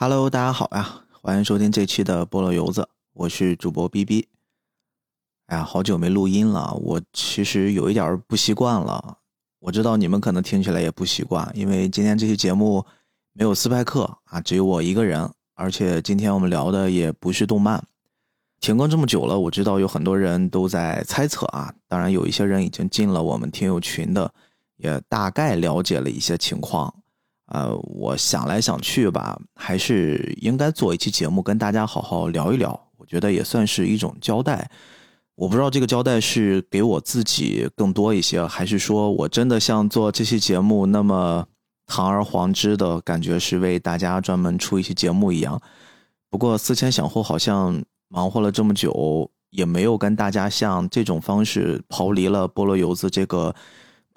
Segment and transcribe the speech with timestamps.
[0.00, 4.28] Hello，大家好呀，欢迎收听这期的菠萝油子，我是主播 B B。
[5.46, 9.18] 哎呀，好久没录音了，我其实有一点不习惯了。
[9.58, 12.86] 我知道你们可能听起来也不习惯，因为今天这期节目
[13.32, 17.84] 没有斯派克啊，只有我一个人，而且今天我们聊的也不是动漫。
[18.60, 24.32] 停更这么久了，我知道有很多人都在猜测啊，当然有一些人已经进了我们听友群的，
[24.76, 26.97] 也大概了解了一些情况。
[27.48, 34.70] 呃，我想来想去吧，还是应该做一期节目跟大家好好聊一聊，我觉得也算是一种交代。
[35.34, 41.46] 我不知道这个交代是给我自己更多一些，还是说我真的像做这期节目那么
[41.86, 45.60] 堂而皇之的感觉是为大家专门出一期节目一样。
[46.30, 47.82] 不过思前想后，好像。
[48.10, 53.54] 忙活了这么久，也没有跟大家像这种方式逃离了菠萝油子这个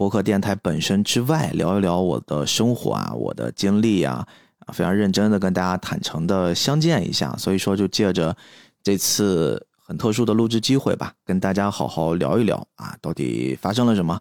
[0.01, 4.27] 博客电台本身之外，聊一聊我的生活啊，我的经历啊，
[4.65, 7.35] 啊，非常认真的跟大家坦诚的相见一下。
[7.37, 8.35] 所以说，就借着
[8.81, 14.19] 这次很特殊的录制机会吧，跟大家好好聊一聊啊，到底发生了什么？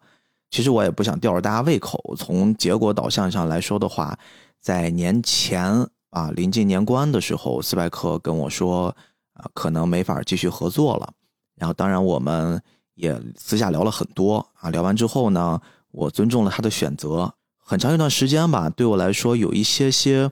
[0.51, 2.15] 其实我也不想吊着大家胃口。
[2.15, 4.19] 从结果导向上来说的话，
[4.61, 5.65] 在年前
[6.11, 8.95] 啊，临近年关的时候，斯派克跟我说。
[9.33, 11.11] 啊，可能没法继续合作了。
[11.57, 12.61] 然后，当然我们
[13.01, 14.71] 也私下聊了很多啊。
[14.71, 17.35] 聊完之后呢，我尊重了他的选择。
[17.59, 20.31] 很长一段时间吧，对我来说有一些些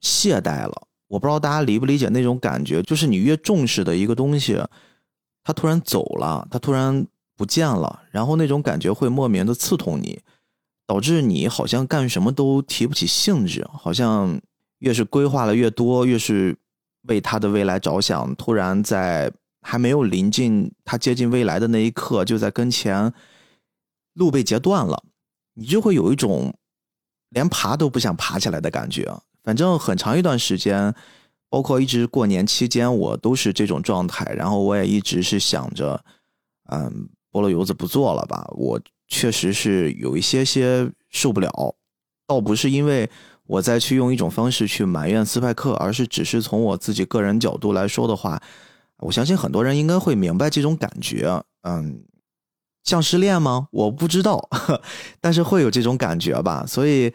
[0.00, 0.86] 懈怠了。
[1.08, 4.60] 我不知道大家理不理解那种感觉，就是你越重视的一个东西，
[5.42, 7.06] 他突然走了，他突然
[7.36, 10.20] 不见了，然后那种感觉会莫名的刺痛你，
[10.86, 14.40] 导致你好像干什么都提不起兴致，好像
[14.78, 16.56] 越是规划的越多，越是。
[17.06, 19.30] 为他的未来着想，突然在
[19.66, 23.10] 还没有临近他接近未来的那一刻，就在跟前，
[24.12, 25.02] 路被截断了，
[25.54, 26.54] 你就会有一种
[27.30, 29.10] 连爬都不想爬起来的感觉。
[29.42, 30.94] 反正很长一段时间，
[31.48, 34.24] 包括一直过年期间，我都是这种状态。
[34.34, 36.04] 然后我也一直是想着，
[36.70, 38.46] 嗯，菠萝油子不做了吧？
[38.56, 38.78] 我
[39.08, 41.74] 确实是有一些些受不了，
[42.26, 43.10] 倒不是因为。
[43.46, 48.42] 我再去用一种方式去埋怨斯派克，而是只是从我自己个人角度来说的话，
[49.04, 51.42] 我相信很多人应该会明白这种感觉。
[51.62, 52.04] 嗯，
[52.82, 53.68] 像失恋吗？
[53.70, 54.48] 我不知道，
[55.20, 56.64] 但是会有这种感觉吧。
[56.66, 57.12] 所以，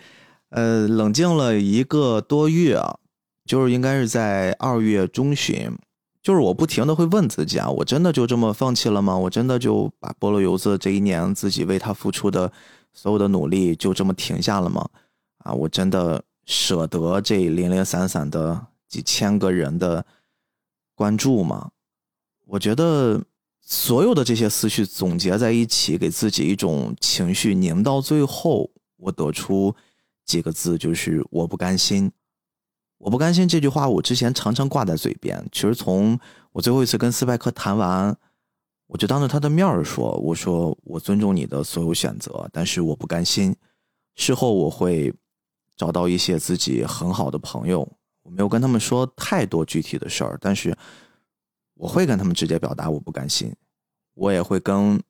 [0.49, 2.97] 呃，冷静了一个多月啊，
[3.45, 5.71] 就是应该是在二月中旬，
[6.21, 9.17] 就是我不停的会问自己啊，我真的就这么放弃了吗？
[9.17, 12.51] 我真的就把菠萝油子这一年自己为他付出的
[12.93, 14.87] 所有的努力就这么停下了吗？
[15.43, 20.05] 啊，我真的舍得这零零散散的几千个人的
[20.95, 21.69] 关注吗？
[22.49, 23.23] 我觉得
[23.61, 29.75] 所有的这些思绪总结在一起，给自己一种情绪拧到最后，我得出
[30.25, 32.11] 几个字，就是我不甘心。
[32.97, 35.47] 我不甘心这句话，我之前常常挂在嘴边。
[35.51, 36.19] 其实从
[36.51, 38.17] 我最后一次跟斯派克谈完，
[38.87, 43.55] 我就当着他的面说：“我说我尊重你的所有选择，但是我不甘心。”
[44.15, 45.13] 事后我会。
[45.77, 47.89] 找到一些自己很好的朋友，
[48.23, 50.77] 我没有跟他们说太多具体的事儿，但是
[51.79, 53.55] 我会跟他们直接表达我不甘心。
[54.13, 55.01] 我也会跟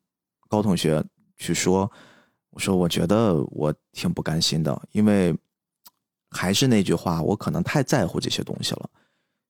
[0.48, 1.04] 高同学
[1.36, 1.92] 去说，
[2.52, 5.36] 我说我觉得我挺不甘心的，因为
[6.30, 8.88] 还是那句话，我可能太在乎这些东西了。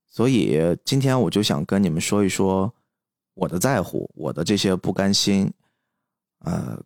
[0.07, 2.73] 所以今天我就想跟你们说一说
[3.33, 5.51] 我的在乎，我的这些不甘心，
[6.45, 6.81] 呃，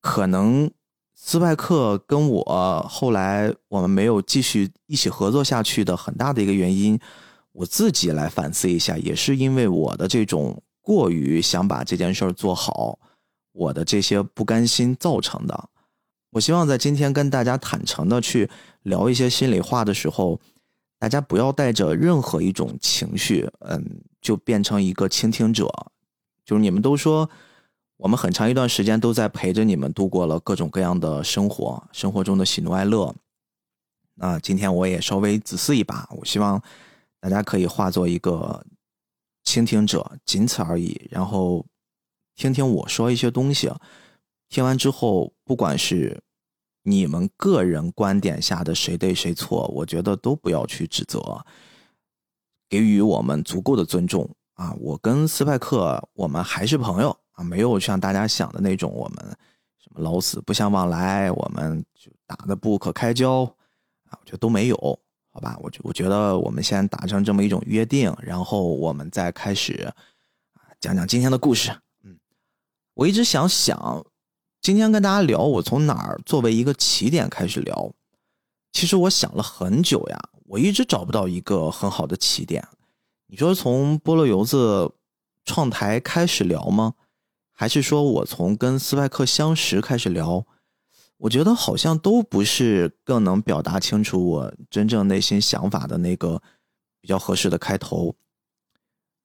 [0.00, 0.70] 可能。
[1.18, 7.00] 斯派克跟我后来我们没有继续一起合作下去的很大的一个原因，
[7.56, 12.98] 我自己来反思一下，也是因为我的这种过于想把这件事儿做好，
[13.52, 15.68] 我的这些不甘心造成的。
[16.32, 18.50] 我希望在今天跟大家坦诚的去
[18.82, 20.38] 聊一些心里话的时候，
[20.98, 25.66] 大家不要带着任何一种情绪，嗯，就变成一个倾听者，
[26.44, 27.28] 就是你们都说。
[27.98, 33.14] 我们很长一段时间都在陪着你们度过了各种各样的生活，生活中的喜怒哀乐。
[34.16, 36.62] 那今天我也稍微自私一把，我希望
[37.28, 38.64] 大家可以化作一个
[39.42, 41.08] 倾听者，仅此而已。
[41.10, 41.66] 然后
[42.36, 43.68] 听听我说一些东西，
[44.48, 46.22] 听完之后，不管是
[46.82, 51.44] 你们个人观点下的谁对谁错，我觉得都不要去指责，
[52.68, 54.72] 给予我们足够的尊重啊！
[54.78, 57.18] 我跟斯派克，我们还是朋友。
[57.32, 59.18] 啊，没有像大家想的那种，我们
[59.78, 63.42] 什么老死不相往来，我们就打的不可开交
[64.08, 65.00] 啊，我觉得都没有，
[65.36, 65.54] 好吧？
[65.60, 69.92] 我觉我觉得我们先达成这么一种约定，然后我们再开始啊
[70.80, 71.70] 讲讲今天的故事。
[72.04, 72.18] 嗯，
[72.94, 74.06] 我一直想想，
[74.62, 77.92] 今天跟大家聊，我从哪儿作为一个起点开始聊？
[78.72, 82.66] 其实我想了很久呀，我一直找不到一个很好的起点。
[83.26, 84.90] 你说从菠萝油子
[85.44, 86.94] 创台开始聊吗？
[87.52, 90.46] 还是说我从跟斯派克相识开始聊？
[91.18, 96.42] 我觉得好像都不是更能表达清楚我真正内心想法的那个
[97.00, 98.14] 比较合适的开头。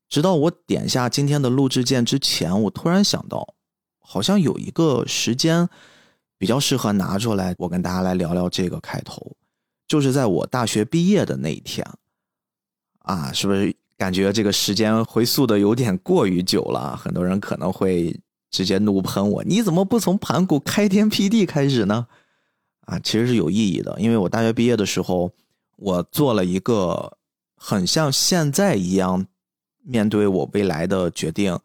[0.08, 3.56] 直到我点下今天的录制键之前，我突然想到，
[4.00, 5.68] 好像有一个时间
[6.38, 9.36] 比较适合拿出来，我跟大家来聊聊这个开头，
[9.88, 11.86] 就是在我大学毕业的那一天。
[13.00, 16.96] 啊，是不是感觉这个时间回溯的有点过于久了？
[16.96, 18.18] 很多人可能会。
[18.52, 22.06] 直接怒喷我，你怎么不从盘古开天辟地开始呢？
[22.82, 25.32] 啊，其实是有意义的，因为我大学毕业的时候，
[25.78, 27.18] 我做了一个
[27.56, 29.26] 很像现在一样
[29.82, 31.58] 面对我未来的决定。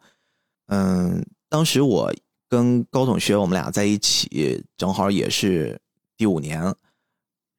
[0.67, 2.13] 嗯，当时我
[2.47, 5.79] 跟高同学我们俩在一起，正好也是
[6.15, 6.73] 第五年。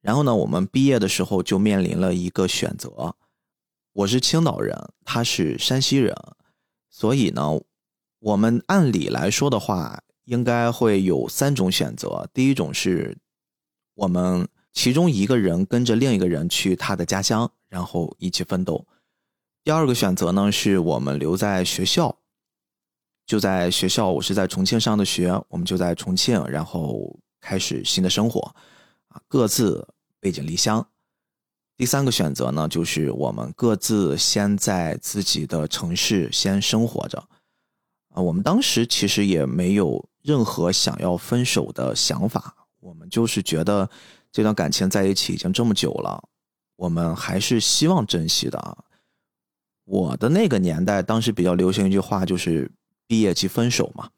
[0.01, 3.13] 然后呢，我们毕业的时候就面临了一个选择，
[3.93, 4.75] 我是青岛人，
[5.05, 6.15] 他是山西人，
[6.89, 7.61] 所以呢。
[8.19, 12.29] 我们按理来说的话，应该会有三种选择。
[12.33, 13.17] 第一种是，
[13.95, 18.85] 我们其中一个人跟着另一个人去他的家乡，然后一起奋斗。
[19.63, 22.17] 第二个选择呢，是我们留在学校，
[23.25, 28.53] 就在学校，我是在重庆上的学，我们就在重庆，然后开始新的生活，
[29.07, 29.87] 啊，各自
[30.19, 30.85] 背井离乡。
[31.77, 37.23] 第三个选择呢，就是我们各自先在自己的城市先生活着。
[38.21, 43.89] 我们当时其实也没有任何想要分手的想法，我们就是觉得
[44.31, 46.23] 这段感情在一起已经这么久了，
[46.75, 48.77] 我们还是希望珍惜的啊。
[49.85, 52.71] 我的那个年代，当时比较流行一句话，就是
[53.07, 54.09] “毕业即分手”嘛，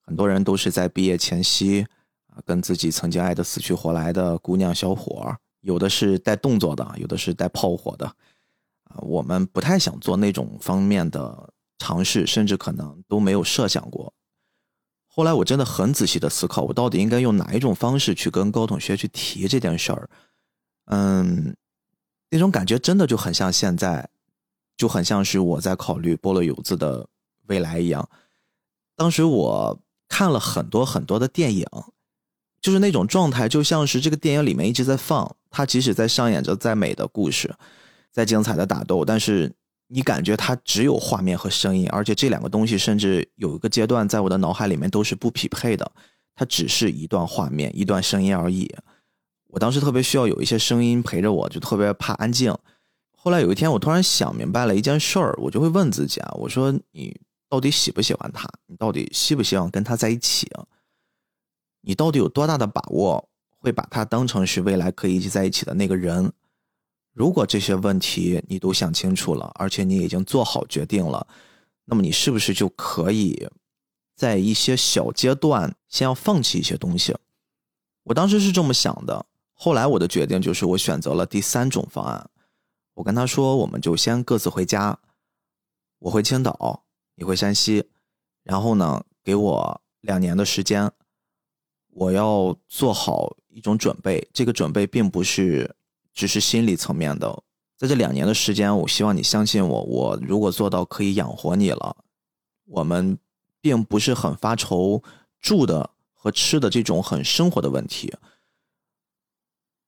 [0.00, 1.86] 很多人都是在毕业前夕
[2.28, 8.06] 啊，跟自己曾经爱的死去活来的姑娘小伙，有的是带动作的，有的是带炮火的，
[8.84, 11.51] 啊，我们不太想做那种方面的。
[11.82, 14.14] 尝试，甚至可能都没有设想过。
[15.08, 20.08] 后来我真的很仔细的思考，我到底应该用哪一种方式去跟高同学去提这件事儿。
[20.84, 21.56] 嗯，
[22.30, 24.08] 那种感觉真的就很像现在，
[24.76, 27.08] 就很像是我在考虑菠萝油子的
[27.48, 28.08] 未来一样。
[28.94, 31.66] 当时我看了很多很多的电影，
[32.60, 37.52] 就是那种状态，就像是这个电影里面一直在放，他即使在上演着再美的故事，
[38.12, 39.52] 再精彩的打斗，但是。
[39.94, 45.92] 你感觉它只有画面和声音，而且这两个东西甚至有一个阶段在我的脑海里面都是不匹配的，
[46.34, 48.74] 它只是一段画面、一段声音而已。
[49.48, 52.56] 我当时特别需要有一些声音陪着我，就特别怕安静。
[53.14, 57.14] 后来有一天，我突然想明白了一件事儿，我就会问自己啊，我说你
[57.50, 58.48] 到底喜不喜欢他？
[58.66, 60.50] 你到底希不希望跟他在一起？
[61.82, 63.28] 你到底有多大的把握
[63.58, 66.32] 会把他当成是未来可以一起在一起的那个人？
[67.12, 71.26] 如果这些问题你都想清楚了，而且你已经做好决定了，
[71.84, 73.46] 那么你是不是就可以
[74.16, 77.14] 在一些小阶段先要放弃一些东西？
[78.04, 79.26] 我当时是这么想的。
[79.52, 82.30] 后来我的决定就是我选择了第三种方案。
[82.94, 84.98] 我跟他说，我们就先各自回家，
[85.98, 86.84] 我回青岛，
[87.16, 87.90] 你回山西，
[88.42, 90.90] 然后呢，给我两年的时间，
[91.90, 94.26] 我要做好一种准备。
[94.32, 95.76] 这个准备并不是。
[96.12, 97.42] 只是心理层面的，
[97.76, 99.82] 在这两年的时间，我希望你相信我。
[99.82, 101.96] 我如果做到可以养活你了，
[102.66, 103.18] 我们
[103.60, 105.02] 并不是很发愁
[105.40, 108.12] 住的和吃的这种很生活的问题。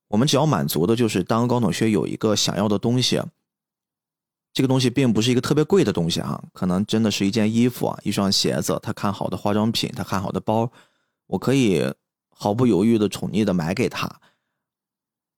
[0.08, 3.20] 我们只要满足的就是，当高同学有一个想要的东西，
[4.52, 10.70] 这个东西并不是一个特别贵的东西啊，可能真的是一件衣服啊，一双鞋子，他看好的化妆品，他看好的包，
[11.26, 11.82] 我可以
[12.28, 14.20] 毫不犹豫的宠溺的买给他。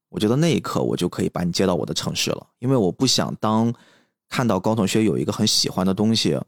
[0.09, 3.73] 我觉得那一刻我就可以把你接到我的城市了，因为我不想当
[4.29, 6.41] 看到高同学有一个很喜欢的东西，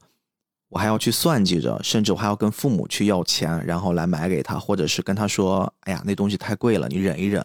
[0.69, 7.43] 我还要去算计着，甚至我还要跟父母去要钱，然后来买给他，或者是跟他说：“哎呀，那东西太贵了，你忍一忍。”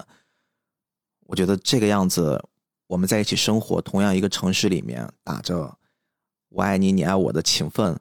[1.26, 2.42] 我觉得这个样子，
[2.86, 5.78] 我们在一起生活，同样一个城市里面，打着
[6.50, 7.98] “我爱你，你爱我”的情分，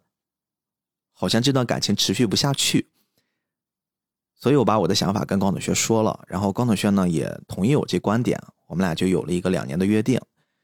[1.14, 2.90] 好像这段感情持续不下去。
[4.44, 10.20] 所以我把我的想法跟高同学说了，然后高同学呢也同意我这观点，我们俩就有了一个两年的约定。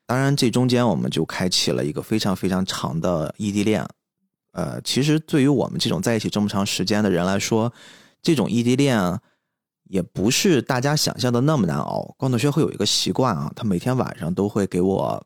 [0.05, 3.87] 当然，这中间我们就开启了一个非常非常长的异地恋。
[4.51, 7.71] 呃，其实对于我们这种在一起这么长时间的人来说，
[8.21, 9.17] 这种异地恋
[9.85, 12.13] 也不是大家想象的那么难熬。
[12.17, 15.25] 高同学会有一个习惯啊，他每天晚上都会给我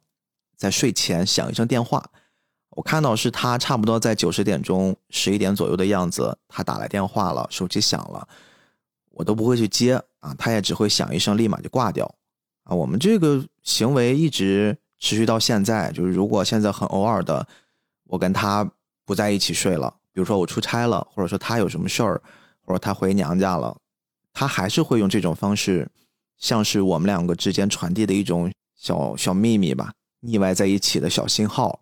[0.56, 2.08] 在睡前响一声电话。
[2.76, 8.28] 我看到是他差不多在九十点钟、十一点左右的样子，他打来电话了，手机响了，
[9.12, 12.06] 我都不会去接啊，他也只会响一声，立马就挂掉
[12.64, 12.76] 啊。
[12.76, 15.92] 我们这个行为一直持续到现在。
[15.92, 17.46] 就是如果现在很偶尔的，
[18.06, 18.68] 我跟他
[19.06, 22.22] 不在一起睡了，比如说我出差了，或者说他有什么事儿，
[22.66, 23.78] 或者他回娘家了，
[24.34, 25.88] 他还是会用这种方式，
[26.40, 31.80] 像是我们两个之间传递的一种小小秘密吧，腻歪在一起的小信号。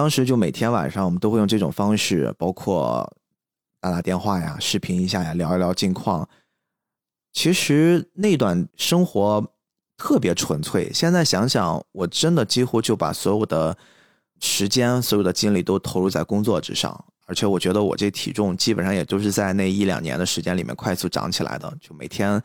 [0.00, 3.06] 当时就每天晚上我们都会用这种方式，包括
[3.82, 6.26] 打打电话呀、视频一下呀、聊一聊近况。
[7.34, 9.46] 其实那段生活
[9.98, 10.90] 特别纯粹。
[10.90, 13.76] 现在想想，我真的几乎就把所有的
[14.40, 17.04] 时间、所有的精力都投入在工作之上。
[17.26, 21.70] 而且我觉得我这体重基本上也都是在那一两年的时间里面快速长起来的。
[21.78, 22.42] 就每天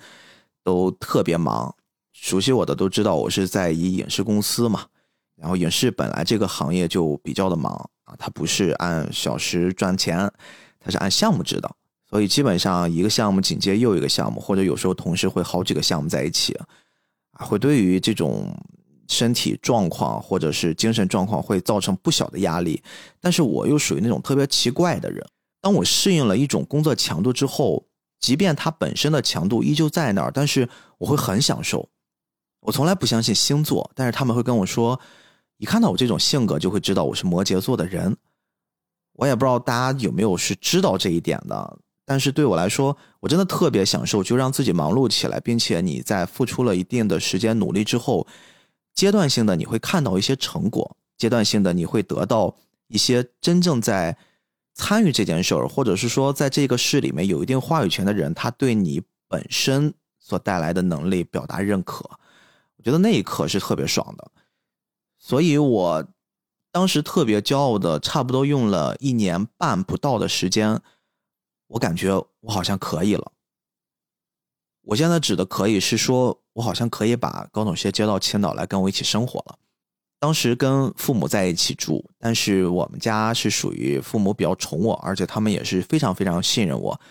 [0.62, 1.74] 都特别忙，
[2.12, 4.88] 熟悉我的都知道我是在一影视公司嘛。
[5.38, 7.74] 然后影视本来这个行业就比较的忙
[8.06, 10.32] 啊，它不是按小时赚钱，
[10.80, 11.70] 它是按项目制的，
[12.10, 16.54] 所以基本上一个项目紧接又一个项目，或者有时候同时会好几个项目在一起，
[17.32, 18.58] 啊，会对于这种
[19.10, 22.82] 身体状况或者是精神状况会造成不小的压力。
[23.20, 25.22] 但是我又属于那种特别奇怪的人，
[25.60, 27.86] 当我适应了一种工作强度之后，
[28.22, 31.90] 即便它本身的强度依旧在那儿，但是我会很享受。
[32.62, 34.98] 我从来不相信星座，但是他们会跟我说。
[35.58, 38.16] 一看到我这种性格，就会知道我是摩羯座的人。
[39.14, 48.28] 我也不知道大家有没有是知道这一点的，但是对我来说，我真的特别享受，就让自己忙碌起来，并且你在付出了一定的时间努力之后，
[48.94, 52.58] 阶段性的你会看到一些成果，阶段性的你会得到
[52.88, 54.18] 一些真正在
[54.74, 62.04] 参与这件事儿，或者是说在这个事里面有一定话语权的人，他对你本身所带来的能力表达认可。
[62.78, 64.32] 我觉得那一刻是特别爽的。
[65.28, 66.06] 所以，我
[66.72, 70.80] 当时特别骄傲的，差不多用了一年半不到的时间，
[71.66, 73.32] 我感觉我好像可以了。
[74.84, 79.58] 我现在指的可以是说，我好像可以把高同学接到青岛来跟我一起生活了。
[80.20, 87.02] 当时跟父母在一起住，但是我们家是属于父母比较宠我，而且他们也是非常非常信任我。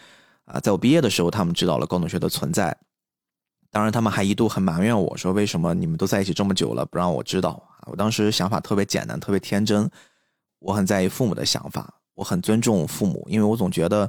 [0.45, 2.79] 啊，在我毕业的时候，他们知道了高同学的存在。
[3.75, 9.91] 当然，他们还一度很埋怨我说：“为什么你们都在一起这么久了，不让我知道？”我当时想法特别简单，特别天真。
[10.61, 14.09] 我很在意父母的想法，我很尊重父母，因为我总觉得，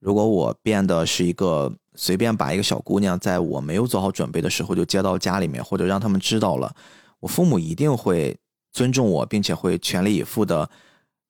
[0.00, 6.74] 如果我变得是一个随便把一个小姑娘在我没有做好准备的时候就接到家里面，或者让他们知道了，
[7.20, 8.36] 我父母一定会
[8.72, 10.68] 尊重我，并且会全力以赴的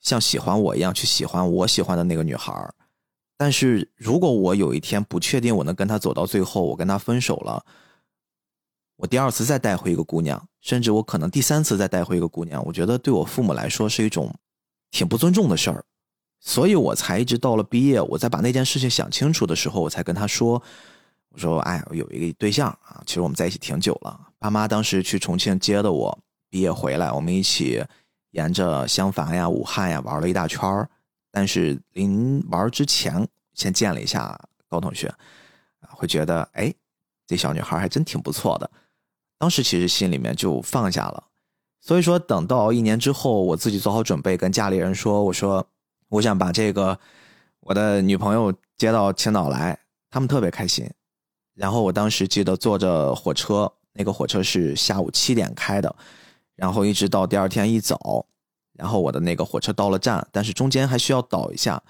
[0.00, 2.50] 像喜欢我一样去喜欢我喜欢的那个女孩。
[3.36, 7.64] 但是如果我有一天不确定我能跟他走到最后，我跟他分手了，
[8.96, 14.32] 我第二次再带回一个姑娘，甚至我可能第三次再带回一个姑娘，我觉得对我父母来说是一种
[14.92, 15.84] 挺不尊重的事儿，
[16.40, 20.62] 所以我才一直到了毕业，我在把那件事情想清楚的时候，我才跟他说，
[21.30, 26.16] 我说，哎，我有一个对象啊，其实我们在一起挺久了，爸妈当时去重庆接的我，
[26.48, 27.84] 毕业回来，我们一起
[28.30, 30.88] 沿着襄樊呀、武汉呀玩了一大圈儿。
[31.36, 34.38] 但是临玩之前，先见了一下
[34.68, 35.12] 高同学，
[35.80, 36.72] 会觉得哎，
[37.26, 38.70] 这小女孩还真挺不错的。
[39.36, 41.24] 当时其实心里面就放下了。
[41.80, 45.66] 所以说，等到一年之后，我自己做好准备，跟家里人说，我说
[46.08, 46.96] 我想把这个
[47.58, 49.76] 我的女朋友接到青岛来，
[50.10, 50.88] 他们特别开心。
[51.54, 55.96] 然后我当时记得坐着火车，那个火车是下午七点开的，
[56.54, 58.24] 然后一直到第二天一早。
[58.74, 61.80] 然后我的那个火车到了站，但是中间还需要倒一下，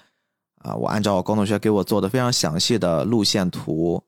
[0.57, 4.01] 啊，我按照高同学给我做的非常详细的路线图，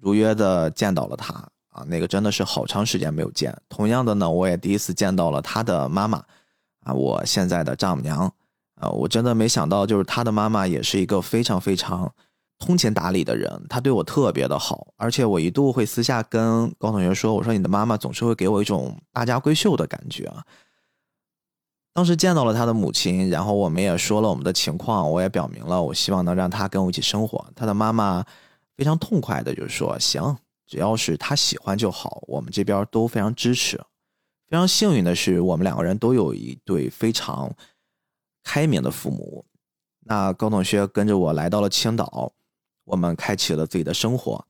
[0.00, 1.32] 如约的见到了他，
[1.70, 3.56] 啊，那个真的是好长时间没有见。
[3.68, 6.18] 同样的呢，我也第一次见到了他的妈妈，
[6.80, 8.32] 啊，我现在的丈母娘，
[8.80, 12.12] 啊，我真的没想到，就是他的妈妈也是一个非常非常
[12.58, 20.44] 通情达理的人，他对我特别的好，而且我一度会私下跟高同学说，我说你的妈妈总是会给我一种大家闺秀的感觉啊。
[21.94, 27.46] 当时见到了他的母亲，然后我们也说了我们的情况，我也表明了我希望能让他跟我一起生活。
[27.54, 28.24] 他的妈妈
[28.76, 30.36] 非常痛快的就说：“行，
[30.66, 33.80] 只要是他喜欢就好，我们这边都非常支持。”
[34.50, 37.50] 非常幸运的是，我们两个人都有一对非常
[38.42, 39.44] 开明的父母。
[40.00, 42.32] 那高同学跟着我来到了青岛，
[42.84, 44.44] 我们开启了自己的生活，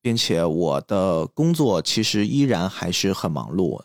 [0.00, 3.80] 并且我的工作其实依然还是很忙碌。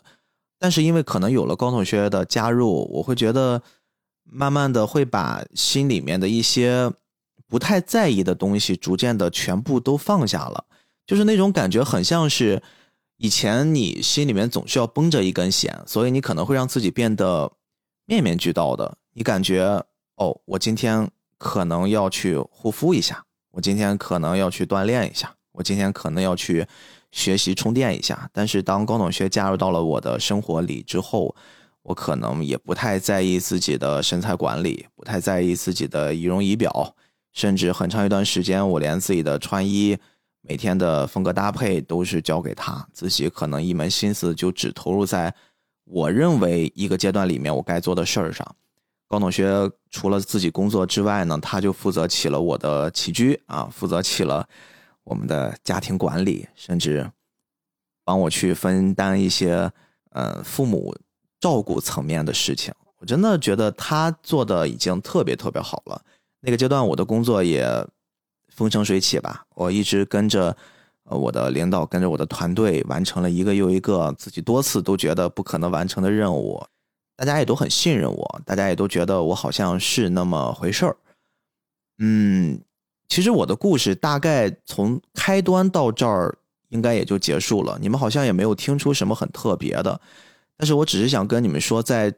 [0.58, 3.62] 但是因为可能有了高同学的加入，我会觉得
[4.24, 6.90] 慢慢的会把心里面的一些
[7.48, 10.64] 不太在意的东西，逐渐的全部都放下了。
[11.06, 12.62] 就是那种感觉，很像是
[13.18, 17.52] 以前你心里面总是要绷着一根弦，所以你可能会让自己变得
[18.06, 18.96] 面面俱到的。
[19.12, 19.84] 你感觉
[20.16, 26.66] 哦，我今天可能要去护肤一下，我今天可能要去锻炼一下，我今天可能要去
[27.14, 28.28] 学习充电一下。
[28.32, 31.34] 但是当高同学加入到了我的生活里之后，
[31.82, 36.94] 我可能也不太在意自己的身材管理，不太在意自己的仪容仪表，
[37.32, 39.96] 甚至很长一段时间，我连自己的穿衣、
[40.40, 45.32] 每天的风格搭配都是交给他，自己可能一门心思就只投入在
[45.84, 48.44] 我认为一个阶段里面我该做的事儿上。
[49.06, 54.48] 高同学除了自己工作之外呢，他就负责起了我的起居啊，负责起了
[55.04, 57.10] 我们的家庭管理，甚至
[58.04, 59.70] 帮我去分担一些
[60.10, 60.96] 呃父母
[61.40, 62.74] 照顾层面的事情。
[62.98, 66.02] 我真的觉得他做的已经特别特别好了。
[66.40, 67.66] 那个阶段我的工作也
[68.48, 70.56] 风生水起吧，我一直跟着
[71.04, 76.62] 呃我的领导，跟着我的团队完成了一个又一个自己多次都觉得不可能完成的任务。
[77.16, 80.96] 大家也都很信任我，大家也都觉得我好像是那么回事儿。
[81.98, 82.60] 嗯，
[83.08, 86.36] 其实我的故事大概从开端到这儿
[86.68, 87.78] 应该也就结束了。
[87.80, 90.00] 你们好像也没有听出什么很特别的，
[90.56, 92.12] 但是我只是想跟你们说，在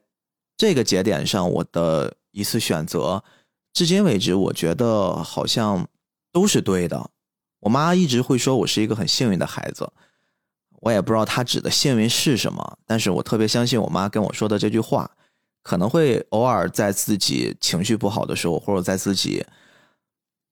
[0.56, 3.22] 这个节点上，我的一次选择，
[3.72, 5.86] 至今为止，我觉得好像
[6.32, 7.10] 都是对的。
[7.60, 9.92] 我妈一直会说我是一个很幸运的孩子。
[10.82, 15.10] 我也不知道她指的幸运是什么，但是我特别相信我妈跟我说的这句话，
[15.62, 19.44] 可能会偶尔在自己情绪不好的时候，或者在自己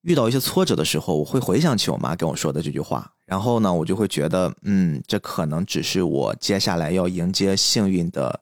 [0.04, 8.40] 遇到一些挫折的时候，我会回想起我妈跟我说的这句话，然后呢，我就会觉得，嗯，这可能只是我接下来要迎接幸运的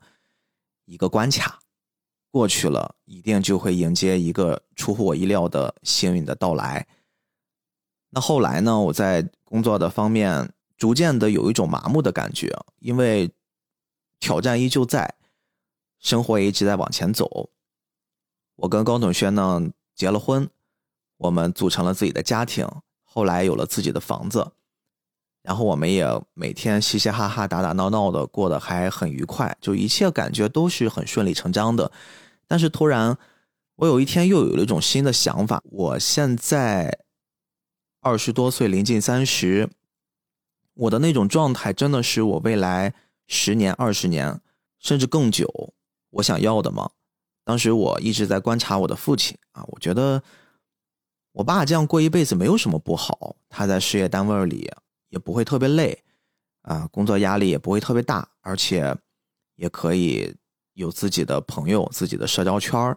[0.84, 1.60] 一个关卡，
[2.30, 6.86] 过去了，一定就会迎接一个出乎我意料的幸运的到来。
[8.10, 10.52] 那后来呢，我在工作的方面。
[10.78, 13.30] 逐渐的有一种麻木的感觉，因为
[14.18, 15.14] 挑战依旧在，
[16.00, 17.50] 生活也一直在往前走。
[18.56, 19.62] 我跟高董轩呢
[19.94, 20.50] 结了婚，
[21.22, 22.66] 我们组成了自己的家庭，
[23.04, 24.52] 后来有了自己的房子，
[25.42, 31.92] 然后我们也每天嘻嘻哈哈、打打闹闹的过得还很愉快，就一切感觉都是很顺理成章的。
[32.48, 33.16] 但是突然，
[33.76, 35.62] 我有一天又有了一种新的想法。
[35.64, 36.98] 我现在
[38.00, 39.70] 二十多岁，临近三十。
[40.74, 42.94] 我的那种状态真的是我未来
[43.28, 44.40] 十年、二十年，
[44.78, 45.72] 甚至更久，
[46.10, 46.90] 我想要的吗？
[47.44, 50.22] 当时我一直在观察我的父亲啊，我觉得
[51.32, 53.36] 我爸这样过一辈子没有什么不好。
[53.48, 54.70] 他在事业单位里
[55.08, 56.02] 也不会特别累
[56.62, 58.96] 啊，工作压力也不会特别大，而且
[59.56, 60.34] 也可以
[60.74, 62.96] 有自己的朋友、自己的社交圈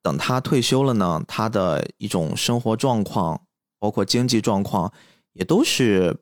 [0.00, 3.42] 等他退休了呢，他的一种生活状况，
[3.78, 4.92] 包括经济状况，
[5.32, 6.20] 也都是。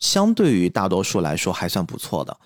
[0.00, 2.36] 相对于大多数来说还算不错的，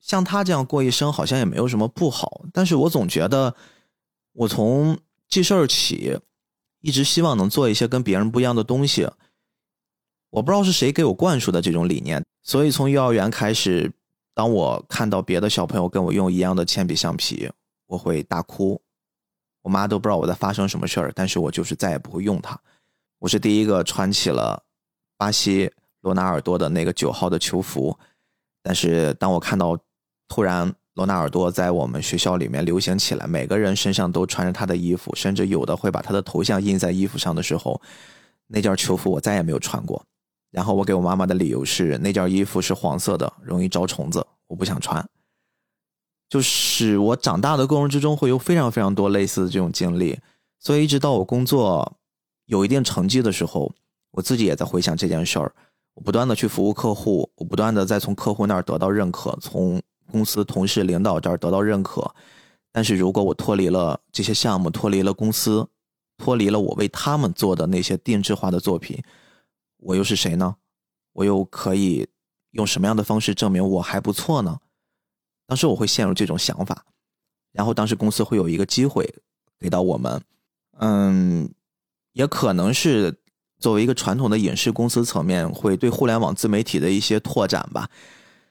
[0.00, 2.42] 像他这样过一生好像也没有什么不好。
[2.52, 3.54] 但是我总觉得，
[4.32, 4.98] 我从
[5.28, 6.18] 记事儿起，
[6.80, 9.08] 一直希望能做一些跟别人不一样的东西。
[10.30, 13.92] 我不知道是谁给我灌输的这种理念，所以从幼儿园开始，
[14.34, 17.50] 当我看到别的小朋友跟我用一样的铅笔橡皮，
[17.86, 18.80] 我会大哭。
[19.62, 22.60] 我妈都不知道我在发生什么事儿，但是我就是再也不会用它。
[23.18, 24.62] 我是第一个穿起了
[25.16, 25.72] 巴西。
[26.02, 27.98] 罗纳尔多的那个九号的球服，
[28.62, 29.76] 但是当我看到
[30.28, 37.80] 突然罗纳尔多在我们学校里面流行起来，每个人身上都穿着他的衣服，甚至有的会把他的头像印在衣服上的时候，
[38.48, 40.04] 那件球服我再也没有穿过。
[40.50, 45.08] 然后我给我妈妈的理由是那件衣服是黄色的，容易招虫子，我不想穿。
[46.28, 50.18] 就是我长大的过程之中会有非常非常多类似的这种经历，
[50.58, 51.96] 所以一直到我工作
[52.46, 53.72] 有一定成绩的时候，
[54.10, 55.54] 我自己也在回想这件事儿。
[55.94, 59.80] 我不断的去服务客户，我不断的在从客户那儿得到认可，从
[60.10, 62.14] 公司同事领导这儿得到认可。
[62.72, 65.68] 但是如果我脱离了这些项目，脱离了公司，
[66.16, 69.02] 脱离了我为他们做的那些定制化的作品，
[69.78, 70.56] 我又是谁呢？
[71.12, 72.08] 我又可以
[72.50, 74.58] 用什么样的方式证明我还不错呢？
[75.46, 76.84] 当时我会陷入这种想法，
[77.52, 79.14] 然后当时公司会有一个机会
[79.58, 80.22] 给到我们，
[80.78, 81.52] 嗯，
[82.12, 83.20] 也可能是。
[83.60, 87.90] 作为一个传统的影视公司层面，会对互联网自媒体的一些拓展吧。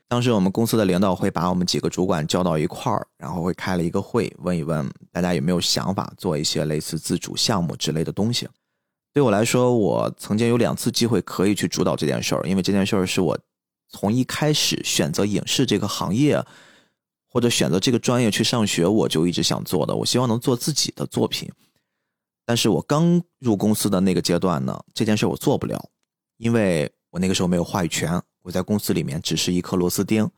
[0.10, 8.48] 当时我们公司的领导会把我们几个主管叫到一块儿，然后会开了一个会，问一问大家有没有想法做一些类似自主项目之类的东西。
[9.14, 13.38] 对我来说，我曾经有两次机会可以去主导这件事儿，因为这件事儿是我
[13.90, 16.42] 从一开始选择影视这个行业，
[17.30, 19.96] 或者选择这个专业去上学，我就一直想做的。
[19.96, 21.52] 我希望能做自己的作品。
[22.46, 25.90] 但是我刚入公司的那个阶段呢，这件事我做不了，
[26.38, 30.30] 因为我那个时候没有话语权，我在公司里面只是一颗螺丝钉。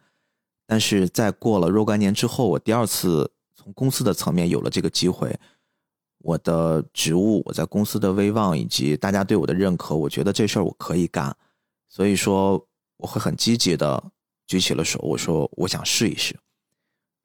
[0.65, 5.39] 但是在过了若干年之后，我第二次从公司的层面有了这个机会，
[6.17, 11.35] 我的职务、我在公司的威望以及大家对我的认可，我觉得这事儿我可以干。
[11.87, 12.65] 所以说，
[12.97, 14.03] 我会很积极的
[14.47, 16.35] 举起了手，我说我想试一试。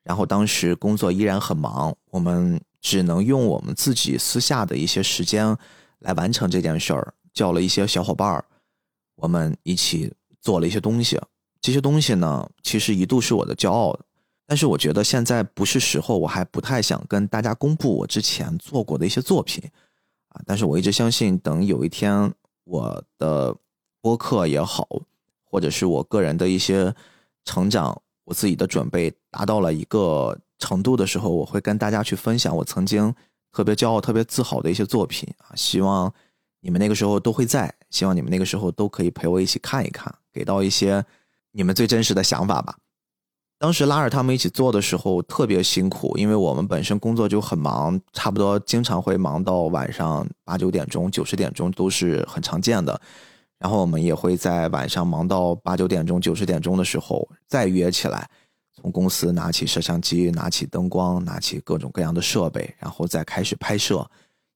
[0.03, 5.57] 然后当时工作依然很忙，我们只能用我们自己私下的一些时间
[6.01, 7.15] 来完成这件事儿。
[7.33, 8.45] 叫了一些小伙伴儿，
[9.17, 10.13] 我们一起
[10.45, 11.19] 做了一些东西。
[11.63, 13.99] 这些东西呢，其实一度是我的骄傲，
[14.47, 19.65] 但是我觉得现在不是时候，我还不太想跟大家公布我之前做过的一些作品
[20.29, 20.43] 啊。
[20.45, 22.31] 但是我一直相信，等有一天
[22.65, 23.57] 我的
[24.03, 24.87] 播客也好，
[25.43, 26.95] 或者是我个人的一些
[27.47, 33.15] 成长，我自己的准备达到了一个程度的时候，我会跟大家去分享我曾经
[33.51, 35.57] 特别骄傲、特别自豪的一些作品啊。
[35.57, 36.13] 希望。
[36.67, 41.05] 你们那个时候都会在，希望你们那个时候都可以陪我一起看一看，给到一些
[41.53, 42.77] 你们最真实的想法吧。
[43.57, 53.01] 当时拉着他们一起做的时候特别辛苦，因为我们本身工作就很忙，差不多经常会忙到晚上八九点钟、九十点钟都是很常见的。
[53.61, 58.29] 然后我们也会在晚上忙到八九点钟、九十点钟的时候再约起来，
[58.75, 64.05] 从公司拿起摄像机、拿起灯光、拿起各种各样的设备，然后再开始拍摄，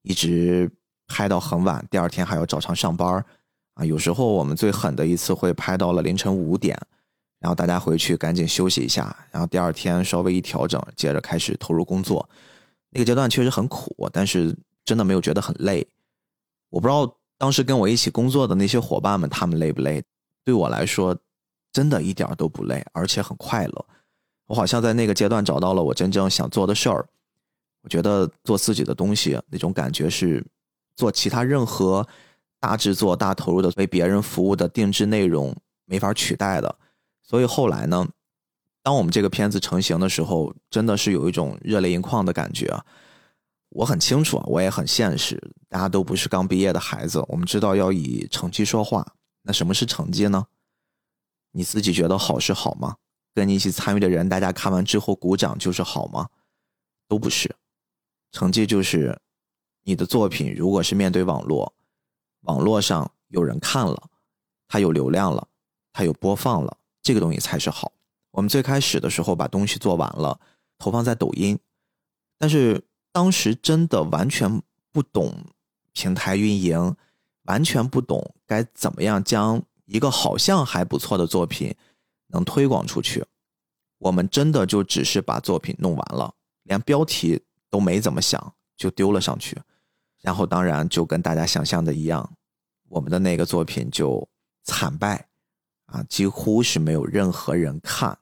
[0.03, 0.69] 一直。
[1.09, 3.25] 拍到很晚，第二天还要照常上班
[3.75, 3.85] 啊！
[3.85, 6.79] 有时候我们最狠的一次会拍到了凌晨五点，
[7.41, 12.29] 然后大家回去赶紧休息一下，然后第二天稍微一调整，接着开始投入工作。
[12.91, 15.87] 那个阶段确实很苦，但是真的没有觉得很累。
[16.71, 20.03] 我不知道当时跟我一起工作的那些伙伴们，他们累不累？
[20.45, 21.17] 对我来说，
[21.73, 23.87] 真的一点都不累，而且很快乐。
[24.47, 27.07] 我好像在那个阶段找到了我真正想做的事儿。
[27.83, 30.45] 我觉得做自己的东西那种感觉是。
[30.99, 32.05] 做其他任何
[32.59, 36.77] 大制作、大投入的为别人服务的定制内容没法取代的，
[37.23, 38.09] 所以后来呢，
[38.83, 42.77] 当我们这个片子成型的时候，真的是有一种热泪盈眶的感觉。
[43.69, 49.07] 我很清楚，我也很现实，大家都不是刚毕业的孩子，我们知道要以成绩说话。
[49.43, 50.47] 那什么是成绩呢？
[51.53, 52.97] 你自己觉得好是好吗？
[53.33, 56.29] 跟你一起参与的人，大家看完之后鼓掌就是好吗？
[57.07, 57.55] 都不是，
[58.33, 59.17] 成绩就是。
[59.89, 61.73] 你的作品如果是面对网络，
[62.41, 64.11] 网络上有人看了，
[64.69, 65.49] 它有流量了，
[65.95, 67.91] 它有播放了，这个东西才是好。
[68.33, 70.39] 我们最开始的时候把东西做完了，
[70.77, 71.59] 投放在抖音，
[72.37, 74.61] 但是当时真的完全
[74.93, 75.35] 不懂
[75.95, 76.95] 平台运营，
[77.45, 81.75] 完全不懂该怎么样将一个好像还不错的作品
[82.27, 83.25] 能推广出去。
[83.97, 89.59] 我们真的就只是把作品弄完了，连标题都没怎么想就丢了上去。
[90.21, 92.29] 然后，当然就跟大家想象的一样，
[92.89, 94.29] 我们的那个作品就
[94.65, 95.29] 惨败，
[95.87, 98.19] 啊，几乎是没有任何人看。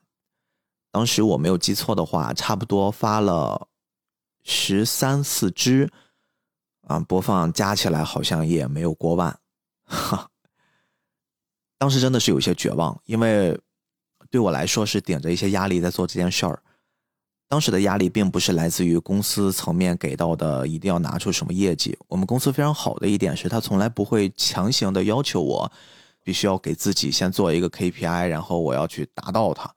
[0.91, 3.67] 当时我没有记错的话，差不多发了
[4.43, 5.91] 十三四支，
[6.81, 9.37] 啊，播放加起来好像也没有过万。
[9.83, 10.29] 哈，
[11.77, 13.59] 当时真的是有些绝望，因为
[14.29, 16.61] 对我来说是顶着一些压力在做这件事儿。
[17.49, 21.97] 当时的压力并不是来自于公司层面给到的一定要拿出什么业绩。
[22.09, 25.71] 我们公司非常好的一点是，他从来不会强行的要求我
[26.23, 29.73] 必须要给自己先做一个 KPI，然后我要去达到它。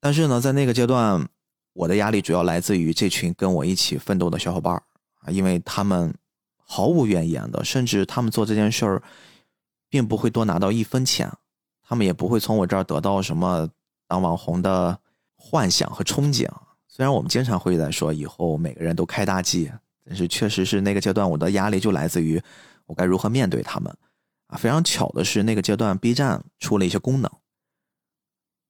[0.00, 1.28] 但是呢，在那个阶段，
[1.72, 4.80] 我的压力主要来自于这群跟我一起奋斗的小伙伴
[5.22, 6.14] 啊，因为他们
[6.56, 9.02] 毫无怨言的，甚至他们做这件事儿
[9.88, 11.28] 并不会多拿到一分钱，
[11.82, 13.68] 他们也不会从我这儿得到什么
[14.06, 14.96] 当网红的
[15.34, 16.48] 幻想和憧憬。
[16.98, 19.70] 虽然我们经常会在说以后每个人都开大 G，
[20.04, 22.42] 但是确实是那个阶段我的压力就来自于
[22.86, 23.96] 我该如何面对他们
[24.48, 24.58] 啊。
[24.58, 27.30] 非常巧的是，那个阶段 B 站出了一些功能，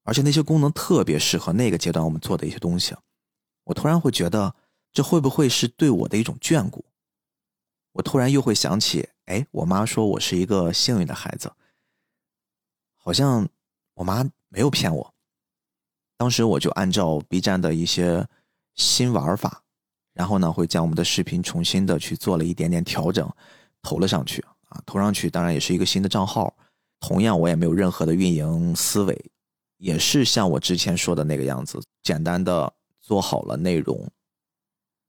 [0.04, 2.94] 而且那些功能特别适合那个阶段我们做的一些东西。
[3.64, 4.54] 我突然会觉得，
[4.92, 6.84] 这会不会是对我的一种眷顾？
[7.92, 11.50] 我突然又会想起，哎，我妈说我是一个幸运的孩子，
[12.94, 13.48] 好像
[13.94, 15.14] 我妈没有骗我。
[16.18, 18.26] 当时我就按照 B 站的一些
[18.74, 19.62] 新玩法，
[20.12, 23.26] 然后呢，会将我们的视频重新的去做了一点点调整，
[23.82, 26.52] 投了上去啊，投上去当然也是一个新的账号，
[26.98, 29.30] 同样我也没有任何的运营思维，
[29.76, 34.10] 也是像我之前说的那个样子，简单的做好了内容，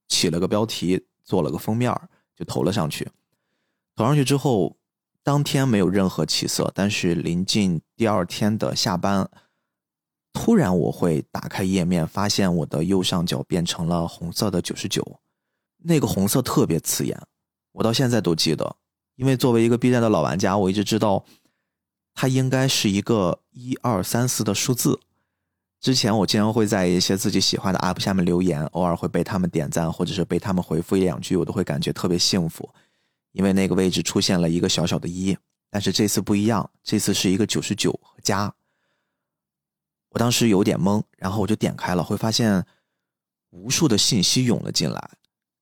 [0.10, 1.92] 起了个标题，做了个封面，
[2.36, 3.08] 就投了上去。
[3.96, 4.78] 投上去之后，
[5.24, 9.28] 当天没有任何起色，但是临近第二天的下班。
[10.32, 15.20] 突然，我会打开页面，发现我的右上角变成了红色的九十九，
[15.78, 17.20] 那个红色特别刺眼，
[17.74, 18.76] 我到现在都记得。
[19.16, 21.26] 因为作为一个 B 站的老玩家，我一直知道
[22.14, 25.00] 它应该是一个一二三四的数字。
[25.82, 32.70] 之前我经常会在一些自己喜欢的 UP 下面留言，偶尔会被他们点赞，或者是被他们回复一两句，我都会感觉特别幸福，
[33.32, 35.38] 因为那个位置出现了一个小小的一。
[35.70, 38.54] 但是这次不一样，这次是一个九十九加。
[40.10, 42.66] 我当时有点懵，然后我就点开了，会发现
[43.52, 45.10] 无数的信息涌了进来。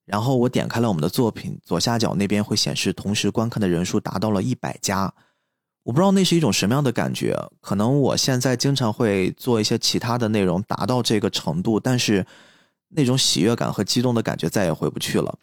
[0.06, 5.14] 然后我点开了我们的作品，左下角那边会显示同时观看的人数达到了一百家。
[5.84, 12.26] 我不知道那是一种什么样的感觉，可能我现在经常会做一些其他的内容达到这个程度，但是
[12.88, 15.38] 那种喜悦感和激动的感觉再也回不去了。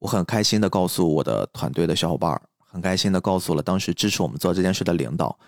[0.00, 5.38] 我很开心的告诉我的团队的小伙伴，很开心的告诉了当时支持我们做这件事的领导，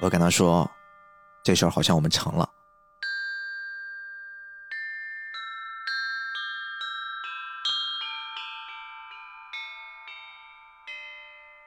[0.00, 0.70] 我跟他说。
[1.44, 2.48] 这事儿好像我们成了。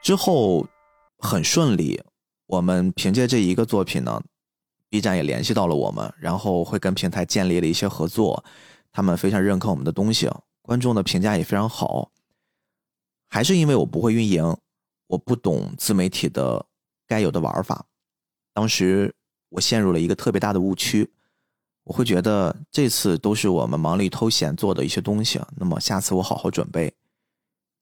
[0.02, 0.66] 之后
[1.18, 2.00] 很顺利，
[2.46, 4.22] 我们凭借这一个作品呢
[4.88, 8.44] ，B 站也联系到了我们，然后会跟平台建立了一些合作，
[8.92, 10.30] 他们非常认可我们的东西，
[10.60, 12.10] 观众的评价也非常好。
[13.28, 14.56] 还是因为我不会运营，
[15.06, 16.66] 我不懂自媒体的
[17.06, 17.86] 该有的玩法，
[18.52, 19.14] 当时。
[19.52, 21.10] 我陷入了一个特别大的误区，
[21.84, 26.94] 我会觉得这次都是我们忙里偷闲做的一些东西，那么下次我好好准备。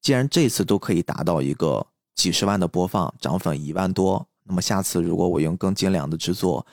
[0.01, 6.65] 既然这次都可以达到一个几十万的播放，涨粉一万多，那么下次如果我用更精良的制作，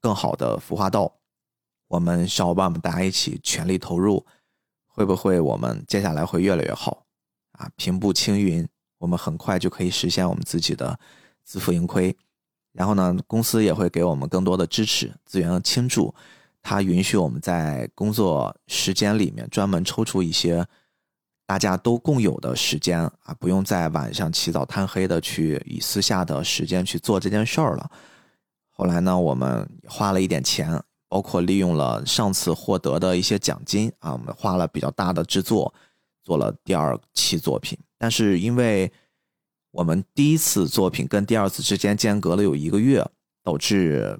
[0.00, 1.12] 更好的孵化道，
[1.86, 4.26] 我们小伙伴们大家一起全力投入，
[4.86, 7.06] 会不会我们接下来会越来越好？
[7.52, 8.66] 啊，平步青云，
[8.98, 10.98] 我们很快就可以实现我们自己的
[11.44, 12.16] 自负盈亏。
[12.72, 16.14] 然后呢，公司也会给我们更多的支持、资源和倾注，
[16.62, 20.64] 它允许我们在工作时间里面专门抽出一些
[21.46, 27.90] 大家都共有的时间啊，不用在晚上起早贪黑的去以私下的时间去做这件事儿了。
[28.70, 35.74] 后来呢，我们花了一点钱，包括利用了上次获得的一些奖金啊，我们花了比较大的制作，
[36.22, 38.90] 做了第二期作品，但是因为。
[39.70, 43.08] 我们第一次作品跟第二次之间间隔了有一个月，
[43.42, 44.18] 导致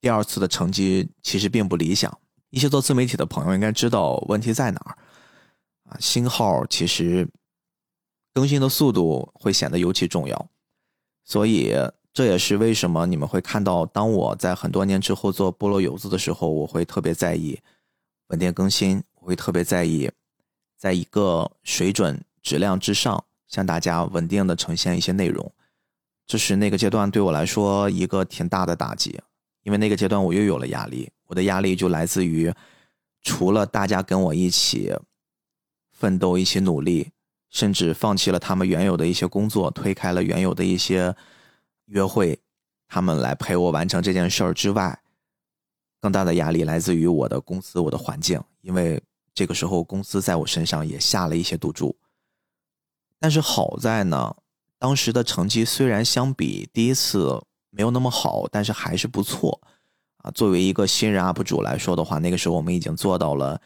[0.00, 2.16] 第二次的成绩其实并不理想。
[2.50, 4.98] 一些做自媒体的朋友应该知道问题在哪儿
[5.88, 5.96] 啊？
[5.98, 7.26] 新号其实
[8.34, 10.48] 更新的速度会显得尤其重要，
[11.24, 11.74] 所以
[12.12, 17.58] 这也是为什么你们会看到，当我在很多年之后做菠萝油子的时候，我会特别在意
[18.28, 20.10] 稳定更新，我会特别在意
[20.76, 23.24] 在一个水准质量之上。
[23.52, 25.52] 向大家稳定的呈现一些内容，
[26.26, 29.20] 这是那个阶段对我来说一个挺大的打击，
[29.62, 32.50] 因为那个阶段我又有了压力，我的压力就来自于
[33.20, 34.90] 除了大家跟我一起
[35.92, 37.10] 奋斗、一起努力，
[37.50, 41.14] 甚至放弃了他们原有的一些工作，推开了原有的一些
[41.84, 42.40] 约会，
[42.88, 44.98] 他们来陪我完成这件事儿之外，
[46.00, 48.98] 更大的压力来自于我的公司、我的环境，因为
[49.34, 51.94] 这个时候公司在我身上也下了一些赌注。
[53.22, 54.34] 但是好在呢，
[54.80, 59.60] 当时的成绩虽然相比第一次没有那么好，但是还是不错
[60.24, 60.30] 啊。
[60.32, 63.60] 作为一个新人 UP 主来说的话，那个时候我们已经做到了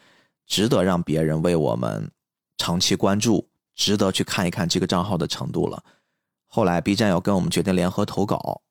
[0.45, 2.11] 值得让别人为我们
[2.59, 5.83] 长期关注、值得去看一看这个账号的程度了。
[6.45, 8.61] 后来 B 站要跟我们决定联合投稿，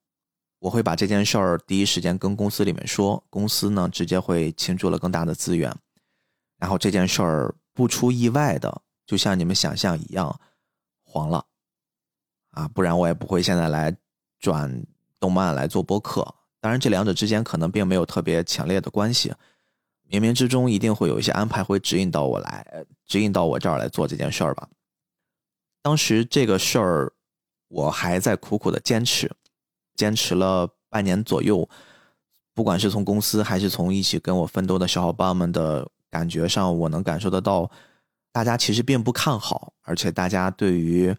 [0.60, 5.74] 我会把这件事儿第一时间跟公司里面说，公司呢直接会倾注了更大的资源，
[6.58, 10.38] 然后这件事儿不出意外的，就像你们想象一样。
[11.16, 11.42] 黄了，
[12.50, 13.96] 啊，不然我也不会现在来
[14.38, 14.84] 转
[15.18, 16.22] 动漫来做播客。
[16.60, 19.32] 当然，这两者之间可能并没有特别强烈的关系，
[20.10, 24.68] 冥冥之中一定会有一些安排会指引到我来，指引到我这儿来做这件事儿吧。
[25.80, 27.12] 当时这个事儿
[27.68, 29.30] 我还在苦苦的坚持，
[29.94, 31.66] 坚持了半年左右，
[32.52, 37.70] 不管是从公司还是从一起跟我奋斗的小伙伴们的感觉上，我能感受得到。
[38.36, 41.16] 大家其实并不看好，而且大家对于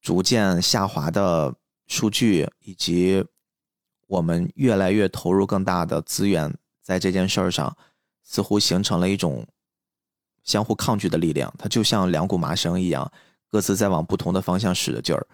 [0.00, 1.54] 逐渐下滑的
[1.88, 3.22] 数据，以及
[4.06, 6.50] 我们越来越投入更大的资源
[6.82, 7.76] 在这件事儿上，
[8.24, 9.46] 似乎形成了一种
[10.42, 11.52] 相互抗拒的力量。
[11.58, 13.12] 它就像两股麻绳一样，
[13.50, 15.26] 各自在往不同的方向使着劲儿。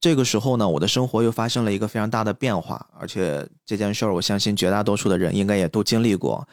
[0.00, 6.48] 这个时候呢，我的生活又发生了一个非常大的变化，而且这件事儿，我相信绝大多数的人应该也都经历过。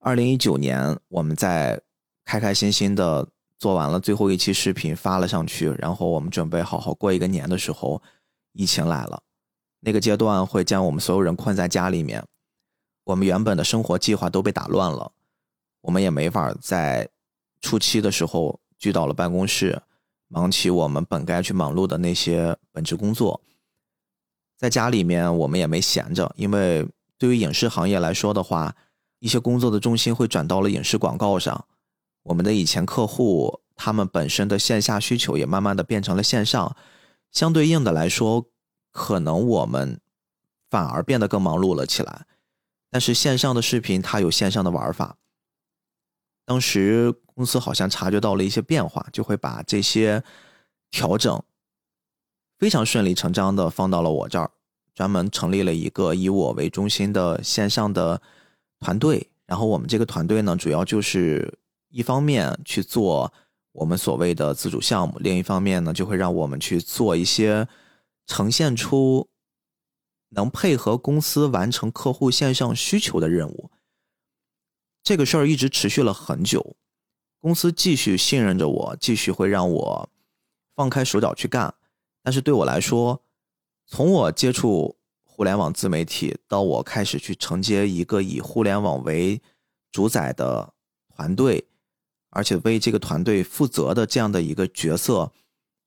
[0.00, 1.80] 二零一九年，我们在。
[2.24, 8.02] 开开心心的做完了最后一期视频发了上去，然后我们准备好好过一个年的时候，
[8.52, 9.22] 疫情来了。
[9.80, 12.24] 那个阶段会将我们所有人困在家里面，
[13.04, 15.12] 我们原本的生活计划都被打乱了，
[15.82, 17.08] 我们也没法在
[17.60, 19.82] 初期的时候聚到了办公室，
[20.28, 23.40] 忙起我们本该去忙碌的那些本职工作。
[24.56, 28.74] 在家里面我们也没闲着，因为对于影视行业来说的话，
[29.18, 31.66] 一些工作的重心会转到了影视广告上。
[32.24, 36.76] 我们的以前客户，他们本身的线下需求也慢慢的变成了线上，
[37.30, 38.46] 相对应的来说，
[38.90, 40.00] 可能我们
[40.68, 42.26] 反而变得更忙碌了起来。
[42.90, 45.16] 但是线上的视频它有线上的玩法，
[46.44, 50.22] 当时公司好像察觉到了一些变化，就会把这些
[50.90, 51.42] 调整
[52.58, 54.50] 非常顺理成章的放到了我这儿，
[54.94, 58.22] 专门成立了一个以我为中心的线上的
[58.78, 59.28] 团队。
[59.46, 61.58] 然后我们这个团队呢，主要就是
[61.94, 63.32] 一方面去做
[63.70, 67.68] 我们所谓的自主项目，另一方面呢，就会让我们去做一些
[68.26, 69.28] 呈现出。
[70.36, 73.70] 能配合公司完成客户线上需求的任务，
[75.00, 76.74] 这个事儿一直持续了很久。
[77.38, 80.10] 公司继续信任着我，继续会让我
[80.74, 81.72] 放开手脚去干。
[82.20, 83.22] 但是对我来说，
[83.86, 89.40] 从我接触互联网自媒体到我开始去承接一个以互联网为
[89.92, 90.74] 主宰的
[91.14, 91.64] 团队，
[92.34, 95.32] 而且为这个团队负责的这样的一个角色。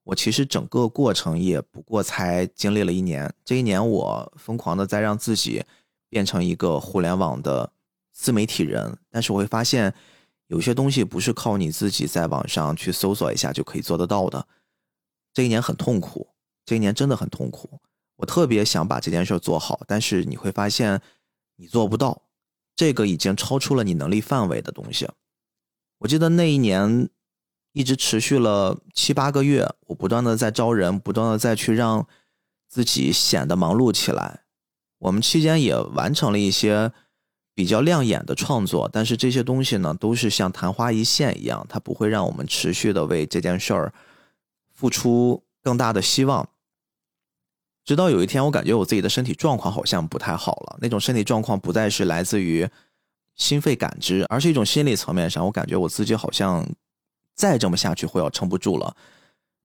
[0.04, 5.66] 我其实整个过程也不过才经历了一年，这一年我疯狂的在让自己
[6.10, 7.70] 变成一个互联网的
[8.14, 9.94] 自媒体人，但是我会发现
[10.48, 14.48] 有些东西不是靠你自己在网上去搜索一下就可以做得到的。
[15.34, 16.26] 这一年很痛苦，
[16.66, 17.82] 这一年真的很痛苦。
[18.16, 21.02] 我特别想把这件事做好，但是你会发现
[21.58, 22.22] 你做不到，
[22.78, 25.06] 这个已经超出了你能力范围的东西。
[26.00, 27.10] 我记得那一年。
[27.74, 32.08] 一直持续了七八个月，我不断的在招人，不断的再去让
[32.68, 34.46] 自己显得忙碌起来。
[34.98, 36.92] 我们期间也完成了一些
[37.54, 43.94] 比较亮眼的创作，但是这些东西呢，都是像昙花一现一样，它不会让我们持续的为这件事儿
[44.74, 46.50] 付出更大的希望。
[47.86, 52.68] 直到有一天，我感觉我自己的身体状况好像不太好了，那种身体状况不再是来自于
[53.38, 56.68] 心肺感知，而是一种心理层面上，我感觉我自己好像。
[57.40, 58.98] 再这么下去会要撑不住了。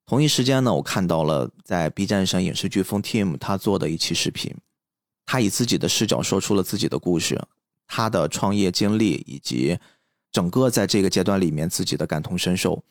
[0.05, 4.55] 同一时间呢，我看到了在 B 站上影视飓风 Team 他做的一期视频，
[5.25, 7.41] 他以自己的视角说出了自己的故事，
[7.87, 9.79] 他的创业经历以及
[10.31, 12.85] 整个在这个阶段里面自己的感同身受。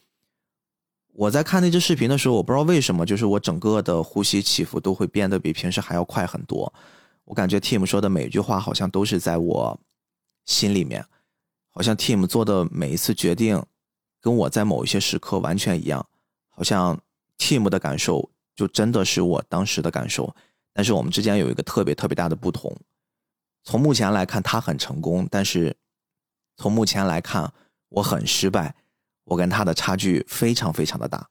[1.14, 6.74] 我在看那支视频的时候，我不知道为什么，就是我整个的呼吸起伏都会变得比平时还要快很多。
[7.26, 9.80] 我感觉 Team 说的每一句话好像都是在我
[10.46, 11.06] 心里面，
[11.70, 13.64] 好像 Team 做的每一次决定。
[14.24, 16.08] 跟我在某一些时刻完全一样，
[16.50, 17.02] 好像
[17.40, 20.36] Team 的感受就真的是我当时的感受，
[20.74, 22.72] 但是我们之间有一个特别特别大的不同。
[23.64, 25.76] 从目前来看，他很成功，但是
[26.56, 27.52] 从目前来看，
[27.90, 28.76] 我很失败，
[29.24, 31.28] 我跟他的差距非常非常的大。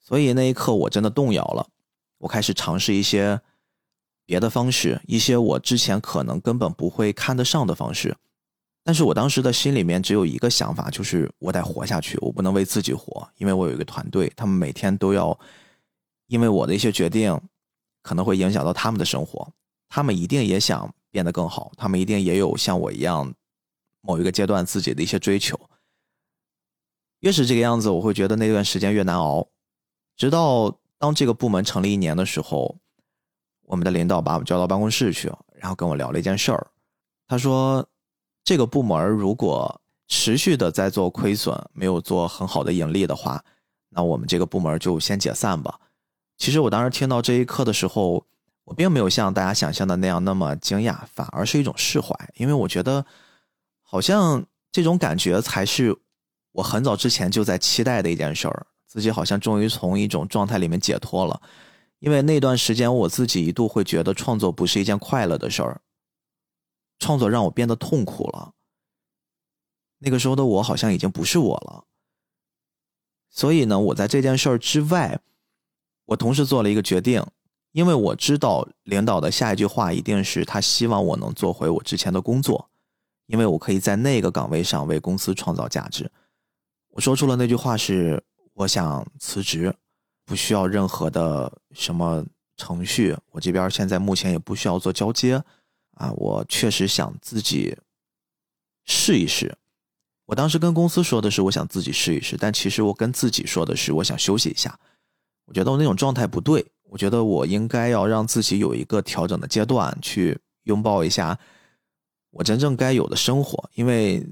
[0.00, 1.68] 所以那一刻我真的动摇了，
[2.16, 3.42] 我开始尝试一些
[4.26, 8.16] 别的方式，一些我之前可能根本不会看得上的方式。
[8.82, 15.38] 但是我当时的心里面只有一个想法，就是我得活下去，我不能为自己活，因为我有一个团队，他们每天都要，
[16.26, 17.40] 因为我的一些决定，
[18.02, 19.50] 可能会影响到他们的生活，
[19.88, 23.32] 他们一定也想变得更好，他们一定也有像我一样，
[24.02, 25.58] 某一个阶段自己的一些追求。
[27.20, 29.48] 越是这个样子，我会觉得那段时间越难熬。
[30.14, 32.76] 直到当这个部门成立一年的时候，
[33.64, 36.66] 我们的领导把我们叫到办公室去，然后跟我聊了一件事儿，
[37.26, 37.86] 他说。
[38.46, 43.42] 这个部门如果持续的在做亏损，没有做很好的盈利的话，
[43.88, 45.80] 那我们这个部门就先解散吧。
[46.36, 48.26] 其实我当时听到这一刻的时候，
[48.64, 53.06] 我并没有像大家想象的那样那么惊讶，反而是一种释怀，因为我觉得
[53.80, 55.96] 好像这种感觉才是
[56.52, 61.40] 我很早之前就在期待的一件事儿，自己好像终于从一种状态里面解脱了。
[61.98, 65.80] 因为那段时间我自己一度会觉得创作不是一件快乐的事儿。
[66.98, 68.52] 创作让我变得痛苦了。
[69.98, 71.84] 那个时候的我好像已经不是我了。
[73.30, 75.20] 所以呢，我在这件事儿之外，
[76.04, 77.24] 我同时做了一个决定，
[77.72, 82.70] 因为我知道领导的下一句话一定是他希望我能做回我之前的工作，
[83.26, 86.10] 因为我可以在那个岗位上为公司创造价值。
[86.90, 89.74] 我说出了那句话是：我想辞职，
[90.24, 92.24] 不需要任何的什么
[92.56, 95.42] 程序，我这边现在目前也不需要做交接。
[95.96, 97.76] 啊，我确实想自己
[98.84, 99.56] 试一试。
[100.26, 104.76] 我当时跟公司说的是，我想自己试一试，但其实我跟自己说的是，我想休息一下。
[105.44, 111.38] 我觉得我那种状态不对，我觉得我应该要让自己有一个调整的阶段，去拥抱一下
[112.30, 113.70] 我真正该有的生活。
[113.74, 114.26] 因为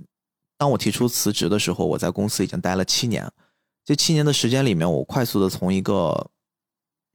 [0.56, 3.30] 当我提出辞职的时候，我在公司已经待了七年，
[3.84, 6.30] 这七年的时间里面，我快速的从一个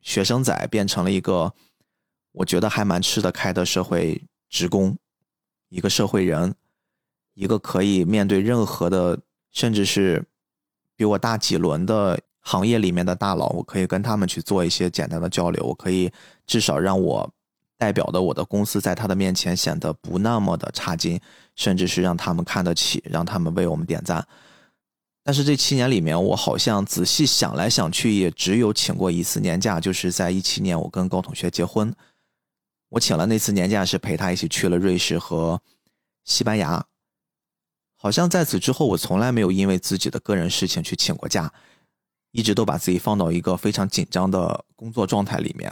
[0.01, 1.53] 学生仔变成了一个
[2.32, 4.24] 我觉得还蛮吃得开的社会。
[4.49, 4.97] 职工，
[5.68, 6.55] 一个社会人，
[7.34, 9.20] 一个可以面对任何的，
[9.51, 10.24] 甚至是
[10.95, 15.61] 比我大几轮的行业里面的大佬，我可以跟他们去做一些简单的交流。
[15.65, 16.09] 我可以
[16.45, 17.30] 至少让我
[17.78, 21.20] 代表的我的公司在他的面前显得不那么的差劲，
[21.57, 24.26] 甚至是让他们看得起，让他们为我们点赞。
[25.28, 31.93] 但是这七年里面，我好像仔细想来想去，也只有请过一次年假，就是在一七年我跟高同学结婚，
[32.88, 35.61] 我请了那次年假是陪他一起去了瑞士和
[36.23, 36.86] 西班牙。
[37.97, 41.51] 好像在此之后，我从来没有因为自己的个人事情去请过假，
[42.32, 45.69] 一直都把自己放到一个非常紧张的工作状态里面。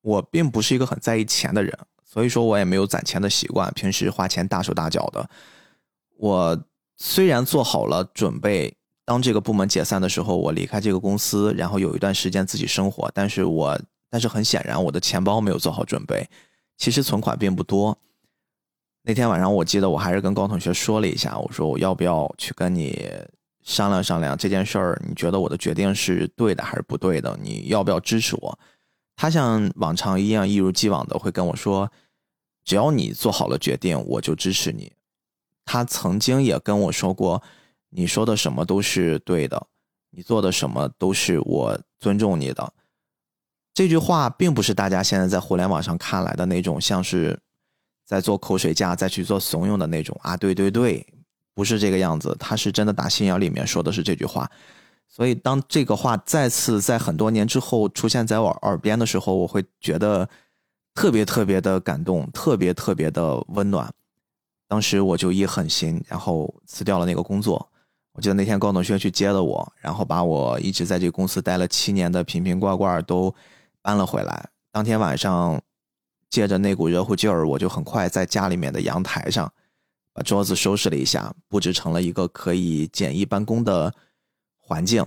[0.00, 5.28] 我并不是一个很在意钱的人，所以说我也没有攒钱的习惯，平时花钱大手大脚的。
[6.18, 6.64] 我
[6.96, 16.28] 虽然做好了准备，当这个部门解散的时候，我离开这个公司，然后有一段时间自己生活，但是我但是很显然，我的钱包没有做好准备，
[16.76, 17.98] 其实存款并不多。
[19.02, 23.04] 那天晚上，我记得我还是跟高同学说了一下，我说我要不要去跟你
[23.64, 25.02] 商量商量这件事儿？
[25.08, 27.36] 你觉得我的决定是对的还是不对的？
[27.42, 28.56] 你要不要支持我？
[29.16, 31.90] 他像往常一样一如既往的会跟我说
[32.64, 34.92] ：“只要你做好了决定，我就支持你。”
[35.64, 37.42] 他曾经也跟我说过
[37.90, 39.66] ：“你说的什么都是对的，
[40.10, 42.72] 你做的什么都是我尊重你的。”
[43.74, 47.38] 这句话并不是大家现在在互联网上看来的那种，像是
[48.04, 50.36] 在做口水架、再去做怂恿的那种啊！
[50.36, 51.06] 对对对，
[51.54, 54.50] 不是这个样子，他是真的打心眼里面说的是这句话。
[55.08, 60.28] 所以，当这个话再次在很多年之后出现在我耳边的时候，我会觉得
[60.94, 63.90] 特别特别的感动，特别特别的温暖。
[64.72, 67.70] 当时我就一狠心，然后辞掉了那个工作。
[68.14, 73.34] 我记得那天高同学去接了我，然后把我一直在这个公司待了七年的瓶瓶罐罐都
[73.82, 74.48] 搬了回来。
[74.70, 75.60] 当天晚上，
[76.30, 79.52] 借着那股热乎劲儿，我就很快在家里面的阳台上
[80.14, 83.92] 把桌子收拾了一下，布置成了一个可以简易办公的。
[84.56, 85.04] 环境，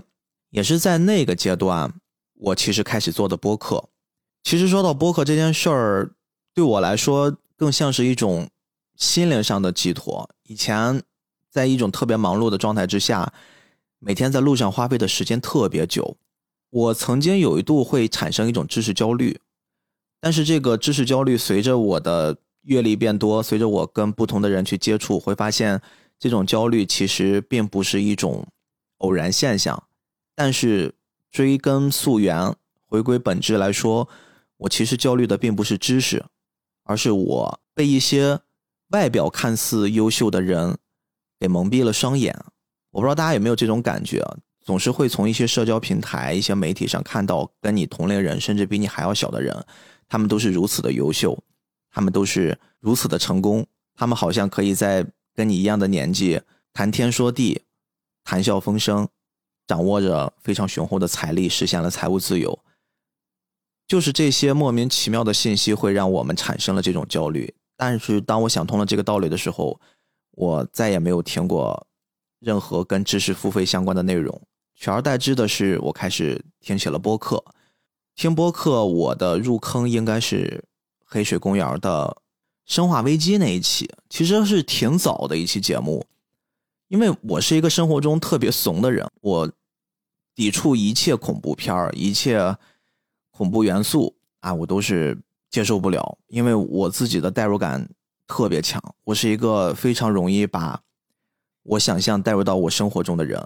[0.51, 1.91] 也是在那个阶段，
[2.35, 3.89] 我其实开始做的播客。
[4.43, 6.11] 其实说到播客这件事儿，
[6.53, 8.47] 对我来说更像是一种
[8.95, 10.29] 心灵上的寄托。
[10.43, 11.01] 以前
[11.49, 13.33] 在一种特别忙碌的状态之下，
[13.99, 16.17] 每天在路上花费的时间特别久，
[16.69, 19.39] 我曾经有一度会产生一种知识焦虑。
[20.19, 25.81] 但是这个知识焦虑随着我的阅历变多，随着我跟不同的人去接触，会发现
[26.17, 28.47] 这种焦虑其实并不是一种。
[28.99, 29.83] 偶然现象，
[30.33, 30.95] 但是
[31.29, 32.55] 追根溯源、
[32.87, 34.07] 回归本质来说，
[34.55, 36.25] 我其实焦虑的并不是知识，
[36.85, 38.39] 而是我被一些
[38.89, 40.77] 外表看似优秀的人
[41.39, 42.35] 给蒙蔽了双眼。
[42.91, 44.23] 我不知道大家有没有这种感觉，
[44.63, 49.65] 总是会从一些社交平台、一些媒体上看到跟你同龄人，甚至比你还要小的人，
[50.07, 51.37] 他们都是如此的优秀，
[51.91, 53.65] 他们都是如此的成功，
[53.95, 56.41] 他们好像可以在跟你一样的年纪
[56.73, 57.61] 谈天说地。
[58.27, 59.07] 谈笑风生，
[59.67, 62.59] 掌握着非常雄厚的财力，实现了财务自由。
[63.87, 67.53] 就是这些莫名其妙的信息，会让我们产生了这种焦虑。
[67.77, 69.79] 但是，当我想通了这个道理的时候，
[70.31, 71.87] 我再也没有听过
[72.39, 74.41] 任何跟知识付费相关的内容，
[74.75, 77.43] 取而代之的是，我开始听起了播客。
[78.15, 80.63] 听播客，我的入坑应该是
[81.03, 82.15] 黑水公园的
[82.65, 86.05] 《生化危机》那一期，其实是挺早的一期节目。
[86.87, 89.51] 因为我是一个生活中特别怂的人，我
[90.33, 92.55] 抵触一切恐怖片儿、一切
[93.31, 95.17] 恐怖元素啊，我都是
[95.49, 96.17] 接受不了。
[96.27, 97.87] 因为我自己的代入感
[98.27, 100.81] 特别强，我是一个非常容易把
[101.63, 103.45] 我想象带入到我生活中的人。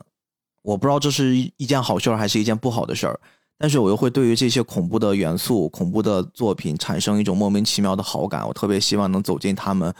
[0.61, 3.19] 我不知道这是一件好事儿还是一件不好的事儿，
[3.57, 8.47] 但是我又会对于这些恐怖的元素、恐怖的作品产生一种莫名其妙的好感。
[8.47, 9.93] 我特别希望能走进他们，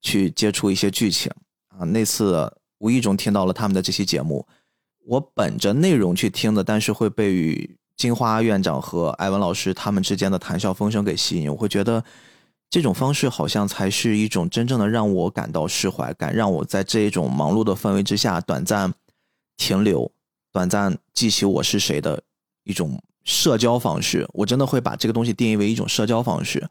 [0.00, 1.30] 去接触一些剧情
[1.68, 1.84] 啊。
[1.84, 2.52] 那次。
[2.80, 4.46] 无意中听到了他们的这期节目，
[5.04, 7.30] 我本着内容去听的，但是会被
[8.00, 11.52] 金花院长和艾文老师他们之间的谈笑风生给吸引。
[11.52, 12.02] 我会觉得
[12.70, 18.94] 这种方式好像才是一种真正的让我感到释怀，感让我在这一种忙碌的氛围之下短暂
[19.58, 20.10] 停留、
[20.50, 22.22] 短暂记起我是谁的
[22.64, 24.26] 一种社交方式。
[24.32, 26.66] 我真的会把这个东西定义为一种社交方式。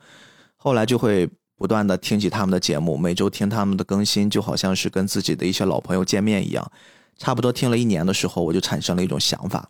[0.57, 1.29] 后来就会。
[1.59, 6.71] 不断的听起他们的节目，每周听他们的更新，就好像是跟自己的一些老朋友见面一样。
[7.17, 9.67] 差不多听了一年的时候，我就产生了一种想法。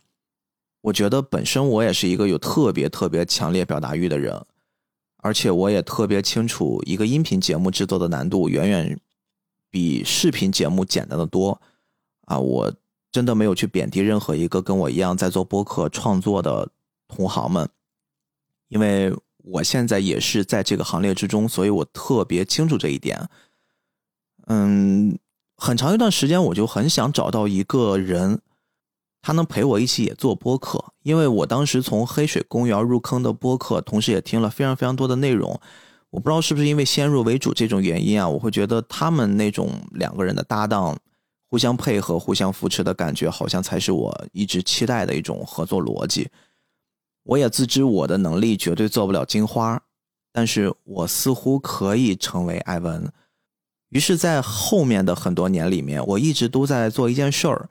[0.82, 4.46] 我觉得本身我也是一个有特别特别强烈表达欲的人，
[5.18, 9.00] 而且我也特别清楚，一个音频节目制作的难度远远
[9.70, 11.62] 比视频节目简单的多。
[12.26, 12.74] 啊，我
[13.12, 16.70] 真的没有去贬低任何一个跟我一样在做播客创作的
[17.08, 17.70] 同行们，
[18.68, 19.14] 因为。
[19.42, 23.28] 我现在也是在这个行列之中，所以我特别清楚这一点。
[24.46, 25.18] 嗯，
[25.56, 28.42] 很长一段时间我就很想找到一个人，
[29.22, 35.60] 他能陪我一起也做播客，因为我当时从黑水公园入坑的播客，同时也听了非常非常多的内容。
[36.10, 40.98] 我不知道是不是因为先入为主这种原因啊，我会觉得他们那种两个人的搭档，
[41.50, 46.30] 互相配合、互相扶持的感觉，好像才是我一直期待的一种合作逻辑。
[47.24, 49.80] 我也自知我的能力绝对做不了金花，
[50.32, 53.12] 但是我似乎可以成为艾文。
[53.90, 57.70] 于是，在后面的很多年里面，我一直都在做一件事儿，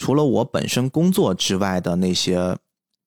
[0.00, 2.56] 除了我本身工作之外的那些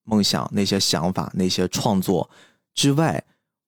[0.04, 2.30] 梦想、那些想法、那些创作
[2.72, 3.22] 之外。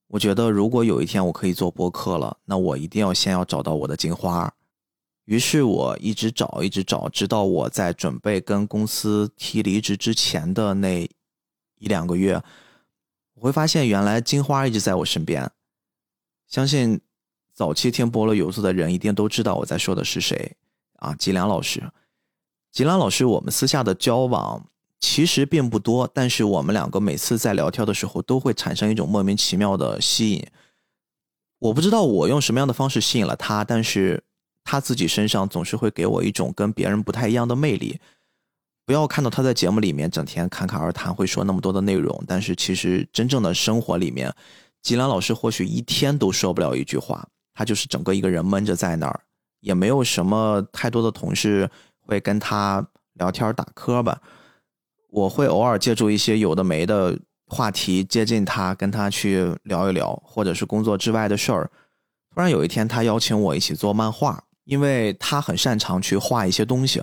[0.07, 4.55] 我觉得，如果有一天我可以做播客了，那我一定要先要找到我的金花。
[5.25, 11.03] 于是我一直找，一直找，直到我在准备跟公司提离职之前的那
[11.79, 12.41] 一两个月，
[13.35, 15.51] 我会发现原来金花一直在我身边。
[16.47, 17.01] 相信
[17.53, 20.57] 早期听菠萝油子的人一定都知道我在说的是谁
[21.01, 21.83] 啊，吉良老师。
[22.77, 24.67] 吉良老师，我们私下的交往。
[25.01, 30.47] 其实并不多，但是我们两个每次在聊天的时候，都会产生一种莫名其妙的吸引。
[31.59, 34.23] 我不知道我用什么样的方式吸引了他，但是
[34.63, 37.99] 他自己身上总是会给我一种跟别人不太一样的魅力。
[38.85, 44.31] 不要看到他在节目里面整天侃侃而谈，会说那么多的内容，但是其实真正的生活里面，
[44.83, 49.21] 吉兰老师或许一天都说不了一句话，他就是整个一个人闷着在那儿，
[49.61, 51.71] 也没有什么太多的同事
[52.07, 54.21] 会跟他聊天打磕吧。
[55.11, 61.71] 我会偶尔借助一些有的没的话题接近他，跟他去聊一聊，或者是工作之外的事儿。
[62.35, 67.03] 突然有一天，他邀请我一起做漫画，因为他很擅长去画一些东西，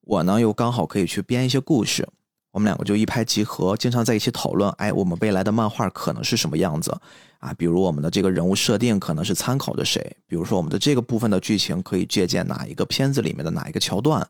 [0.00, 2.08] 我呢又刚好可以去编一些故事。
[2.50, 4.70] 我们两个就一拍即合，经常在一起讨论。
[4.78, 6.98] 哎，我们未来的漫画可能是什么样子
[7.38, 7.52] 啊？
[7.54, 10.16] 比如我们的这个人物设定可能是参考着谁？
[10.26, 14.28] 比如说我们的这个部分的剧情可以借鉴哪一个片子里面的哪一个桥段？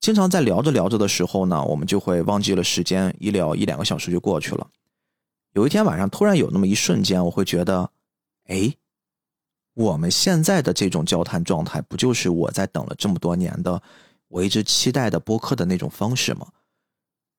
[0.00, 4.66] 经常在聊着聊着的时候呢，我们就会忘记了时间，一聊一两个小时就过去了。
[5.52, 7.90] 有一天晚上，突然有那么一瞬间，我会觉得，
[8.46, 8.74] 哎，
[9.74, 13.80] 我们现在的这种交谈状态，不就是我在等了这么多年的，
[14.28, 16.48] 我一直期待的播客的那种方式吗？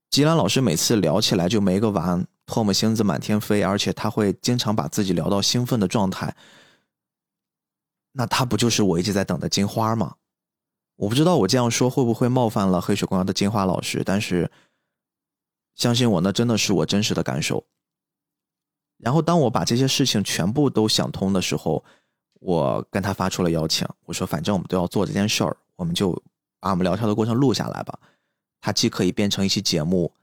[0.10, 6.36] 吉兰老师每次聊起来就没个完，唾沫星子满天飞，而且他会经常把自己聊到兴奋的状态。
[8.12, 10.16] 那他不就是我一直在等的金花吗？
[10.96, 14.52] 我不知道我这样说会不会冒犯了黑水公园的金花老师，但是
[15.74, 17.66] 相信我，那真的是我真实的感受。
[18.98, 21.84] 然后当我把这些事情全部都想通的时候，
[22.40, 26.12] 我跟他发出了邀请，我说：“反正我们都要做这件事儿，我们就
[26.60, 28.00] 把我们聊天的过程录下来吧。
[28.62, 30.14] 它既可以变成一期节目，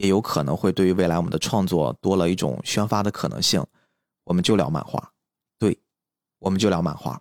[0.00, 3.62] 也有可能会对于未来我们的创作多了一种宣发的可能性。
[4.24, 5.12] 我们就聊漫画，
[5.58, 5.78] 对，
[6.38, 7.20] 我们就聊漫画。”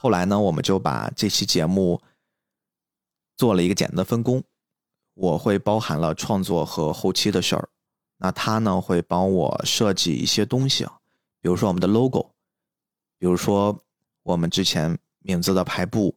[0.00, 2.00] 后来呢，我们就把这期节目
[3.36, 4.42] 做了一个简单的分工，
[5.12, 7.68] 我会包含了创作和后期的事儿，
[8.16, 10.86] 那他呢会帮我设计一些东西，
[11.42, 12.30] 比如说我们的 logo，
[13.18, 13.84] 比如说
[14.22, 16.16] 我们之前名字的排布，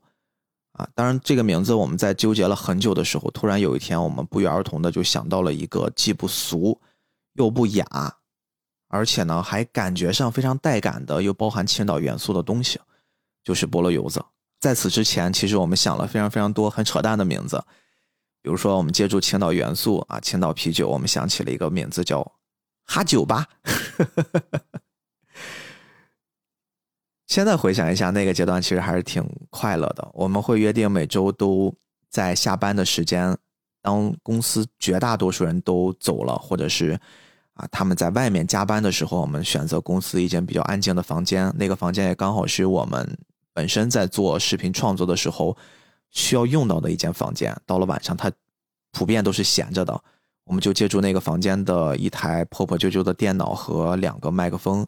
[0.74, 6.80] 啊，当然这个名字我们在纠结了很久的时候，突然有一天我们不约而同的就想到了一个既不俗
[7.34, 7.86] 又不雅，
[8.88, 12.80] 而且呢还感觉上非常带感的，又包含青岛元素的东西。
[13.44, 14.24] 就是菠萝油子。
[14.60, 17.58] 在此之前，其实我们想了非常非常多很扯淡的名字，
[18.40, 22.32] 比如说我们借助青岛元素啊，青岛啤酒，我们想起了一个名字叫
[22.86, 23.48] “哈酒吧”。
[27.32, 30.06] 现在回想一下，那个阶段其实还是挺快乐的。
[30.12, 31.74] 我们会约定每周都
[32.10, 33.38] 在下班的时间，
[33.82, 37.00] 当公司绝大多数人都走了，或者是
[37.54, 43.18] 啊他们在外面加班的时候，我们选择公司一间比较安静的房间，那个房间也刚好是我们。
[43.54, 45.56] 本身在做视频创作的时候
[46.10, 48.30] 需要用到的一间房间，到了晚上它
[48.92, 49.98] 普遍都是闲着的，
[50.44, 54.86] 我们就借助那个房间的一台破破旧旧的电脑和两个麦克风，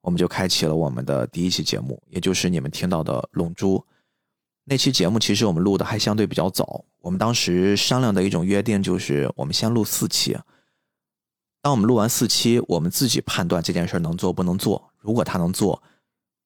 [0.00, 3.76] 我们就开启了我们的第一期节目，也就是你们听到的《龙珠》
[4.64, 5.18] 那期节目。
[5.18, 10.38] 其实我们录的还相对比较早，我们当时商量的一种约定就是我们先录四期，
[11.62, 15.82] 当我们录完四期，我们自己判断这件事能做不能做，如果他能做，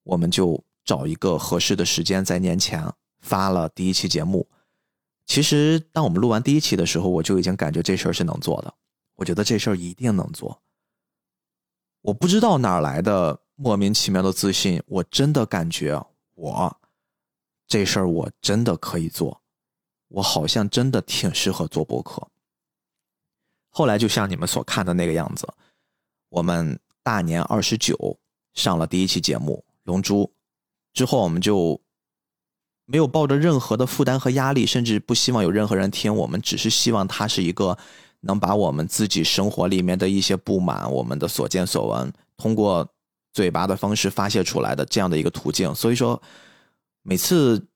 [0.05, 0.63] 我们就。
[0.85, 4.49] 找一个合适的时间，在年前发了第一期节目。
[5.27, 8.75] 其实，当我们录完第一期的时候，我就已经感觉这事儿是能做的。
[9.15, 10.61] 我觉得这事儿一定能做。
[12.03, 16.77] 我不知道哪来的莫名其妙的自信，我真的感觉我
[17.67, 19.41] 这事儿我真的可以做。
[20.09, 22.29] 我好像真的挺适合做博客。
[23.71, 25.49] 后来就像你们所看的那个样子，
[26.29, 28.19] 我们大年二十九
[28.53, 30.25] 上了第一期节目《龙珠》，
[30.93, 31.81] 之后我们就
[32.85, 36.15] 没有抱着任何的负担和压力，甚至不希望有任何人听。
[36.15, 37.79] 我们只是希望它是一个
[38.23, 42.89] 能把我们自己生活里面的一些不满、我们的所见所闻，通过
[43.33, 45.75] 嘴巴的方式发泄出来的这样的一个途径。
[45.75, 46.21] 所以说，
[47.03, 47.67] 每次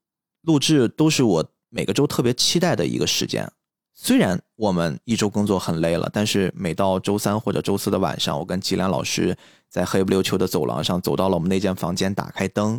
[0.42, 3.51] 录制都是我每个周特别期待的一个时间。
[3.99, 9.34] 虽然我们一周工作很累了，但是每到周三或者周四的晚上，我跟吉良老师
[9.70, 12.78] 在黑不溜秋的走廊上走到了我们那间房间，打开灯，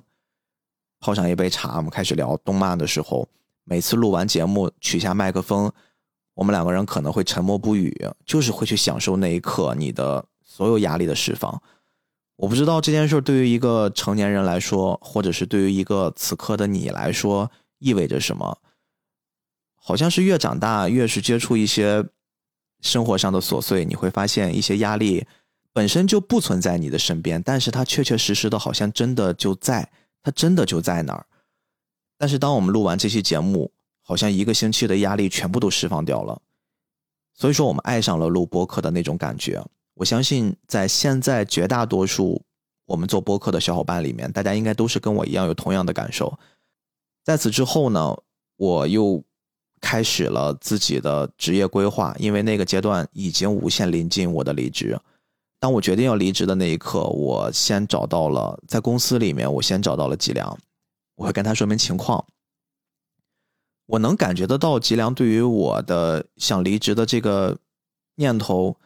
[0.99, 3.27] 泡上一杯茶，我们开始聊动漫的时候，
[3.63, 5.71] 每次录完节目取下麦克风，
[6.37, 7.91] 我们两个人可能会沉默不语，
[8.23, 11.59] 就是会去享受那一刻你的所有压力的释放。
[12.35, 18.59] 我不知道这件事对于一个成年人来说，或者是对于一个此刻的你来说意味着什么。
[19.73, 22.05] 好像是越长大，越是接触一些
[22.81, 25.25] 生活上的琐碎，你会发现一些压力
[25.73, 29.89] 本身就不存在你的身边，但是它确确实实的，好像真的就在，
[30.21, 31.25] 它真的就在那儿。
[32.15, 33.71] 但是当我们录完这期节目，
[34.07, 36.41] 好像一个星期的压力全部都释放掉了。
[37.33, 39.61] 所以说，我们爱上了录播客的那种感觉。
[39.95, 42.41] 我相信，在现在绝大多数
[42.85, 46.39] 我们做播客的小伙伴里面，大家应该都是跟我一样有同样的感受。
[47.25, 48.17] 在此之后呢，
[48.55, 49.21] 我又。
[49.79, 54.99] 开始了自己的职业规划，因为那个阶段已经无限临近我的离职。
[55.59, 60.57] 当我决定要离职的那一刻，我先找到了在公司里面，我先找到了吉良，
[61.15, 62.25] 我会跟他说明情况。
[63.87, 67.57] 我能感觉得到吉良对于我的想离职的这个
[68.15, 68.77] 念头，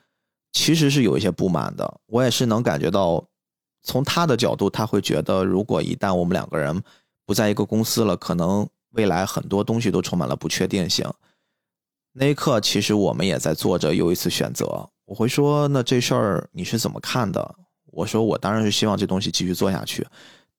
[0.54, 2.00] 其实是有一些不满的。
[2.08, 3.24] 我也是能感觉到，
[3.84, 6.82] 从他的角度，他会觉得如果一旦我们两个人
[7.26, 8.66] 不在一个公司了，可能。
[8.94, 11.10] 未来很多东西都充满了不确定性。
[12.12, 14.90] 那一刻，其实我们也在做着又一次选择。
[15.06, 17.56] 我会说：“那这事儿你是怎么看的？”
[17.88, 20.06] 我说：“我当然是希望这东西继续做下去。”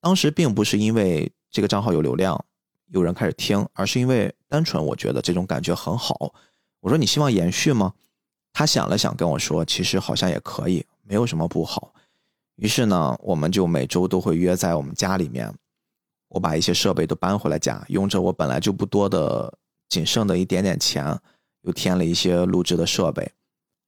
[0.01, 2.43] 当时并不是因为这个账号有流量，
[2.89, 6.35] 有人开始听，而是因为单纯我觉得这种感觉很好。
[6.81, 7.93] 我说：“你希望延续吗？”
[8.53, 11.95] 他想了想，跟我说：“其实好像也可以，没有什么不好。”
[12.57, 15.53] 于是呢，我们就每周都会约在我们家里面。
[16.29, 19.53] 我把一些设备都搬回了家，用着我本来就不多的
[19.89, 21.19] 仅剩的一点点钱，
[21.63, 23.31] 又添了一些录制的设备。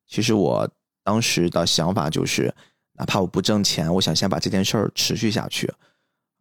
[0.07, 0.68] 其实我
[1.03, 2.55] 当时的想法就是，
[2.92, 5.72] 哪怕我不挣钱，我想先把这件事儿持续下去，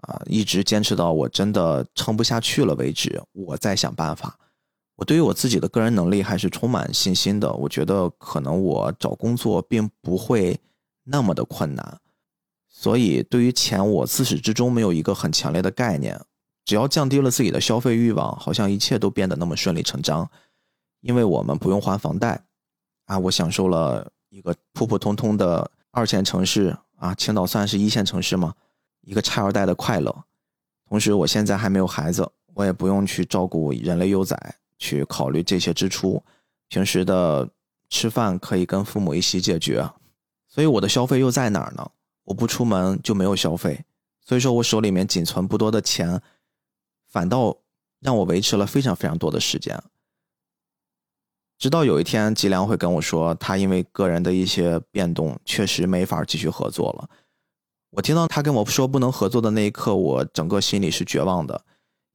[0.03, 4.37] 啊，一直坚持到我真的撑不下去了为止，我再想办法。
[4.95, 10.59] 我对于我自己的个人能力还是充满信心的，我觉得可能我找工作并不会
[11.03, 11.99] 那么的困难。
[12.69, 16.19] 所以，对于钱，我自始至终没有一个很强烈的概念。
[16.65, 20.29] 只要降低了自己的消费欲望，好像一切都变得那么顺理成章。
[21.01, 22.43] 因为我们不用还房贷，
[23.05, 28.53] 啊，我享受了一个普普通通的二线城市啊，青岛算是一线城市吗？
[29.03, 30.25] 一个拆二代的快乐。
[30.89, 34.37] 同时，我现在还没有孩子，我也不用去照顾人类幼崽，
[34.77, 36.23] 去考虑这些支出。
[36.67, 37.49] 平时的
[37.89, 39.87] 吃饭可以跟父母一起解决。
[40.47, 41.91] 所以，我的消费又在哪儿呢？
[42.25, 43.83] 我不出门就没有消费，
[44.23, 46.21] 所以说我手里面仅存不多的钱，
[47.09, 47.57] 反倒
[47.99, 49.81] 让我维持了非常非常多的时间。
[51.57, 57.09] 直到有一天，吉良会跟我说，他因为个人的一些变动，确实没法继续合作了。
[57.95, 61.65] 我听到他跟我说不能合作的那一刻，我整个心里是绝望的，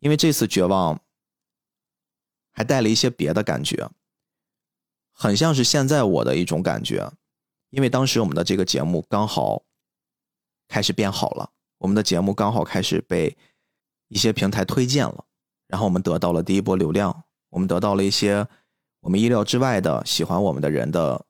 [0.00, 1.00] 因为这次绝望
[2.52, 3.90] 还带了一些别的感觉，
[5.12, 7.12] 很像是现在我的一种感觉，
[7.70, 9.62] 因为当时我们的这个节目刚好。
[10.70, 13.34] 开始变好了，我们的节目刚好开始被
[14.08, 15.24] 一些平台推荐了，
[15.66, 18.46] 然后我们得到了第一波流量，我们得到了一些
[19.00, 21.24] 我们意料之外的喜欢我们的人的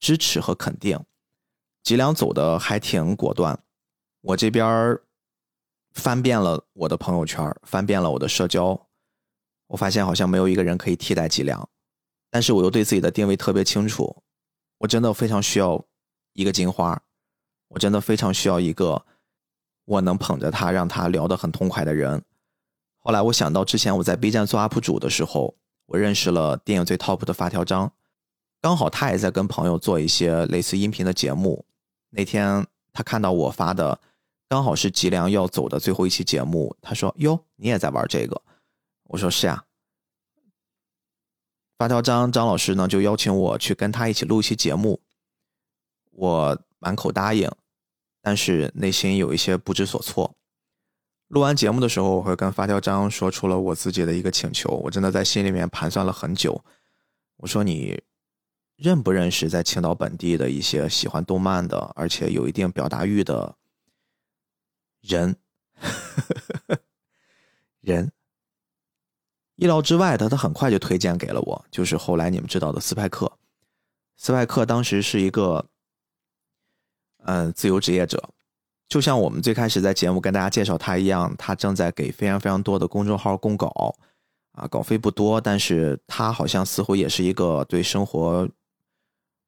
[0.00, 0.98] 支持和肯定。
[1.82, 3.62] 吉良走的还挺果断，
[4.24, 4.98] 我这边
[5.92, 8.86] 翻遍了我的朋友圈，翻遍了我的社交，
[9.66, 11.68] 我发现好像没有一个人可以替代脊梁，
[12.30, 14.22] 但是我又对自己的定位特别清楚，
[14.78, 15.84] 我真的非常需要
[16.32, 17.02] 一个金花。
[17.68, 19.04] 我真的非常需要一个
[19.84, 22.24] 我能捧着他，让他聊得很痛快的人。
[23.00, 25.54] 后来我想到之前我在 B 站做 UP 主的时候，
[25.86, 27.92] 我认识了电影最 top 的发条张，
[28.62, 31.66] 刚好他也在跟朋友做一些类似音频的节目。
[32.10, 34.00] 那天他看到我发的，
[34.54, 38.40] 刚好是吉良要走的最后一期节目，他说：“哟，你也在玩这个？”
[39.10, 39.64] 我说：“是呀。”
[41.76, 45.00] 发条张张老师呢就邀请我去跟他一起录一期节目，
[46.12, 47.50] 我满口答应。
[48.22, 50.36] 但是内心有一些不知所措。
[51.26, 54.70] 录完节目的时候，我会跟发条张说出了我自己的一个请求。
[54.84, 56.64] 我真的在心里面盘算了很久。
[57.38, 58.00] 我说：“你
[58.76, 63.56] 认不认识在青岛本地的一些喜欢动漫的，而且有一定表达欲的
[65.06, 65.36] 人。
[67.80, 68.10] 人
[69.56, 73.30] 意料之外的，他很快就推荐给了我，就是后来你们知道的斯派克。
[74.16, 75.66] 斯派克当时是一个，
[77.24, 78.30] 嗯，自由职业者，
[78.88, 83.94] 就像我们最开始在节目跟大家介绍他一样，他正在给非常非常多的公众号供稿，
[84.52, 88.48] 啊，稿费不多，但是他好像似乎也是一个对生活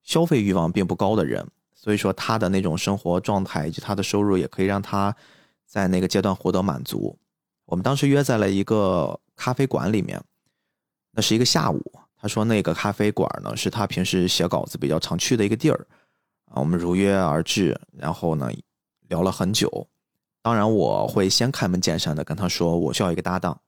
[0.02, 5.16] 消费欲望并不高的人，所以说他的那种生活状态以及他的收入也可以让他
[5.66, 7.18] 在那个阶段获得满足。
[7.66, 10.22] 我们当时约在了一个咖啡馆里面，
[11.10, 11.82] 那是一个下午。
[12.16, 15.86] 他说那个咖啡馆呢是他平时写稿子比较常去的一个地儿
[16.46, 16.60] 啊。
[16.60, 18.50] 我们如约而至，然后呢
[19.08, 19.88] 聊了很久。
[20.40, 23.60] 当然我会先开门见山的跟他说我需要一个搭档。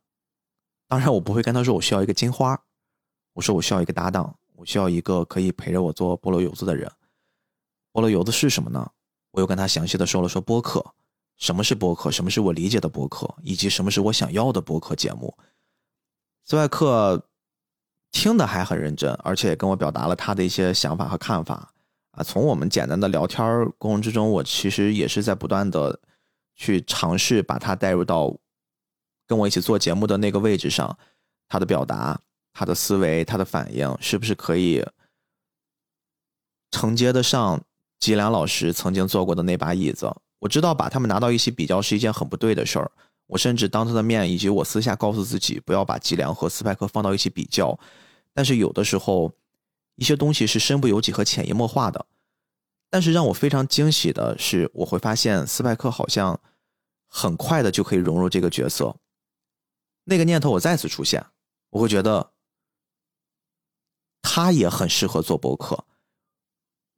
[0.86, 2.58] 当然我不会跟他说我需要一个金花，
[3.34, 6.90] 我说我需要一个搭档，我需要一个可以陪着我做菠萝油子的人。
[7.92, 8.90] 菠萝油子是什么呢？
[9.32, 10.94] 我又跟他详细的说了说播客。
[11.38, 12.10] 什么是播客？
[12.10, 13.32] 什么是我理解的播客？
[13.42, 15.36] 以及什么是我想要的播客节目？
[16.44, 17.28] 斯外克
[18.10, 21.72] 听的还很认真，而且也跟我表达了他的一些想法和看法。
[22.12, 26.00] 啊，从我们简单的聊天过程之中，我其实也是在不断的
[26.56, 28.36] 去尝试把他带入到
[29.26, 30.98] 跟我一起做节目的那个位置上，
[31.48, 32.20] 他的表达、
[32.52, 34.84] 他的思维、他的反应，是不是可以
[36.72, 37.62] 承接得上
[38.00, 40.12] 吉良老师曾经坐过的那把椅子？
[40.40, 42.90] 我知道把他们拿到一起比较是一件很不对的事儿，
[43.26, 47.78] 我甚至当他的面，以及我私下告诉自己不要把吉良和斯派克放到一起比较。
[48.32, 49.34] 但是有的时候，
[49.96, 52.06] 一些东西是身不由己和潜移默化的。
[52.90, 56.40] 但是让我非常惊喜的是，我会发现斯派克好像
[57.06, 58.96] 很快的就可以融入这个角色。
[60.04, 61.26] 那个念头我再次出现，
[61.70, 62.30] 我会觉得
[64.22, 65.84] 他也很适合做博客，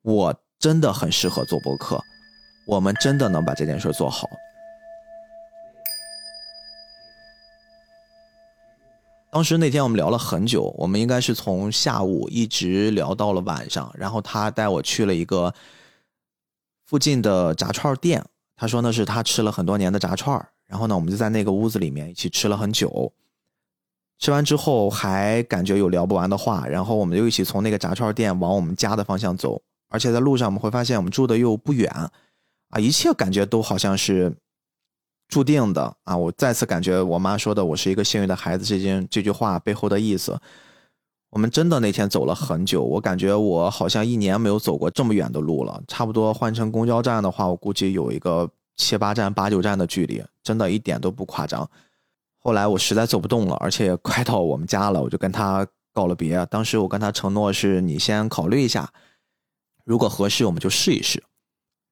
[0.03, 2.01] 我真的很适合做博客。
[2.71, 4.29] 我们真的能把这件事做好。
[9.33, 15.53] 当时那天我们聊了很久，我们应该是从下午一直聊到了晚上，然后他带我去了一个
[16.87, 23.13] 附近的炸串店，他说那是他吃了很多年的炸串然后呢，我们就在那个屋子里面一起吃了很久。
[24.21, 31.91] 吃完之后还感觉有聊不完的话，然后我们就一起从那个炸串店往我们家的方向走，而且在路上我们会发现我们住的又不远。
[32.71, 34.35] 啊，一切感觉都好像是
[35.29, 36.17] 注定的啊！
[36.17, 40.41] 我再次感觉我妈说的“我是一个幸运的孩子”这件这句话背后的意思。
[41.31, 45.81] 我们真的那天走了很久，我感觉我好像一年没有走过这么远的路了。
[45.87, 51.69] 差不多换成公交站的话，我估计有一个七八站、八九站的距离，真的一点都不夸张。
[52.41, 56.45] 后来我实在走不动了，而且也快到我们家了，我就跟他告了别。
[56.47, 58.93] 当时我跟他承诺是：你先考虑一下，
[59.85, 61.23] 如果合适，我们就试一试。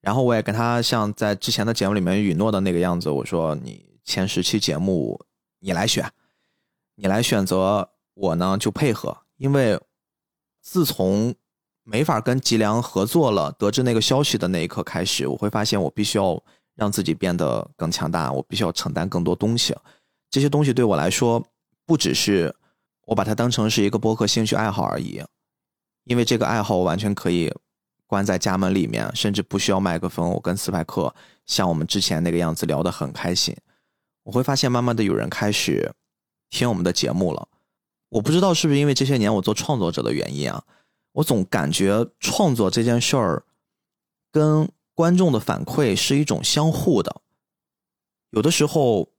[0.01, 5.20] 然后我也跟他像在之前的节目里面允诺的那个样子，我说你前十期节目
[5.59, 6.11] 你来选，
[6.94, 9.16] 你来选择，我呢就配合。
[9.36, 9.80] 因为
[10.62, 11.34] 自从
[11.82, 16.42] 没法跟吉良合作了，得知那个消息的那一刻开始，我会发现我必须要
[16.74, 19.74] 让自己变得更强大，我必须要承担更多东西。
[20.30, 21.44] 这些东西对我来说，
[21.84, 22.55] 不只是
[23.07, 25.22] 我把它当成是一个播客兴趣爱好而已，
[26.05, 27.53] 因为这个爱好我完全可以。
[28.09, 30.30] 关在家门里面，甚至不需要麦克风。
[30.30, 33.54] 我跟斯派克像我们之前那个样子聊得很开心。
[34.24, 35.92] 我会发现，慢慢的有人开始
[36.48, 37.46] 听我们的节目了。
[38.09, 40.64] 我不知道是不是因为这些年我做创作者的原因啊，
[41.12, 43.44] 我总感觉创作这件事儿
[44.32, 47.20] 跟观众的反馈是一种相互的。
[48.30, 49.11] 有的时候，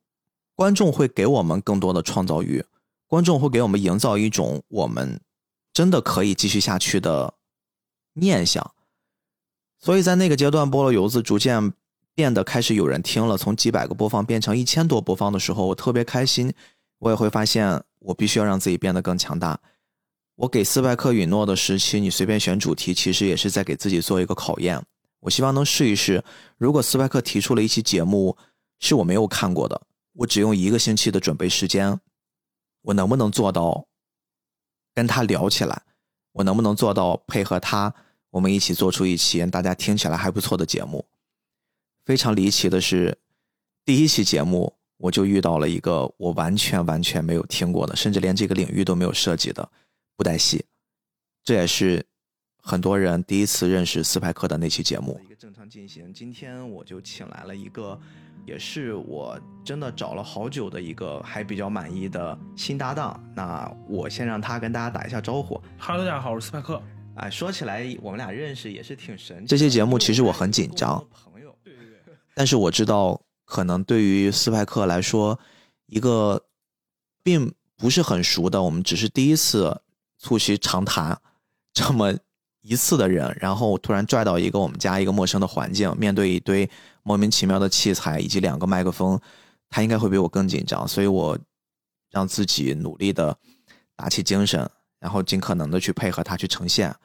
[0.55, 2.65] 观众会给我们更多的创造欲，
[3.05, 5.21] 观众会给我们营造一种我们
[5.71, 7.35] 真的可以继续下去的
[8.13, 8.73] 念想。
[9.79, 11.73] 所以在那个阶段，菠萝油子逐渐
[12.13, 16.53] 变得开始有人听了，从几百个播放变成一千多播放的时候，我特别开心。
[16.99, 19.57] 我也会发现，我必须要让自己变得更强大。
[20.35, 24.83] 我给斯派克允诺的时期，你随便选主题，其实也是在给自己做一个考验。
[25.21, 26.21] 我希望能试一试，
[26.57, 28.37] 如果斯派克提出了一期节目
[28.79, 29.81] 是我没有看过的，
[30.13, 31.97] 我只用一个星期的准备时间，
[32.81, 33.85] 我能不能做到
[34.93, 35.81] 跟他聊起来？
[36.33, 37.93] 我能不能做到配合他？
[38.31, 41.05] 我们一起做出一期大家听起来还不错的节目。
[42.05, 43.17] 非常离奇的是，
[43.85, 49.69] 第一期节目我就遇到了一个我完全完全没有听过的，甚至连这个领域都没有涉及的
[50.15, 50.65] 布袋戏。
[51.43, 52.05] 这也是
[52.61, 55.19] 很多人第一次认识斯派克的那期节目。
[55.23, 57.99] 一个正常进行，今天我就请来了一个，
[58.45, 63.19] 也是我真的找了好久的一个还比较满意的新搭档。
[63.35, 65.59] 那我先让他跟大家打一下招呼。
[65.77, 66.81] 哈喽，大家好，我是斯派克。
[67.19, 69.45] 哎，说起来，我们俩认识也是挺神奇。
[69.45, 72.15] 这期节目其实我很紧张，朋友，对对对。
[72.33, 75.37] 但是我知道，可能对于斯派克来说，
[75.87, 76.41] 一个
[77.21, 79.81] 并不是很熟的，我们只是第一次
[80.17, 81.19] 促膝长谈
[81.73, 82.13] 这么
[82.61, 86.69] 一次的人，然后突然拽到一个我们家一个陌生的环境，面对一堆
[87.03, 89.19] 莫名其妙的器材以及两个麦克风，
[89.69, 91.37] 他应该会比我更紧张，所以我
[92.11, 93.37] 让自己努力的
[93.97, 96.95] 打起精神，然后尽可能的去配合他去呈现。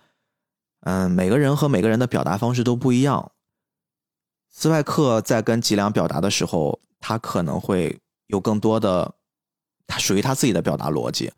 [0.86, 3.32] 嗯，每个人和每个人的表达方式都不一样。
[4.50, 9.14] 斯派克在跟吉良表达的时候，他可能会有更多的，
[9.86, 11.32] 他属于他自己的表达逻辑。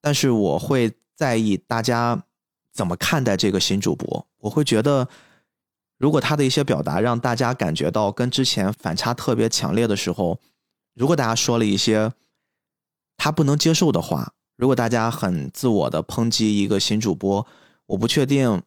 [0.00, 2.22] 但是我会在意大家
[2.72, 4.24] 怎么看待这个新主播。
[4.38, 5.08] 我会觉得，
[5.98, 10.38] 如果他的一些表达让大家感觉到跟之前反差特别强烈的时候，
[10.94, 12.12] 如果大家说了一些
[13.16, 17.44] 他不能接受的话，如果大家很自我的抨击一个新主播。
[17.86, 18.62] 我不确定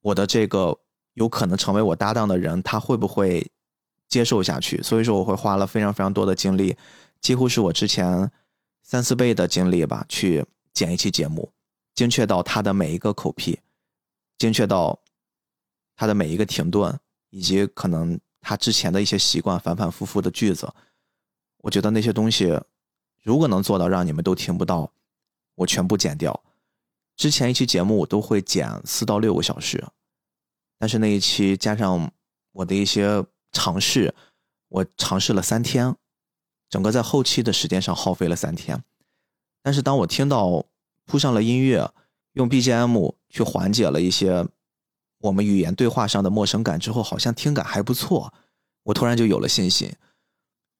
[0.00, 0.78] 我的这个
[1.14, 3.50] 有可能成为我搭档的人，他会不会
[4.08, 4.82] 接受下去？
[4.82, 6.76] 所以说，我会花了非常非常多的精力，
[7.20, 8.30] 几乎是我之前
[8.82, 11.52] 三四倍的精力吧，去剪一期节目，
[11.94, 13.58] 精确到他的每一个口癖，
[14.38, 14.98] 精确到
[15.96, 16.98] 他的每一个停顿，
[17.30, 20.72] 以及可能他之前的一些习惯，反反复复的句子。
[21.58, 22.60] 我觉得那些东西，
[23.22, 24.92] 如果能做到让你们都听不到，
[25.54, 26.42] 我全部剪掉。
[27.16, 29.84] 之前一期节目我都会剪四到六个小时，
[30.78, 32.10] 但是那一期加上
[32.52, 34.12] 我的一些尝试，
[34.68, 35.94] 我尝试了三天，
[36.68, 38.82] 整个在后期的时间上耗费了三天。
[39.62, 40.64] 但是当我听到
[41.04, 41.88] 铺上了音乐，
[42.32, 44.44] 用 BGM 去缓解了一些
[45.18, 48.32] 我们语言对话上的陌生感之后，好像听感还不错，
[48.82, 49.94] 我突然就有了信心，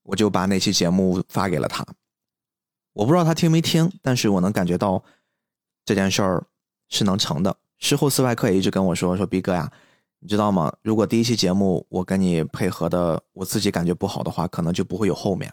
[0.02, 1.86] 我就把那期节目发给了他。
[2.94, 5.04] 我不知道他听没听，但是我能感觉到。
[5.84, 6.46] 这件事儿
[6.88, 7.56] 是能成的。
[7.78, 9.70] 事后斯派克也一直跟我说：“说逼哥呀，
[10.20, 10.72] 你知道吗？
[10.82, 15.52] 如果第一期节目我跟你配合的，我自己感觉不好的话，可能就不会有后面。”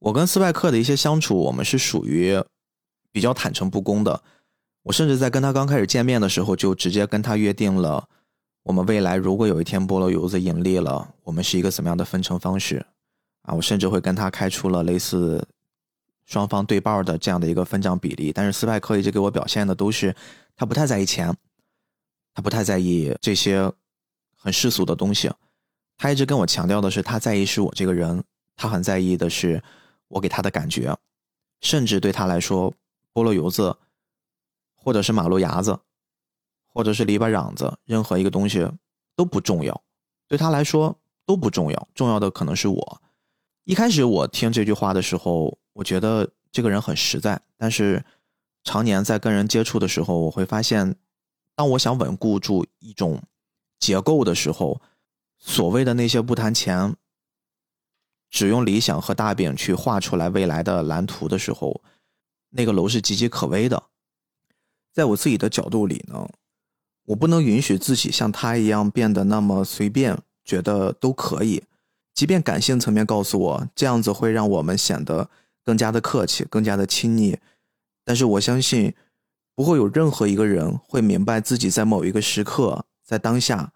[0.00, 2.42] 我跟斯派克的一些相处，我们是属于
[3.12, 4.22] 比较坦诚不公的。
[4.84, 8.06] 我甚至在跟他刚开始见面的时候，就直接跟他约定了，
[8.64, 12.84] 我们未来如果有一天菠萝油子盈利了，我们是一个怎么样的分成方式
[13.42, 13.54] 啊？
[13.54, 15.46] 我甚至会跟他开出了类似。
[16.24, 20.14] 双方对半的这样的一个分账比例，但是斯派克一直给我表现的都是
[20.56, 21.36] 他不太在意钱，
[22.32, 23.70] 他不太在意这些
[24.34, 25.30] 很世俗的东西，
[25.98, 28.24] 他一直跟我强调的是他在意是我这个人，
[28.56, 29.62] 他很在意的是
[30.08, 30.96] 我给他的感觉，
[31.60, 32.72] 甚至对他来说，
[33.12, 33.76] 菠萝油子，
[34.74, 35.78] 或者是马路牙子，
[36.66, 38.66] 或者是篱笆瓤子，任何一个东西
[39.14, 39.82] 都不重要，
[40.26, 43.02] 对他来说都不重要，重要的可能是我。
[43.64, 45.58] 一开始我听这句话的时候。
[45.74, 48.04] 我觉得这个人很实在，但是
[48.62, 50.96] 常年在跟人接触的时候，我会发现，
[51.54, 53.22] 当我想稳固住一种
[53.78, 54.80] 结构的时候，
[55.36, 56.94] 所谓的那些不谈钱，
[58.30, 61.82] 只用理想和大饼去画出来未来的蓝图的时候，
[62.50, 63.82] 那个楼是岌岌可危的。
[64.92, 66.28] 在我自己的角度里呢，
[67.06, 71.64] 我不能允许自己像他一样变得那么随便，觉得都可以，
[72.14, 75.28] 即便感性层面告诉我这样子会让我们显得。
[75.64, 77.38] 更加的客气，更加的亲昵，
[78.04, 78.94] 但是我相信，
[79.54, 83.72] 不会有任何一个人会明白自己在某一个时刻，在当下，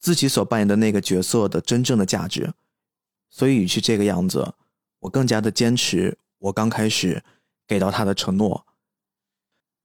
[0.00, 2.54] 自己所扮演的那个角色的真正的价值。
[3.28, 4.54] 所以，与其这个样子，
[5.00, 7.22] 我更加的坚持我刚开始
[7.66, 8.64] 给到他的承诺。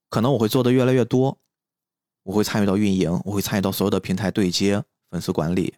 [0.10, 1.38] 可能我会做的越来越多，
[2.24, 5.74] 我会参与到运营，我会参与到所有的平台对接、粉丝管理、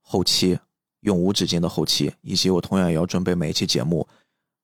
[0.00, 0.58] 后期
[1.00, 4.06] 永无止境的后期，以及我同样也要准备每一期节目。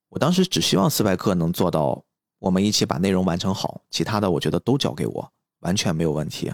[0.09, 2.04] 我当时只希望斯派克能做到，
[2.38, 6.52] 我们一起把内容完成好，其他的我觉得都交给我，完全没有问题。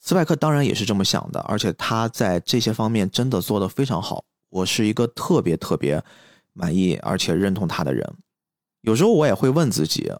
[0.00, 6.02] 斯派克当然也是这么想的，而且他在这些方面真的做得非常好，我是一个特别特别
[6.52, 8.16] 满意而且认同他的人。
[8.82, 10.12] 有时候我也会问自己，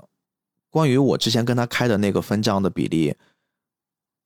[0.68, 3.14] 关于我之前跟他开的那个分账的比例，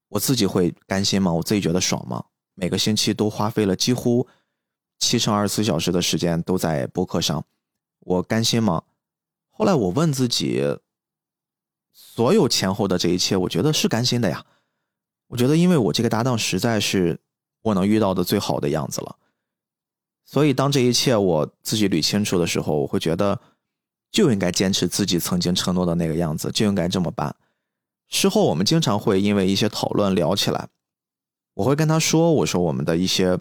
[0.08, 1.32] 我自己会甘心吗？
[1.32, 2.24] 我自己觉得爽吗？
[2.54, 4.26] 每个星期都花费了几乎
[4.98, 7.44] 七乘二十四小时的时间都在播客上。
[8.04, 8.82] 我甘心吗？
[9.50, 10.78] 后来我问自己，
[11.92, 14.44] 所有前后的这一切，我觉得是甘心的呀。
[15.28, 17.20] 我觉得，因为我这个搭档实在是
[17.62, 19.16] 我能遇到的最好的样子了。
[20.24, 23.40] 所以，当这一切我自己捋清楚的时候，我会觉得
[24.10, 27.36] 就应该坚持自己曾经承诺的那个样子，就应该这么办。
[28.08, 30.68] 事后我们经常会因为一些讨论聊起来，
[31.54, 33.38] 我会跟他说：“我说我们的一些。”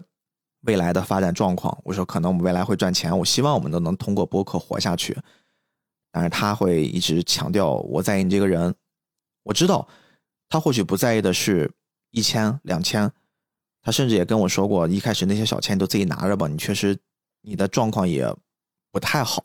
[0.62, 5.16] 未来的发展状况，我说可能我们未来会赚钱，我希望我们都能通过播客活下去。
[6.10, 8.74] 但是他会一直强调我在意你这个人，
[9.44, 9.88] 我知道
[10.48, 11.72] 他或许不在意的是
[12.10, 13.10] 一千两千，
[13.80, 16.98] 他甚至也跟我说过，一开始那些小钱都自己拿着吧，你确实
[17.40, 18.30] 你的状况也
[18.90, 19.42] 不太好，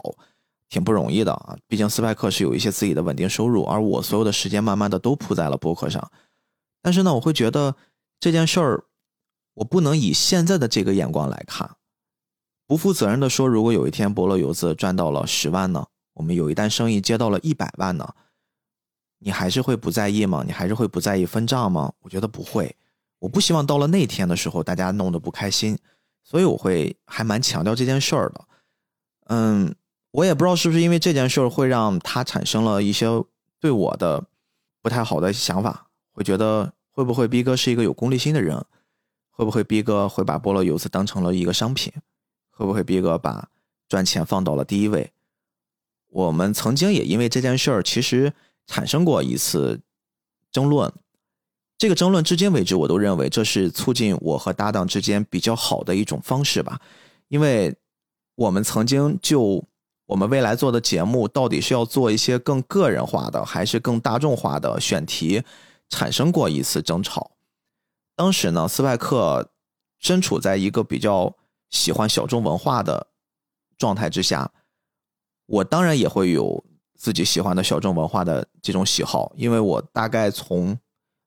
[0.67, 1.57] 挺不容易的啊。
[1.67, 6.11] 毕竟斯派克是有一些自己的稳定收入，而我所有的时间慢慢的都扑在了博客上。
[6.81, 7.75] 但是呢，我会觉得
[8.19, 8.83] 这件事儿，
[9.57, 11.77] 我不能以现在的这个眼光来看。
[12.67, 15.87] 不负责任的说，如果有一天博乐游子赚到了十万呢？
[16.13, 18.13] 我们有一单生意接到了一百万呢？
[19.19, 20.43] 你还是会不在意吗？
[20.45, 21.93] 你还是会不在意分账吗？
[22.01, 22.75] 我觉得不会。
[23.19, 25.77] 我不希望到了那天的时候，大家弄得不开心，
[26.23, 28.45] 所以我会还蛮强调这件事儿的。
[29.27, 29.73] 嗯，
[30.11, 33.07] 我也不知道是不是因为这件事儿会让他产生了一些
[33.59, 34.23] 对我的
[34.83, 38.63] 不太好的想法，会觉得会不会逼哥是一个有功利心的人？
[39.37, 41.93] 会不会逼哥会把菠萝油子当成了一个商品？
[42.51, 43.47] 会不会逼哥把
[43.87, 45.13] 赚钱放到了第一位？
[46.09, 48.33] 我们曾经也因为这件事儿，其实。
[48.69, 49.79] 产生过一次
[50.51, 50.91] 争论，
[51.77, 56.81] 这个争论至今为止，我都认为这是促进我和搭档之间比较好的一种方式吧。
[57.29, 57.73] 因为
[58.35, 59.63] 我们曾经就
[60.05, 65.41] 我们未来做的节目到底是要做一些更个人化的，还是更大众化的选题，
[65.87, 67.31] 产生过一次争吵。
[68.17, 69.49] 当时呢，斯派克
[69.97, 71.33] 身处在一个比较
[71.69, 73.07] 喜欢小众文化的
[73.77, 74.51] 状态之下，
[75.45, 76.65] 我当然也会有。
[76.99, 80.75] 自己喜欢的小众文化的这种喜好，因为我大概从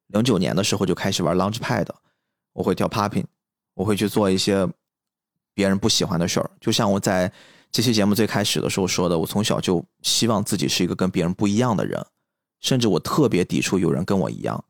[0.09, 1.87] 零九年的时候就开始玩 Launchpad，
[2.53, 3.27] 我会跳 Popping，
[3.75, 4.69] 我会去做一些
[5.55, 6.51] 别人不喜欢的事儿。
[6.61, 7.33] 就像我在
[7.71, 12.05] 这期节目最开始的时候说的，我从小就希望自己是一个跟别人不一样的人，
[12.59, 14.65] 甚至我特别抵触有人跟我一样。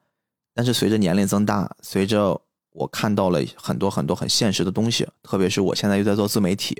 [0.60, 2.38] 但是随着年龄增大，随着
[2.72, 6.76] 我看到了很多很多很现实的东西，特别是我现在又在做自媒体，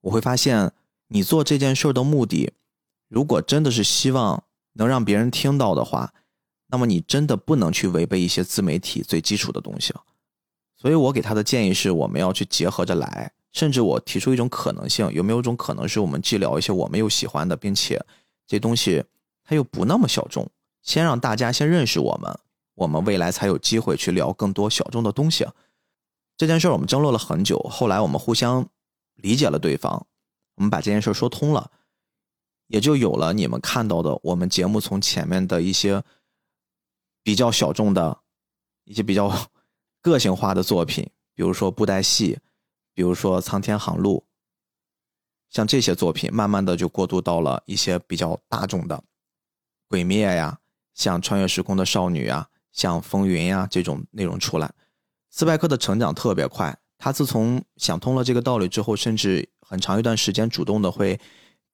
[0.00, 0.72] 我会发现
[1.06, 2.52] 你做这件事的目的。
[3.08, 4.42] 如果真的是希望
[4.72, 6.12] 能让别人听到的话，
[6.66, 9.94] 那么你真的不能去违背一些自媒体最基础的东西。
[10.76, 13.30] 所以我给他的建议是，我们要去结合着来。
[13.52, 18.04] 甚至我提出一种可能性，有没有一种可能是我们既聊一些我们又喜欢的，并且
[18.48, 19.04] 这东西
[19.44, 20.50] 它又不那么小众，
[20.82, 22.36] 先让大家先认识我们，
[22.76, 25.44] 我们未来才有机会去聊更多小众的东西。
[26.36, 28.68] 这件事我们争论了很久，后来我们互相
[29.16, 30.06] 理解了对方，
[30.54, 31.72] 我们把这件事说通了。
[32.68, 36.02] 也就有了你们看到的我们节目从前面的一些
[37.22, 38.18] 比较小众的
[38.84, 39.32] 一些比较
[40.02, 42.38] 个性化的作品，比如说布袋戏，
[42.92, 44.24] 比如说苍天航路，
[45.48, 49.02] 像这些作品，慢慢的就过渡到了一些比较大众的
[49.88, 50.58] 鬼灭呀，
[50.92, 54.72] 像穿越时空的少女啊，像风云呀这种内容出来。
[55.32, 61.18] 斯派克的成长特别快，他自从想通了这个道理之后，甚至很长一段时间主动的会。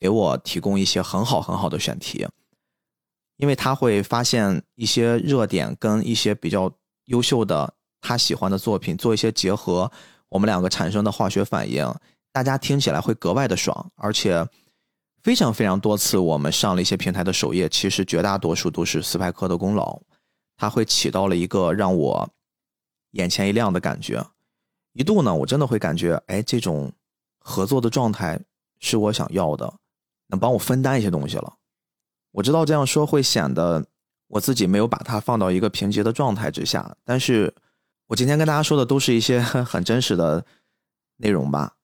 [0.01, 2.27] 给我提供一些很好很好的选题，
[3.37, 6.69] 因为他会发现一些热点跟一些比较
[7.05, 9.89] 优秀的他喜欢的作品做一些结合，
[10.29, 11.89] 我们两个产生的化学反应，
[12.33, 14.45] 大家听起来会格外的爽，而且
[15.23, 20.03] 非常非常多次我们上了一些平台的首页，其实绝大多数都是斯派克的功劳，
[20.63, 22.31] 他会起到了一个让我
[23.11, 24.25] 眼前一亮的感觉，
[24.93, 26.93] 一度呢我真的会感觉，哎，这种
[27.41, 28.41] 合作的状态
[28.79, 29.75] 是我想要的。
[30.29, 31.55] 能帮我分担一些东西了，
[32.31, 33.85] 我知道这样说会显得
[34.29, 37.53] 我自己没有把它放到一个平级的状态之下，但是
[38.07, 40.47] 我今天跟大家说的都是一些 很真实的
[41.17, 41.77] 内容吧，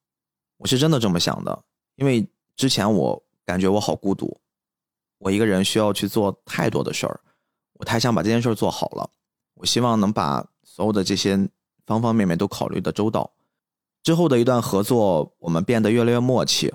[0.59, 1.65] 我是真的这么想的，
[1.97, 2.25] 因为
[2.55, 4.41] 之前我感觉我好孤独，
[5.19, 7.21] 我一个人需要去做太多的事儿，
[7.79, 9.11] 我太想把这件事做好了，
[9.55, 11.49] 我希望能把所有的这些
[11.87, 13.33] 方方面面都考虑的周到，
[14.03, 16.73] 之后的一段合作，我们变得越来越默契，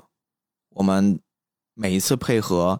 [0.71, 1.19] 我们。
[1.75, 2.79] 每一次配合，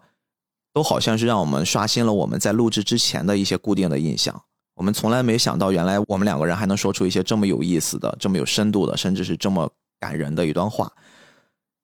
[0.72, 4.44] 都好像是让我们刷新了我们在录制之前的一些固定的印象。
[4.76, 9.68] 我们从来没想到，原来我们两个人还能说出一些这么有意思的、这么有深度的，甚至是这么
[10.00, 10.94] 感人的一段话。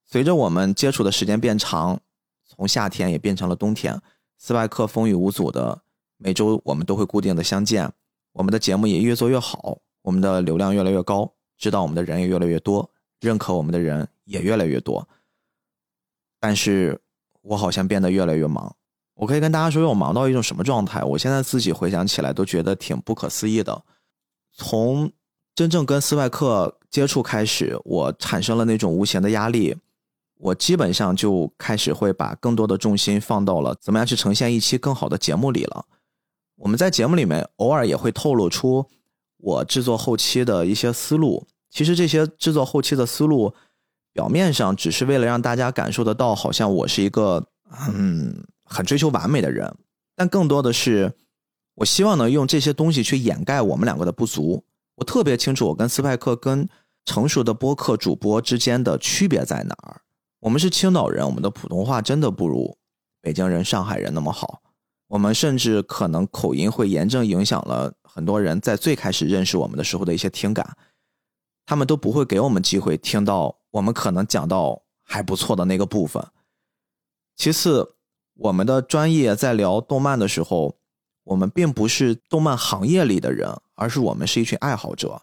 [0.06, 2.00] 随着我们接触的时间变长，
[2.46, 4.00] 从夏天也变成了冬天，
[4.38, 5.82] 斯派克风雨无阻的
[6.20, 7.92] 每周我们都会固定的相见。
[8.34, 12.88] 我们的节目也越做越好，我们的流量越来越高，知道我们的人也越来越多，
[13.22, 15.08] 认可我们的人也越来越多。
[16.40, 17.02] 但是
[17.42, 18.76] 我好像变得越来越忙。
[19.16, 21.04] 我可以跟大家说，我忙到一种什么状态？
[21.04, 23.84] 我现在自己回想起来都觉得挺不可思议的。
[24.54, 25.12] 从
[25.56, 29.76] 真正跟斯外克接触开始，我产生了那种无形的压力。
[30.38, 35.86] 我基本上就开始会把更多的重心放到了怎么样去呈现一期更好的节目里了。
[36.60, 38.86] 我们在节目里面偶尔也会透露出
[39.38, 41.47] 我制作后期的一些思路。
[41.70, 43.53] 其实这些制作后期的思路。
[44.12, 47.45] 表面上只是为了让大家感受得到，好像我是一个
[47.93, 49.74] 嗯很追求完美的人，
[50.16, 51.14] 但更多的是
[51.76, 54.66] 我希望呢用这些东西去掩盖我们两个的不足。
[54.95, 56.68] 我特别清楚，我跟斯派克跟
[57.05, 60.01] 成熟的播客主播之间的区别在哪儿。
[60.39, 62.76] 我们是青岛人，我们的普通话真的不如
[63.22, 64.62] 北京人、上海人那么好。
[65.10, 70.78] 我们甚至可能口音会严重影响了很多人在最开始认识我们的时候的一些听感，
[71.66, 76.26] 他们都不会给我们机会听到我们可能讲到还不错的那个部分。
[77.36, 77.95] 其次，
[78.36, 80.78] 我们的专业在聊动漫的时候，
[81.24, 85.22] 我们并不是动漫行业里的人，而是我们是一群爱好者。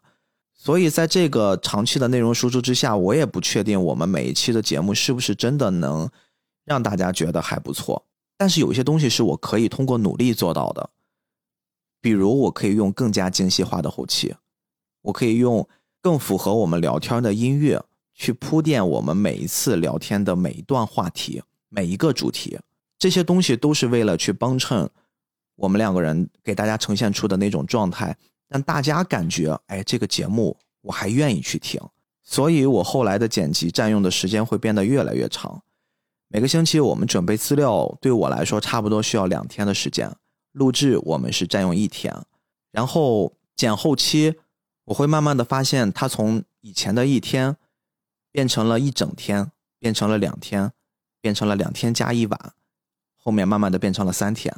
[0.53, 6.11] 所以，在这个长期的内容输出之下，我也不确定我们每一期的节目是不是真的能
[6.65, 8.05] 让大家觉得还不错。
[8.37, 10.91] 但是有些东西是我可以通过努力做到的，
[12.01, 14.35] 比如我可以用更加精细化的后期，
[15.03, 15.67] 我可以用
[16.03, 17.83] 更符合我们聊天的音乐
[18.15, 22.59] 去铺垫我们每一次聊天的每一段话题、每一个主题。
[22.99, 24.89] 这些东西都是为了去帮衬
[25.57, 28.17] 我们两个人给大家呈现出的那种状态，
[28.49, 31.81] 让大家感觉，哎，这个节目我还愿意去听。
[32.23, 35.63] 所以我后来的剪辑占用的时间会变得越来越长。
[36.29, 40.15] 每个星期我们准备资料，对我来说差不多需要两天的时间。
[40.53, 42.25] 录制我们是占用一天，
[42.73, 44.35] 然后剪后期，
[44.85, 47.57] 我会慢慢的发现，它从以前的一天
[48.33, 50.73] 变成了一整天，变成了两天，
[51.21, 52.55] 变成了两天加一晚，
[53.17, 54.55] 后面慢慢的变成了三天，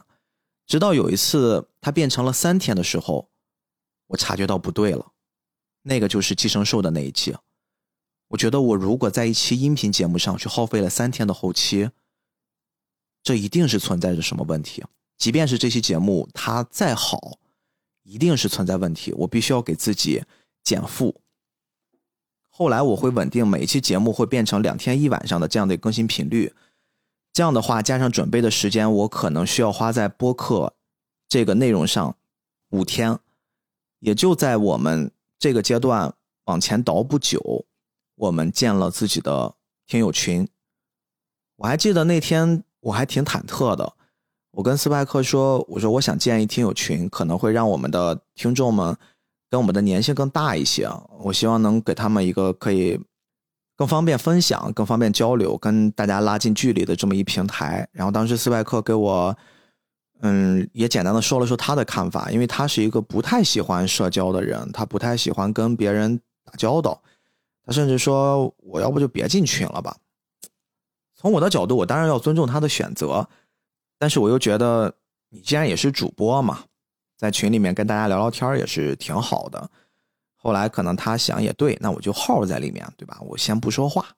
[0.67, 3.29] 直到有一次它变成了三天的时候，
[4.07, 5.13] 我察觉到不对了，
[5.83, 7.37] 那个就是寄生兽的那一期。
[8.29, 11.91] 我觉得我如果在一期音频节目上去耗费了三天的后期，
[13.23, 14.85] 这一定是存在着什么问题。
[15.17, 17.39] 即便是这期节目它再好，
[18.03, 19.13] 一定是存在问题。
[19.13, 20.23] 我必须要给自己
[20.63, 21.21] 减负。
[22.49, 26.55] 后来我会稳定每一期节目会变成两天一晚上的这样的更新频率。
[27.33, 30.75] 这样的话，加上准备的时间，我可能需要花在播客
[31.29, 32.17] 这个内容上
[32.71, 33.19] 五天。
[34.01, 36.15] 也就在我们这个阶段
[36.45, 37.65] 往前倒不久。
[38.19, 39.55] 我们建了自己的
[39.87, 40.47] 听友群，
[41.57, 43.95] 我还记得那天我还挺忐忑的。
[44.51, 48.97] 我跟斯派克说：“我说我想建一听友群，可能会让我们的听众们
[49.49, 50.89] 跟我们的粘性更大一些。
[51.21, 52.99] 我希望能给他们一个可以
[53.77, 59.37] 更方便分享、更方便交流、跟大家拉近距离的这么一平台。”然后当时斯派克给我，
[60.23, 67.01] 嗯，也简单的说了说他的看法，因为他是一个不太喜欢社交的人，他不太喜欢跟别人打交道。
[67.69, 69.95] 他甚至说：“我要不就别进群了吧。”
[71.15, 73.29] 从我的角度，我当然要尊重他的选择，
[73.99, 74.95] 但是我又觉得，
[75.29, 76.65] 你既然也是主播嘛，
[77.19, 79.71] 在群里面跟大家聊聊天也是挺好的。
[80.35, 83.19] 后来可能他想也对，那我就号在里面，对吧？
[83.21, 84.17] 我先不说话。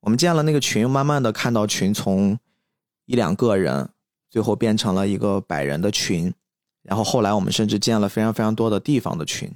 [0.00, 2.36] 我们建了那个群，慢慢的看到群从
[3.04, 3.88] 一两个人，
[4.28, 6.34] 最后变成了一个百人的群，
[6.82, 9.54] 然后后来我们甚至建了非常非常多的地方的群。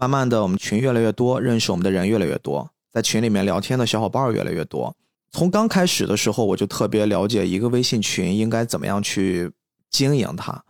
[0.00, 4.96] 慢慢的，我们群越来越多，认识我们的人越来越多，在群里面聊天的小伙伴越来越多。
[5.32, 9.50] 从刚开始的时候，我就特别了解一个微信群应该怎么样去
[9.90, 10.64] 经营它。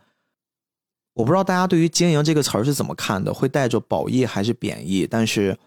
[1.13, 5.05] 我不知道大家对于“经营”这个词儿是怎么看的，会带着褒义还是贬义？
[5.05, 5.59] 但是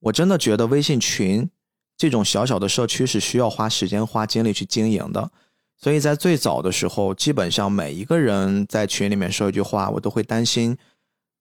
[0.00, 1.48] 我真的觉得微信群
[1.96, 5.30] 这种小小的社区是需要花时间、花精力去经营的。
[5.76, 10.76] 所以在最早的时候，基本上每一个人在群里面说一句话，我都会担心。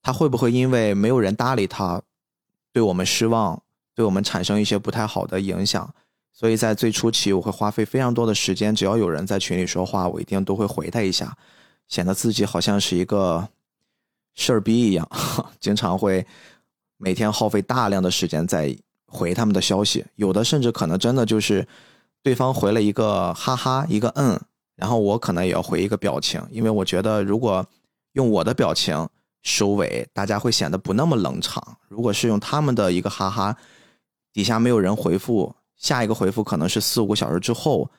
[0.07, 2.01] 他会不会因为没有人搭理他，
[2.71, 3.61] 对我们失望，
[3.93, 5.93] 对我们产生一些不太好的影响？
[6.31, 11.35] 所以在最初期，我会花费非常多的时间，只要有人在群里说话，我一定都会回他一下，
[11.89, 13.49] 显得自己好像是一个
[14.33, 15.05] 事儿逼一样，
[15.59, 16.25] 经常会
[16.95, 18.73] 每天耗费大量的时间在
[19.07, 20.05] 回他们的消息。
[20.15, 21.67] 有的甚至可能真的就是
[22.23, 24.39] 对方回了一个哈哈，一个嗯，
[24.77, 27.67] 然后我可能也要回一个表情，因为我觉得如果
[28.13, 29.05] 用我的表情。
[29.47, 31.77] 收尾，大家会显得不那么冷场。
[31.87, 33.55] 如果是用他们的一个哈哈，
[34.33, 37.89] 底下没有人回复，下一个回复可能是四五个小时之后，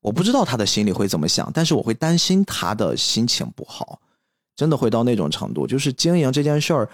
[0.00, 4.00] 我不知道他的心里会怎么想，但是我会担心他的心情不好，
[4.56, 5.66] 真的会到那种程度。
[5.66, 6.88] 就是经营这件事儿，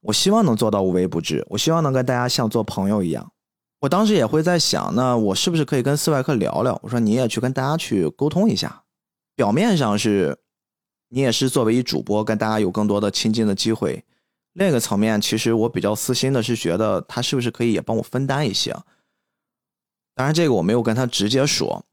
[0.00, 3.30] 我希望能做到无微不至，我希望能跟大家像做朋友一样。
[3.80, 6.80] 我当时也会在想，那我是不是可以跟斯外克聊聊？
[6.82, 8.82] 我说你也去跟大家去沟通一下，
[9.36, 10.38] 表面上是。
[11.14, 14.02] 你也是作为一主播，跟大家有更多的亲近的机会。
[14.54, 18.72] 另一个层面，其实我比较私心的是觉得他是不是可以也帮我分担一些。
[20.14, 21.84] 当然，这个我没有跟他直接说。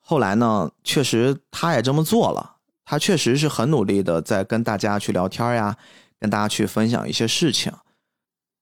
[0.00, 2.56] 后来呢，确实他也这么做了。
[2.86, 5.76] 他确实是很努力的在跟大家去聊天呀，
[6.18, 7.70] 跟大家去分享一些事情。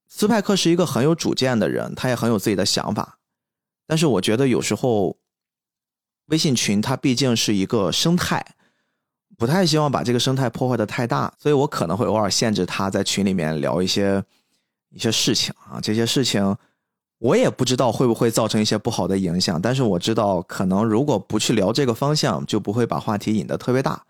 [0.09, 3.19] 斯派克是一个很有主见的人，他也很有自己的想法。
[3.87, 5.17] 但是我觉得有时候，
[6.27, 8.57] 微信群它毕竟是一个生态。
[9.43, 14.23] 不太希望把这个生态破坏的太大，所以我可能会偶尔限制他在群里面聊一些
[14.91, 16.57] 一些事情啊，这些事情
[17.19, 24.05] 我也不知道会不会造成一些不好的影响，但是我知道可能如果不去聊这个方向，就不会把话题引得特别大。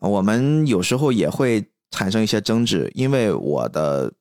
[0.00, 4.12] 我们有时候也会产生一些争执，因为我的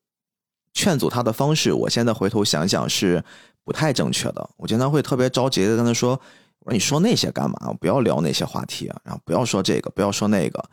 [0.76, 3.24] 劝阻他的方式，我现在回头想想是
[3.64, 4.48] 不太正确的。
[4.58, 6.22] 我经常会特别着急的跟他说。
[6.60, 7.73] 我说你说那些干嘛？
[7.80, 9.02] 不要聊那些话题啊！
[9.03, 10.64] 然后不要说这个，不要说那个。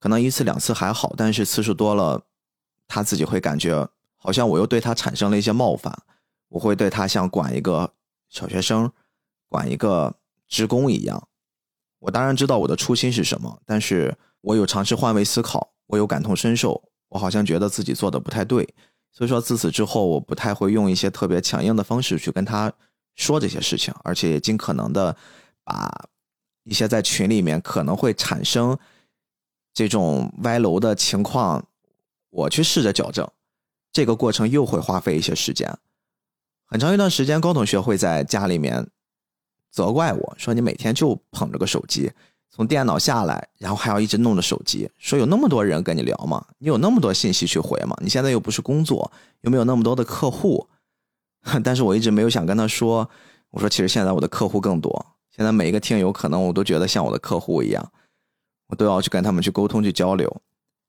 [0.00, 2.20] 可能一次两次还好，但是次数多了，
[2.88, 5.96] 他自己会感觉好像我又对他产生了一些冒犯。
[6.48, 7.94] 我会对他像管一个
[8.28, 8.90] 小学生、
[9.48, 10.14] 管一个
[10.48, 11.28] 职工一样。
[12.00, 16.82] 我当然知道我的初心是什么，但是我有尝试换位思考，我有感同身受。
[17.08, 18.74] 我好像觉得自己做的不太对，
[19.12, 22.72] 所以说自此之后，我不太会用一些特别强硬的方式去跟他。
[23.14, 25.16] 说这些事情，而且也尽可能的
[25.64, 26.08] 把
[26.64, 28.78] 一些在群里面可能会产生
[29.74, 31.66] 这种歪楼的情况，
[32.30, 33.28] 我去试着矫正。
[33.92, 35.76] 这个过程又会花费一些时间，
[36.64, 38.88] 很长一段时间，高同学会在家里面
[39.70, 42.10] 责怪我说：“你每天就捧着个手机，
[42.48, 46.42] 从电脑下来，然后还要一直弄着手机，说有那么多人跟你聊吗？
[46.56, 47.94] 你有那么多信息去回吗？
[48.00, 49.12] 你现在又不是工作，
[49.42, 50.66] 又没有那么多的客户。”
[51.64, 53.08] 但是我一直没有想跟他说，
[53.50, 55.04] 我说其实现在我的客户更多，
[55.34, 57.92] 现在每一个听友可能我都觉得像我的客户一样，
[58.68, 60.40] 我都要去跟他们去沟通去交流。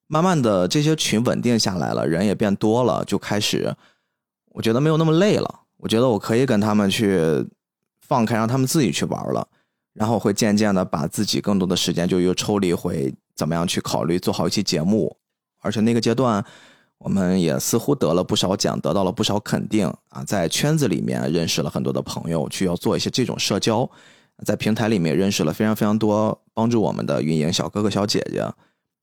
[0.07, 3.75] 慢慢的这些群稳定下来了，人也变多了，就开始
[4.49, 7.19] 我觉得没有那么累了，我觉得我可以跟他们去
[8.01, 9.47] 放开，让他们自己去玩了，
[9.93, 15.17] 然后会渐渐的把自己更多的时间就又抽离回怎么样去考虑做好一期节目，
[15.61, 16.45] 而且那个阶段。
[17.03, 20.23] 我们也似乎得了不少奖，得到了不少肯定啊！
[20.23, 23.87] 在圈子里面认识了很多的朋友，去要做一些这种社交，
[24.45, 28.39] 在平台里面认识了非常非常多帮助我们的运营小哥哥小姐姐，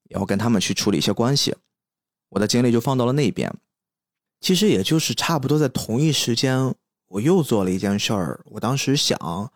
[0.08, 1.54] 然后跟他们去处理一些关系。
[2.30, 3.52] 我的精力就放到了那边。
[4.40, 6.74] 其实也就是差不多在同一时间，
[7.08, 8.40] 我又做了一件事儿。
[8.46, 9.52] 我当时想。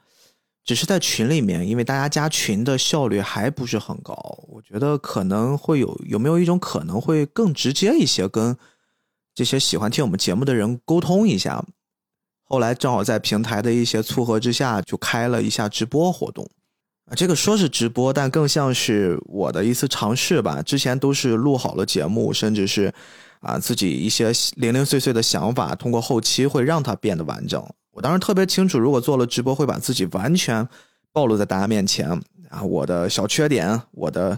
[0.65, 4.15] 只是在群里面，因为大家加群的效率还不是很高，
[4.49, 8.57] 我觉得可能会有有没有一种可能会更直接一些，跟
[9.35, 11.65] 这些喜欢听我们节目的人沟通一下。
[12.47, 16.49] 后来正好在平台的一些撮合之下，就开了一下直播活动。
[17.07, 20.63] 啊，这个说是直播，但更像是我的一次尝试吧。
[20.63, 22.91] 之前都是录好了节目，甚至是
[23.41, 27.63] 啊自己一些零零碎碎的想法，通过后期会让它变得完整。
[27.95, 30.69] 我当时特别清楚，如果做了直播，会把自己完全
[31.13, 32.11] 暴露在大家面前
[32.51, 32.63] 啊！
[32.63, 34.37] 我的小缺点，我的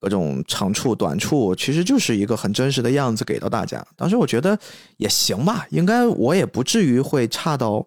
[0.00, 3.84] 各种长处、短处，其实就是一个很真实的样子给到大家。
[3.96, 4.58] 当时我觉得
[4.96, 7.86] 也行吧，应该我也不至于会差到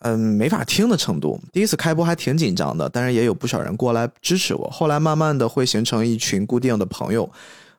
[0.00, 1.40] 嗯没法听的程度。
[1.52, 4.68] 第一次开播还挺紧张的，但是也有不少人过来支持我。
[4.70, 7.30] 后来慢慢的会形成一群固定的朋友，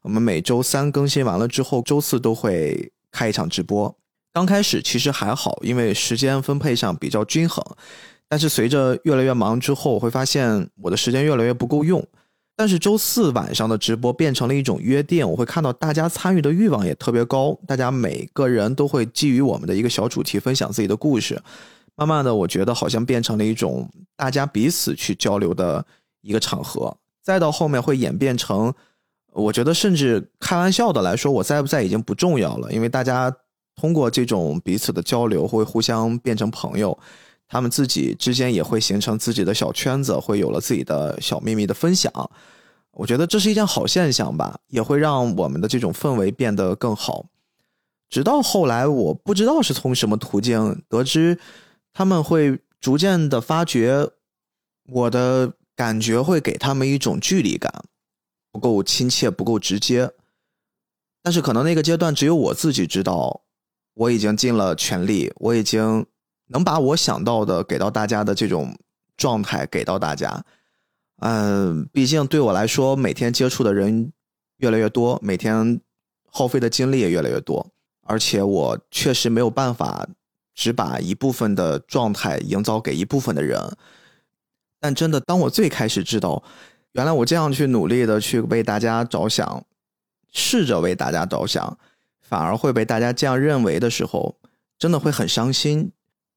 [0.02, 3.93] 我们每周三更新完了之后，周四都会开一场直播。
[4.33, 7.63] 刚开始其实还好，因为时间分配上比较均衡。
[8.29, 12.01] 但是随着越来越忙之后，我会发现我的时间越来越不够用。
[12.55, 21.41] 但是周四晚上的直播变成了一种约定，我会看到大家参与的欲望也特别高，大家每个人都会基于我们的一个小主题分享自己的故事。
[21.95, 25.85] 慢慢的，我觉得好像变成了一种大家彼此去交流的
[26.21, 26.95] 一个场合。
[27.21, 28.73] 再到后面会演变成，
[29.33, 33.35] 我觉得甚至开玩笑的来说，我在不在已经不重要了，因为大家。
[33.81, 36.95] 通过这种彼此的交流，会互相变成朋友，
[37.47, 42.13] 他们自己之间也会形成自己的小圈子，会有了自己的小秘密的分享。
[42.91, 47.25] 我觉得这是一件好现象吧，也会让我们的这种氛围变得更好。
[48.07, 51.39] 直到后来，我不知道是从什么途径得知，
[51.91, 54.07] 他们会逐渐的发觉，
[54.89, 57.83] 我的感觉会给他们一种距离感，
[58.51, 60.11] 不够亲切，不够直接。
[61.23, 63.41] 但是可能那个阶段只有我自己知道。
[63.93, 66.05] 我已经尽了全力，我已经
[66.47, 68.77] 能把我想到的给到大家的这种
[69.18, 70.43] 状态给到大家。
[71.19, 74.11] 嗯，毕竟对我来说，每天接触的人
[74.57, 75.80] 越来越多，每天
[76.26, 77.68] 耗费的精力也越来越多，
[78.03, 80.07] 而且我确实没有办法
[80.55, 83.59] 只把一部分的状态营造给一部分的人。
[84.80, 86.41] 但真的，当我最开始知道，
[86.93, 89.63] 原来我这样去努力的去为大家着想，
[90.31, 91.77] 试着为大家着想。
[92.31, 94.37] 反而会被大家这样认为的时候，
[94.79, 95.91] 真的会很伤心。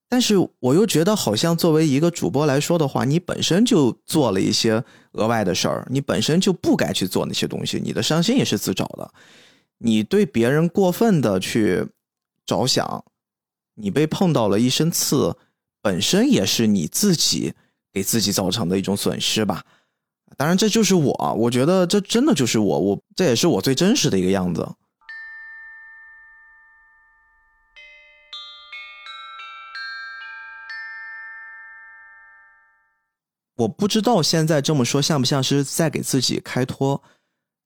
[0.08, 9.08] 但是我又觉得，好像作为一个主播来说的话，你本身就做了一些额外的事儿，你本身就不该去做那些东西，你的伤心也是自找的。
[9.78, 11.86] 你对别人过分的去
[12.44, 13.04] 着想，
[13.76, 15.36] 你被碰到了一身刺，
[15.80, 17.54] 本身也是你自己
[17.92, 19.64] 给自己造成的一种损失吧。
[20.36, 24.68] 当然，这就是我，我觉得这真的就是我，我这也是我最真实的一个样子。
[33.56, 37.01] 我不知道现在这么说像不像是在给自己开脱，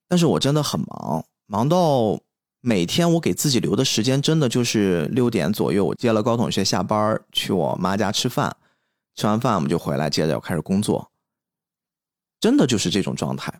[0.07, 2.21] 但是我真的很忙，忙到
[2.61, 8.55] 每天我给自己留的时间真的就是六点左右，我接了高同学下班去我妈家吃饭，
[9.15, 11.11] 吃完饭我们就回来，接着要开始工作，
[12.39, 13.59] 真的就是这种状态。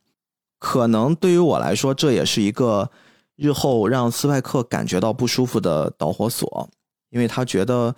[0.59, 2.91] 可能对于我来说，这也是一个
[3.37, 6.69] 日后让斯派克感觉到不舒服的导火索，
[7.09, 7.95] 因为他觉得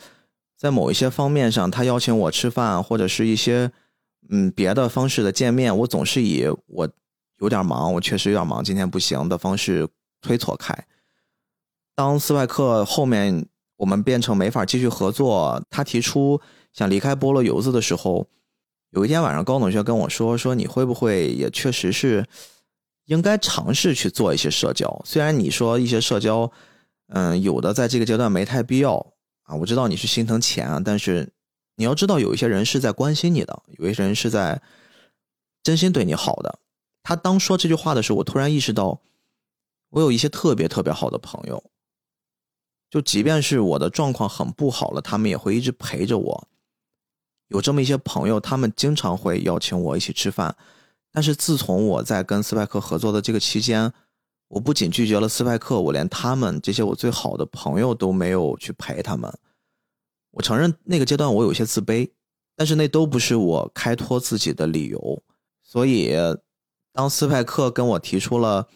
[0.57, 3.73] 在某一些方面上，他邀请我吃饭或者是一些。
[4.29, 6.89] 嗯，别的方式的见面，我总是以我
[7.39, 9.89] 有点忙，我确实有点忙，今天不行的方式
[10.21, 10.87] 推错开。
[11.97, 16.41] 当斯派克后面我们变成没法继续合作，他提出
[16.73, 18.29] 想离开菠萝油子的时候，
[18.91, 22.25] 有一天晚上高同学跟我说：“说你会不会也确实是
[23.07, 25.03] 应该尝试去做一些社交？
[25.05, 26.53] 虽然你说一些社交，
[27.09, 31.33] 嗯，有的在这个阶段没太必要啊，我知道你是心疼钱啊，但是。”
[31.81, 34.61] 你要知道，有一些人是在关心你的，有一些人是在
[35.63, 36.59] 真心对你好的。
[37.03, 39.01] 他当说这句话的时候，我突然意识到，
[39.89, 41.65] 我有一些特别特别好的朋友，
[42.91, 46.49] 就即便是我的状况很不好了，他们也会一直陪着我。
[47.49, 50.55] 有这么一些朋友，他们经常会邀请我一起吃饭。
[51.11, 53.91] 但是自从我在跟斯派克合作的这个期间，
[54.49, 59.33] 我不仅拒绝了斯派克，我连他们这些我最好的朋友都没有去陪他们。
[60.33, 62.11] 我承认那个阶段我有些自卑，
[62.57, 65.23] 但是那都不是我开脱自己的理由。
[65.63, 66.15] 所以，
[66.93, 68.69] 当斯派克跟我提出了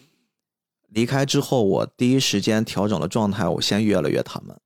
[0.89, 4.56] 离开之后，我第一时间调整了状态，我先约了约他们，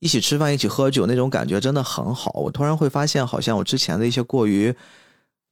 [0.00, 2.32] 一起吃饭，一起喝酒，那种感觉真的很好。
[2.34, 4.74] 我突然会发现，好像我之前的一些过于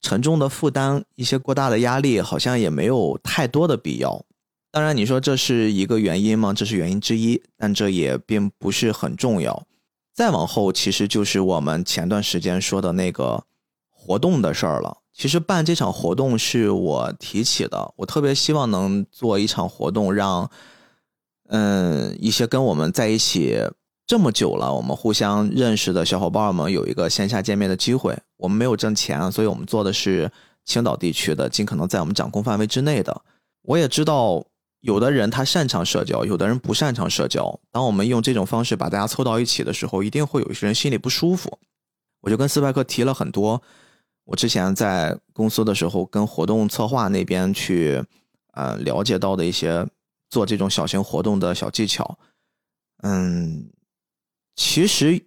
[0.03, 4.25] 沉重的负担，一些过大的压力，好像也没有太多的必要。
[4.71, 6.53] 当然，你说这是一个原因吗？
[6.53, 9.67] 这是原因之一，但这也并不是很重要。
[10.15, 13.45] 再往后，其实就是我们前段时间说的那个
[13.91, 14.99] 活动的事儿了。
[15.13, 20.49] 其实办这场活动是我提起的，我特别希望能做一场活动，让
[21.49, 23.59] 嗯一些跟我们在一起
[24.07, 28.17] 这么久了，我们互相认识的小伙伴们有一个线下见面的机会。
[28.37, 30.31] 我们没有挣钱，所以我们做的是
[30.65, 33.23] 青岛地区的，尽可能在我们掌控范围之内的。
[33.63, 34.45] 我也知道。
[34.85, 37.59] 有的人他擅长社交，有的人不擅长社交。
[37.71, 41.59] 当我们用这种方式把大家凑到一起的时候，一定会有一些人心里不舒服。
[42.21, 43.63] 我就跟斯派克提了很多，
[44.25, 48.05] 我之前在公司的时候跟活动策划那边去，
[48.53, 49.89] 呃，了解到的一些
[50.29, 52.19] 做这种小型活动的小技巧。
[52.99, 53.71] 嗯，
[54.55, 55.25] 其实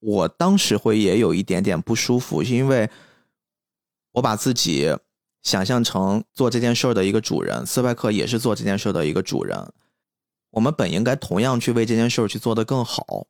[0.00, 2.88] 我当时会也有一点点不舒服，因为
[4.12, 4.96] 我把自己。
[5.44, 9.72] 想象成做这件事儿的一个主人，斯派克也是做这件事儿的一个主人。
[10.50, 13.26] 我们本应该同样去为这件事儿去做得更好，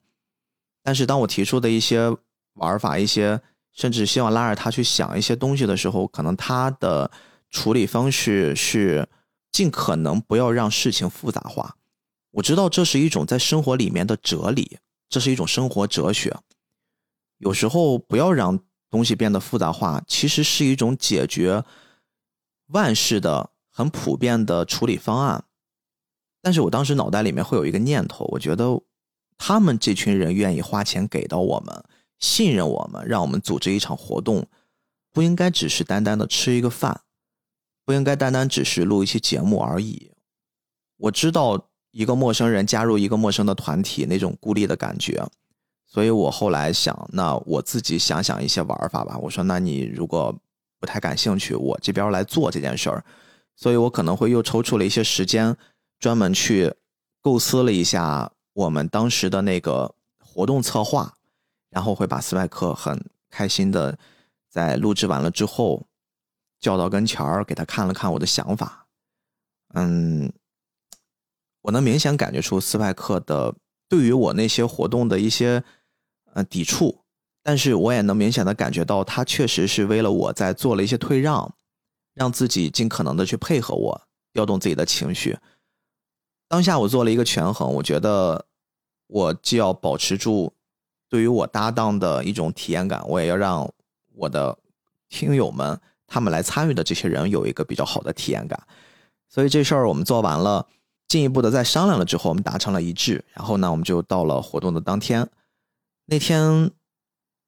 [0.83, 2.17] 但是当我提出的一些
[2.55, 3.41] 玩法、一些
[3.73, 7.11] 甚至希望拉着他去想一些东西的时候，可能他的
[7.51, 9.09] 处理方式是
[9.51, 11.77] 尽可能不要让事情复杂化。
[12.31, 14.79] 我知道这是一种在生活里面的哲理，
[15.09, 16.37] 这是一种生活哲学。
[17.39, 21.65] 有时候不要让东西变得复杂化，其实是一种解决。
[22.69, 25.45] 万事的很普遍的处理方案，
[26.41, 28.81] 但是我当时脑袋里面会有一个念头，我觉得
[29.37, 31.85] 他们这群人愿意花钱给到我们，
[32.19, 34.47] 信任我们，让我们组织一场活动，
[35.13, 37.03] 不应该只是单单的吃一个饭，
[37.85, 40.13] 不应该单单只是录一期节目而已。
[40.97, 45.27] 我知道一个陌生人加入一个陌生的团体那种孤立的感觉，
[45.87, 49.19] 所以我后来想，那我自己想想一些玩法吧。
[49.19, 50.35] 我说，那你如果。
[50.85, 53.03] 不太感兴趣，我这边来做这件事儿，
[53.57, 55.57] 所以我可能会又抽出了一些时间，
[55.99, 56.75] 专门去
[57.23, 61.15] 构思了一下我们当时的那个活动策划，
[61.71, 63.99] 然后会把斯派克很开心的
[64.51, 65.87] 在录制完了之后
[66.61, 68.87] 叫到跟前儿，给他看了看我的想法。
[69.73, 70.31] 嗯，
[71.63, 73.55] 我能明显感觉出斯派克的
[73.89, 75.65] 对于我那些活动的一些
[76.35, 77.04] 呃抵触。
[77.47, 81.55] 但是我也能明显的感觉到，他确实是为了我在做了一些退让，
[82.15, 84.01] 让自己尽可能的去配合我，
[84.33, 85.37] 调动自己的情绪。
[86.49, 88.47] 当下我做了一个权衡，我觉得
[89.09, 90.55] 我既要保持住
[91.11, 93.71] 对于我搭档的一种体验感，我也要让
[94.15, 94.57] 我的
[95.11, 98.59] 听友们他们来参与的这些人有一个比较好的体验感。
[99.29, 100.67] 所以这事儿我们做完了，
[101.07, 103.23] 进一步的再商量了之后，我们达成了一致。
[103.35, 105.29] 然后呢，我们就到了活动的当天，
[106.07, 106.71] 那天。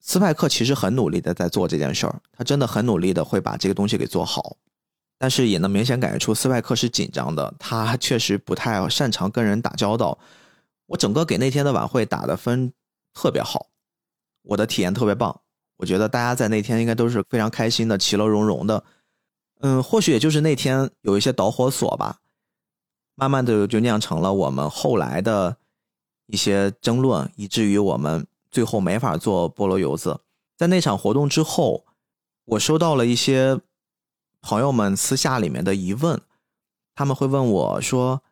[0.09, 4.57] 斯派克其实很努力的在做这件事儿，他真的很努力的会把这个东西给做好，
[5.19, 10.17] 但是也能明显感觉出斯派克是紧张的，他确实不太擅长跟人打交道。
[10.87, 12.73] 我整个给那天的晚会打的分
[13.13, 13.67] 特别好，
[14.43, 15.41] 我的体验特别棒，
[15.79, 18.85] 我觉得大家在那天应该都是非常开心的，其乐融融的。
[19.59, 22.21] 嗯，或许也就是那天有一些导火索吧，
[23.17, 25.57] 慢慢的就酿成了我们后来的
[26.29, 28.25] 一些争论，以至于我们
[28.57, 30.23] 最后没法做菠萝油子。
[30.57, 31.85] 在那场活动之后，
[32.47, 33.61] 我收到了一些
[34.41, 36.23] 朋友们私下里面的疑问，
[36.95, 38.23] 他们会问我说：“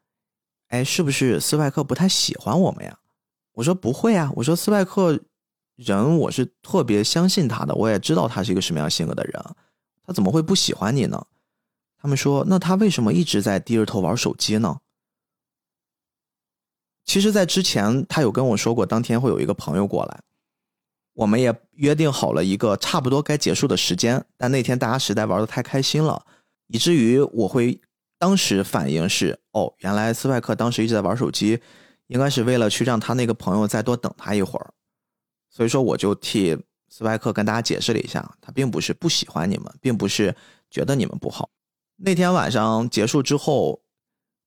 [0.69, 3.01] 哎，是不是斯派克不太喜欢我们呀？”
[3.53, 5.21] 我说：“不会啊，我说斯派克
[5.77, 9.45] 人，我是特别相信他的，我也知道他是一个什么样性格的人。”
[10.07, 11.27] 他怎么会不喜欢你呢？
[11.99, 14.81] 他们说，那他为什么一直在低着头玩手机呢？
[17.05, 20.21] 其实，在之前他有跟我说过，当天会有一个朋友过来，
[21.13, 24.25] 我们也约定好了一个差不多该结束的时间。
[24.37, 26.25] 但那天大家实在玩的太开心了，
[26.69, 27.81] 以至于我会
[28.19, 31.61] 当时反应是：哦，原来斯派克当时一直在玩手机，
[32.07, 34.73] 应该是为了去让他那个朋友再多等他一会儿。
[35.51, 36.59] 所以说，我就替。
[36.91, 40.33] 斯派克跟大家解释了一下，他并不是不喜欢你们，并不是
[40.71, 41.51] 觉得你们不好。
[41.97, 43.81] 那天晚上结束之后，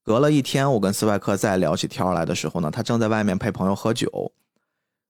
[0.07, 4.31] 隔了一天，我跟斯派克再聊起天来的时候呢，他正在外面陪朋友喝酒。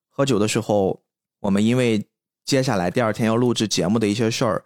[0.10, 1.04] 喝酒的时候，
[1.40, 2.04] 我们因为
[2.44, 4.66] 接下来第二天要录制节目的一些事儿，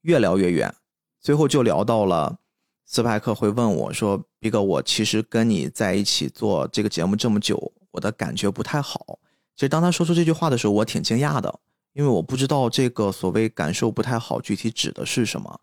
[0.00, 0.74] 越聊越远，
[1.20, 2.38] 最后就聊到了
[2.86, 9.18] 斯派克会问我说：“毕哥，我其实跟你在一起做这个节目这么久，我的感觉不太好。”
[9.54, 11.60] 其实当他说出这句话的时候，我挺惊讶的。
[11.92, 15.60] 因为我不知道这个所谓感受不太好，具体指的是什么。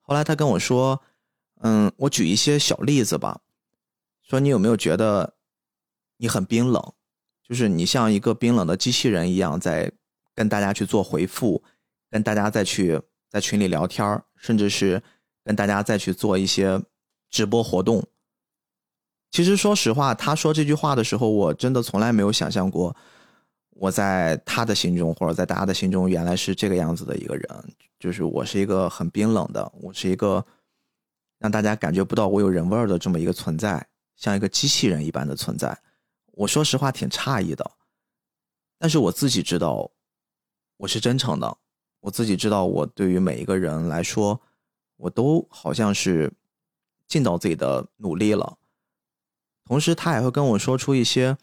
[0.00, 1.02] 后来他跟我说
[1.62, 3.40] ：“嗯，我举一些小例子吧，
[4.22, 5.34] 说你有没有觉得
[6.16, 6.92] 你很冰冷，
[7.42, 9.90] 就是你像一个冰冷的机器人一样，在
[10.34, 11.62] 跟大家去做回复，
[12.10, 15.02] 跟大家再去在群里聊天甚至是
[15.44, 16.80] 跟大家再去做一些
[17.30, 18.04] 直播活动。
[19.30, 22.94] 其实说实话，他说这句话的时候，我真的从来没有想象过。”
[23.74, 30.44] 我在他的心中，或者在大家的心中，原来是这个样子的一个人，就是我是一个很冰冷的，我是一个
[31.42, 35.76] 让大家感觉不到我有人味儿的这么一个存在，像一个机器人一般的存在。
[36.32, 37.68] 我说实话挺诧异的，
[38.78, 39.90] 但是我自己知道
[40.76, 41.58] 我是真诚的，
[42.00, 44.40] 我自己知道我对于每一个人来说，
[44.96, 46.32] 我都好像是
[47.06, 48.56] 尽到自己的努力了。
[49.64, 51.36] 同时，他也会跟我说出一些。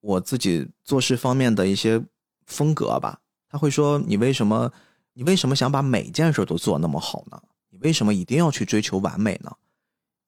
[0.00, 2.00] 我自己做事方面的一些
[2.46, 4.72] 风格吧，他会说：“你为什么，
[5.14, 7.42] 你为什么想把每件事都做那么好呢？
[7.80, 9.56] 为什么一定要去追求完美呢？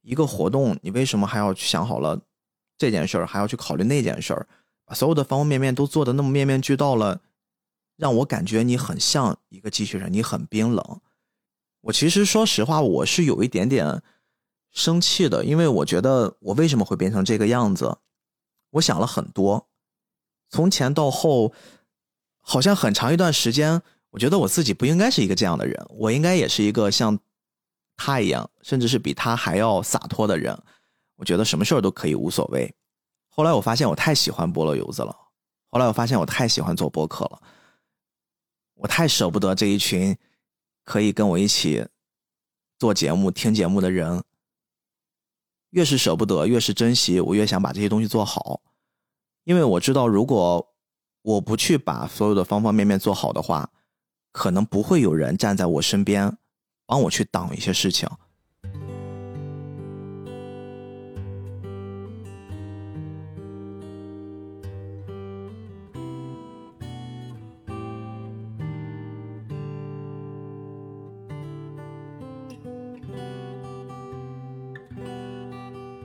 [0.02, 2.20] 一个活动，你为什么还要去想好了
[2.78, 4.48] 这件事儿，还要去考虑那件事儿，
[4.84, 7.20] 把所有的方方面面都做的那么面面俱到了，
[7.96, 11.00] 让我感觉你很像一个机器人，你很冰冷。
[11.82, 14.02] 我其实说实话，我是有一点点
[14.70, 17.98] 生气的，因为我觉得我为什么会变成这个样子？”
[18.74, 19.68] 我想了很多，
[20.48, 21.52] 从前到后，
[22.40, 27.18] 好像很长一段时间，我觉得我自己不应该是一个这样的人，我应该也是一个像
[28.02, 30.58] 他一样，甚至是比他还要洒脱的人。
[31.16, 32.74] 我觉得什么事儿都可以，无所谓。
[33.28, 35.14] 后来我发现我太喜欢菠萝油子了，
[35.70, 37.42] 后来我发现我太喜欢做播客了，
[38.74, 40.16] 我太舍不得这一群
[40.84, 41.86] 可以跟我一起
[42.78, 44.22] 做节目、听节目的人。
[45.70, 48.62] 越是舍不得，越是珍惜，我越想把这些东西做好，
[49.44, 50.74] 因为我知道，如果
[51.22, 53.70] 我不去把所有的方方面面做好的话，
[54.32, 56.36] 可能不会有人站在我身边，
[56.90, 58.08] 帮我去挡一些事情。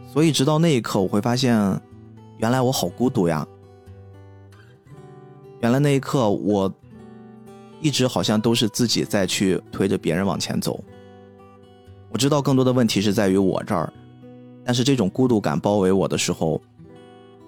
[0.08, 1.52] 所以，直到那一刻，我会发现，
[2.38, 3.46] 原来我好孤独呀。
[5.62, 6.72] 原来那一刻，我
[7.86, 10.84] 一直好像都是自己在去推着别人往前走。
[12.10, 13.94] 我知道更多的问题是在于我这儿，
[14.64, 16.60] 但是这种孤独感包围我的时候，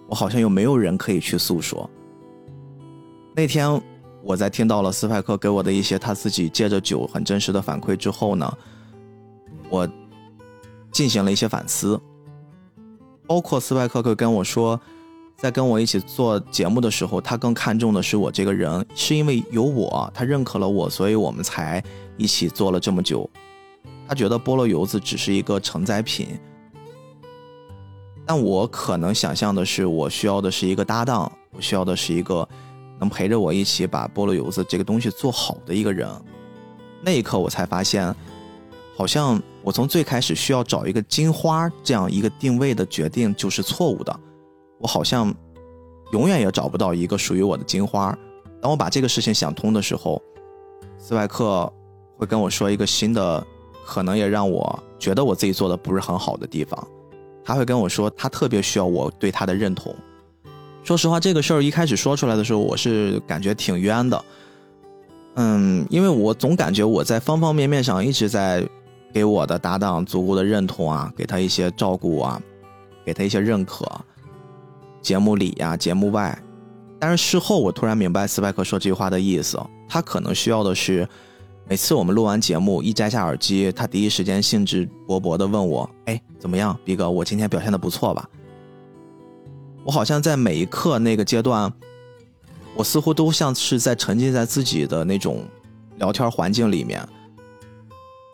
[0.08, 1.90] 我好像又没有人可以去诉说。
[3.36, 3.82] 那天，
[4.22, 8.58] 我在听到了斯派克给我的一些他自己借着酒很真实的反馈之后呢，
[9.72, 9.90] 我
[10.92, 12.00] 进行了一些反思。
[13.26, 14.80] 包括斯派克克跟我说，
[15.38, 21.82] 在跟我一起做节目的时候，他更看重的是我这个人，是因为有我，他认可了我，所以我们才
[22.18, 23.30] 一起做了这么久。
[24.08, 26.40] 他觉得菠萝油子只是一个承载品，
[28.26, 32.48] 但我可能想象的是，我需要的是一个搭档，我需要的是一个
[33.00, 36.10] 能陪着我一起把菠萝油子这个东西做好的一个人。
[37.00, 38.12] 那一刻，我才发现，
[38.96, 44.20] 好像我从最开始需要找一个金花这样一个定位的决定就是错误的。
[44.80, 45.34] 我好像
[46.12, 48.18] 永远也找不到一个属于我的金花。
[48.62, 50.22] 当我把这个事情想通的时候，
[50.98, 51.72] 斯外克
[52.18, 53.46] 会跟我说一个新的，
[53.86, 56.88] 可能也让我觉得我自己做的不是很好的地方。
[57.44, 59.96] 他会跟我说，他特别需要我对他的认同。
[60.84, 64.26] 说实话，这个事儿一开始说出来的时候，我是感觉挺冤的。
[65.36, 68.68] 嗯，因为我总感觉我在方方面面上一直在
[69.14, 72.42] 给我的搭档足够的认同啊，给他一些照顾啊，
[73.06, 73.86] 给他一些认可。
[75.08, 76.38] 节目里呀，节目外，
[77.00, 79.58] 但是事后我突然明白斯派克说这句话的意思，
[79.88, 81.08] 他可能需要的是，
[81.66, 87.10] 每次我们录完节目一摘下耳机，他第一时间兴致勃勃地问我：“哎，怎么样，逼哥？
[87.10, 88.30] 我今天表现的不错吧？”
[89.86, 91.72] 我好像在每一刻那个阶段。
[92.76, 95.46] 我似乎都像是在沉浸在自己的那种
[96.00, 97.02] 聊天环境里面，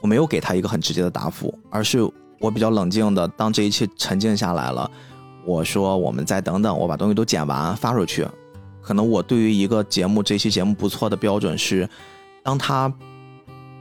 [0.02, 2.00] 我没有给他一个很直接的答复，而是
[2.40, 4.90] 我比较冷静的，当这一切沉静下来了，
[5.46, 8.28] 我说我们再等等，我把东西都剪完发出去。
[8.82, 11.88] 可能我对于一个节目这期节目不错的标准是，
[12.44, 12.94] 当他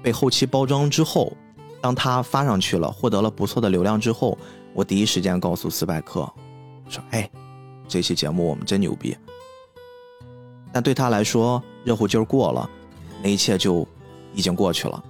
[0.03, 1.33] 被后期包装之后，
[1.81, 4.39] 当他发上去了，获得了不错的流量之后，
[4.73, 6.21] 我第一时间告诉斯派克
[6.89, 7.29] 说：“哎，
[7.89, 9.17] 这期节目我们真牛逼。”
[10.73, 12.71] 但对他来说，热乎劲儿过了，
[13.23, 13.87] 那一切就
[14.35, 15.05] 已经过去了。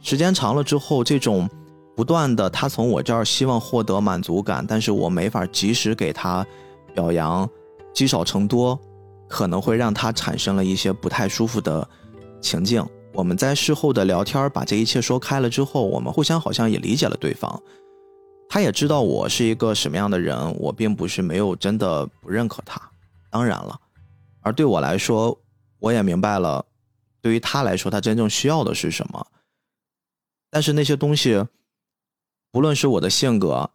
[0.00, 1.48] 时间长了之后，这种
[1.94, 6.46] 不断的他从我这儿希望获得满足感，但是我没法及时给他
[6.94, 7.48] 表扬，
[7.92, 8.78] 积少成多，
[9.28, 11.86] 可能会让他产生了一些不太舒服的
[12.40, 12.84] 情境。
[13.12, 17.62] 我们在事后的聊天，把这一切说开了之后，我们互相好像也理解了对方，
[18.48, 22.80] 他也知道我是一个什么样的人，我并不是没有真的不认可他。
[23.28, 23.78] 当然了，
[24.40, 25.38] 而对我来说，
[25.78, 26.64] 我也明白了，
[27.20, 29.26] 对于他来说，他真正需要的是什么。
[30.50, 31.44] 但是那些东西，
[32.52, 33.70] 不论是我的性格，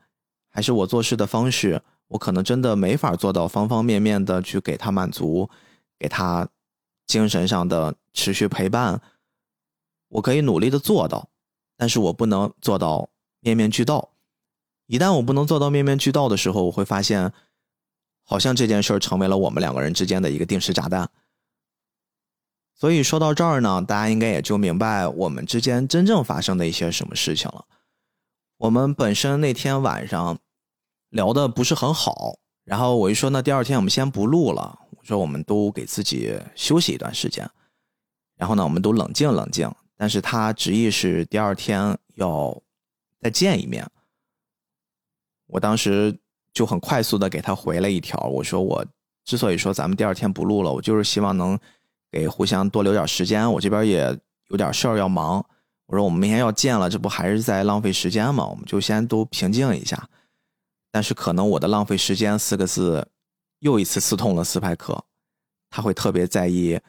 [0.47, 5.49] 还是我做事的方式，我可能真的没法做到方方面面的去给他满足，
[5.99, 6.47] 给他
[7.05, 9.01] 精神上的持续陪伴。
[10.07, 11.27] 我可以努力的做到，
[11.75, 13.09] 但是我不能做到
[13.41, 14.11] 面面俱到。
[14.85, 17.33] 一旦我不能做到面面俱到的时候，我会发现。
[18.29, 21.09] 好像这件事儿成为了我们两个人之间的一个定时炸弹。
[22.75, 27.63] 所以说到这儿呢，大家应该也就明白我们之间真正发生的一些什么事情了。
[28.57, 30.37] 我们本身那天晚上
[31.09, 37.49] 聊的不是很好，然后我一说那第二天我们先不录了，我说我们都给自己休息一段时间，
[38.35, 39.71] 然后呢我们都冷静冷静。
[39.95, 42.61] 但是他执意是第二天要
[43.21, 43.89] 再见一面，
[45.47, 46.17] 我当时。
[46.53, 48.83] 就很快速的给他回了一条，我说我
[49.23, 51.59] 之所以说咱们第二天不录了，我就是希望能
[52.11, 54.19] 给互相多留点时间，我这边也
[54.49, 55.45] 有点事儿要忙。
[55.87, 58.45] 我说我们明天要见了，这不还是在浪费时间吗？
[58.45, 60.07] 我们就先都平静一下。
[60.91, 63.07] 但是可能我的浪费时间四个字
[63.59, 65.03] 又一次刺痛了斯派克，
[65.69, 66.79] 他会特别在意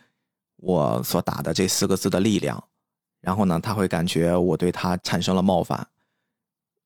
[0.56, 2.62] 我所打的这四个字的力量，
[3.20, 5.88] 然后呢，他会感觉我对他产生了冒犯。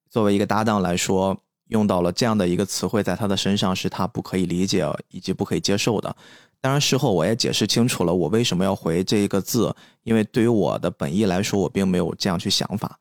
[0.09, 1.37] 作为一个搭档来说。
[1.69, 6.15] 用到了这样的一个词汇，在他的身上是他不可以理解以及不可以接受的。
[6.63, 9.75] 当然，事后我也解释清楚了，我为什么要回这一个字，
[10.05, 12.99] 因为对于我的本意来说，我并没有这样去想法。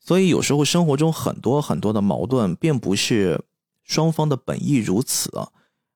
[0.00, 3.42] 所以有时候生活中很多很多的矛盾，并不是
[3.82, 5.30] 双方的本意如此，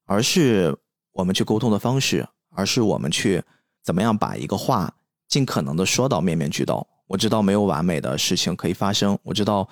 [0.05, 0.77] 而是
[1.13, 3.43] 我们去沟通的方式，而是我们去
[3.83, 4.93] 怎么样把一个话
[5.27, 6.87] 尽可能的说到面面俱到。
[7.07, 9.69] 我知道没有完美的事情可以发生，我知道。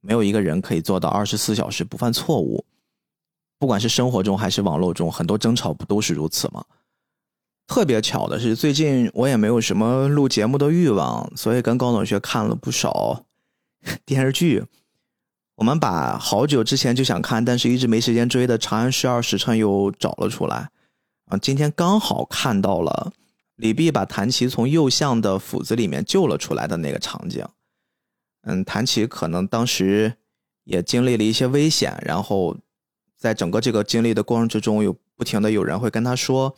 [0.00, 2.64] 没有一个人可以做到二十四小时不犯错误，
[3.58, 6.64] 不管是生活中还是网络中，很多争吵不都是如此吗？
[7.66, 13.24] 特别巧的是，最近我也没有什么录节目的欲望，所以跟高同学看了不少
[14.06, 14.64] 电视剧。
[15.56, 20.70] 我们把好久之前就想看，但是一直没时间追的《长安十二时辰》又找了出来。
[21.26, 23.12] 啊，今天刚好看到了
[23.56, 27.44] 李泌把谭琪从右相的府子里面救了出来的那个场景。
[28.42, 30.14] 嗯，谭琪可能当时
[30.64, 32.56] 也经历了一些危险，然后
[33.18, 36.54] 在整个这个经历的过程之中，有不停的有人会跟他说，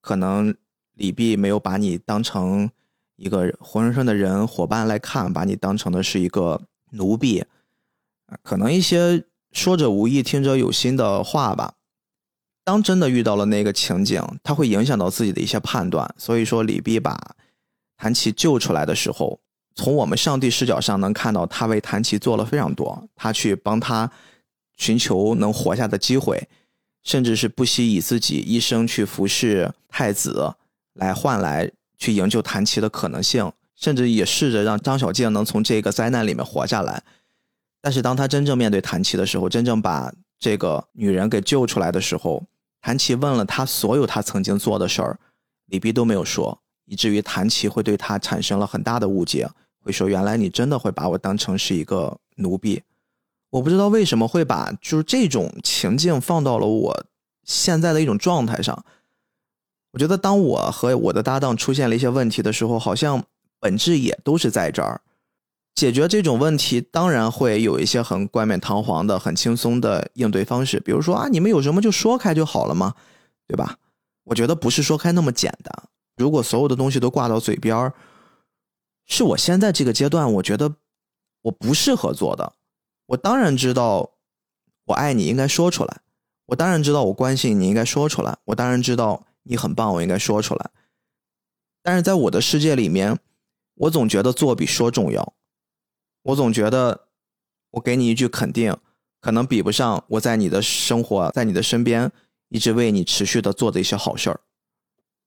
[0.00, 0.54] 可能
[0.94, 2.70] 李泌没有把你当成
[3.16, 6.62] 一个活生生的人伙伴来看，把你当成的是一个
[6.92, 7.44] 奴婢，
[8.42, 11.74] 可能一些说者无意听者有心的话吧。
[12.62, 17.34] 当真的遇到了那个情景，他会影响到自己的一些判断，所以说李泌把
[17.96, 19.40] 谭琪救出来的时候。
[19.76, 24.08] 从我们上帝视角上能看到，他为谭琪做了非常多，他去帮他
[24.76, 26.48] 寻求能活下的机会，
[27.02, 30.54] 甚至是不惜以自己一生去服侍太子，
[30.94, 37.02] 来换来去营救谭琪的可能性，甚至也试着让张小静能从这个灾难里面活下来。
[37.80, 42.42] 但是当他真正面对谭琪的时候，真正把这个女人给救出来的时候，
[42.80, 45.18] 谭琪问了他所有他曾经做的事儿，
[45.66, 49.48] 李碧都没有说，以至于谭琪会对他产生了很大的误解，
[49.80, 52.82] 会说原来你真的会把我当成是一个奴婢。
[53.54, 57.04] 我不知道为什么会把就是这种情境放到了我
[57.44, 58.84] 现在的一种状态上。
[59.92, 63.22] 我觉得当我和我的搭档出现了一些问题的时候，好像
[63.60, 65.00] 本质也都是在这儿。
[65.72, 72.94] 解决这种问题，当然会有一些很冠冕堂皇的、很轻松的应对方式，比如说啊，你们有什么就说开就好了嘛，
[73.46, 73.78] 对吧？
[74.24, 75.72] 我觉得不是说开那么简单。
[76.16, 77.94] 如果所有的东西都挂到嘴边儿，
[79.06, 80.74] 是我现在这个阶段，我觉得
[81.42, 82.52] 我不适合做的。
[83.06, 84.12] 我当然知道，
[84.86, 85.96] 我爱你应该说出来；
[86.46, 90.70] 我当然知道我关心你应该说出来；我当然知道你很棒，我应该说出来。
[91.82, 93.18] 但是在我的世界里面，
[93.74, 95.34] 我总觉得做比说重要。
[96.22, 97.08] 我总觉得，
[97.72, 98.74] 我给你一句肯定，
[99.20, 102.10] 可能比不上我在你的生活、在你的身边
[102.48, 104.40] 一直为你持续的做的一些好事儿。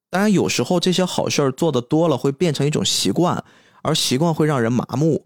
[0.09, 3.43] 当然，有时候这些好事儿做的多了，会变成一种习惯，
[3.83, 5.25] 而习惯会让人麻木。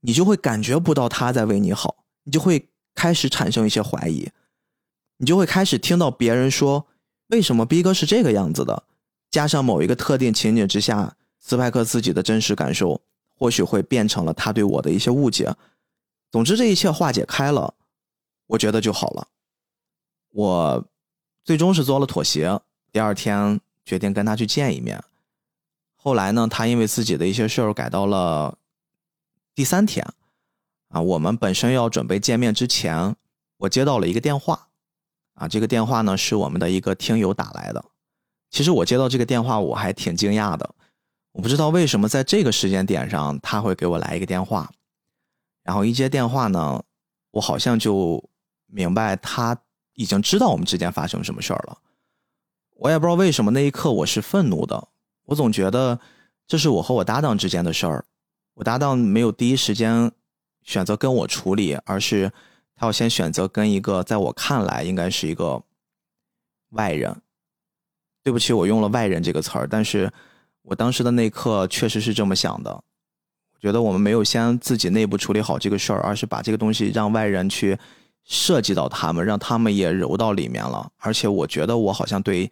[0.00, 4.30] 你就会感觉不到他在为你好，你就会开始产生一些怀疑，
[5.16, 6.86] 你就会开始听到别人说
[7.28, 8.84] 为什么逼哥是这个样子的，
[9.30, 13.00] 加上某一个特定情景之下，斯派克自己的真实感受，
[13.36, 15.54] 或许会变成了他对我的一些误解。
[16.30, 17.74] 总之，这一切化解开了，
[18.46, 19.28] 我觉得就好了。
[20.30, 20.84] 我
[21.44, 22.60] 最终是做了妥协，
[22.92, 25.02] 第二天决定跟他去见一面。
[25.96, 28.56] 后来呢，他因为自己的一些事儿改到了。
[29.58, 30.06] 第三天，
[30.86, 33.16] 啊，我们本身要准备见面之前，
[33.56, 34.68] 我接到了一个电话，
[35.34, 37.84] 啊，这个电话呢是我们的一个听友打来的。
[38.50, 40.76] 其实我接到这个电话，我还挺惊讶的，
[41.32, 44.70] 我不知道为什么在这个时间点上他会给我来一个电话。
[45.64, 46.80] 然后一接电话呢，
[47.32, 48.22] 我好像就
[48.66, 49.60] 明白他
[49.94, 51.76] 已经知道我们之间发生什么事儿了。
[52.76, 54.86] 我也不知道为什么那一刻我是愤怒的，
[55.24, 55.98] 我总觉得
[56.46, 58.04] 这是我和我搭档之间的事儿。
[58.58, 60.10] 我搭档没有第一时间
[60.64, 62.32] 选择跟我处理，而是
[62.74, 65.62] 他要先选择跟一个在我看来应该是一个
[66.70, 67.22] 外人。
[68.24, 70.12] 对不起，我用了“外人”这个词儿，但是
[70.62, 72.72] 我当时的那刻确实是这么想的。
[72.72, 77.78] 我觉得我们没有先自己内部处理好这个事儿，而是把这个东西让外人去
[78.24, 80.90] 涉及到他们，让他们也揉到里面了。
[80.96, 82.50] 而且我觉得我好像对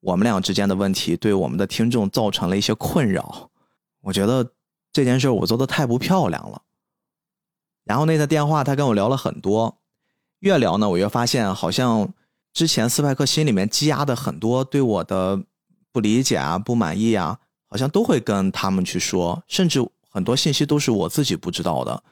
[0.00, 3.50] 我们俩之间的问题，对我们的听众造成了一些困扰。
[4.02, 4.52] 我觉得。
[4.96, 6.62] 这件事我做的太不漂亮了，
[7.84, 9.76] 然后那个电话他跟我聊了很多，
[10.38, 12.14] 越聊呢我越发现好像
[12.54, 15.38] 之前斯派克心里面积压的很多对我的
[15.92, 22.02] 不理解啊、不满意啊，好像都会跟他们去说，甚至很多信息都是我自己不知道的。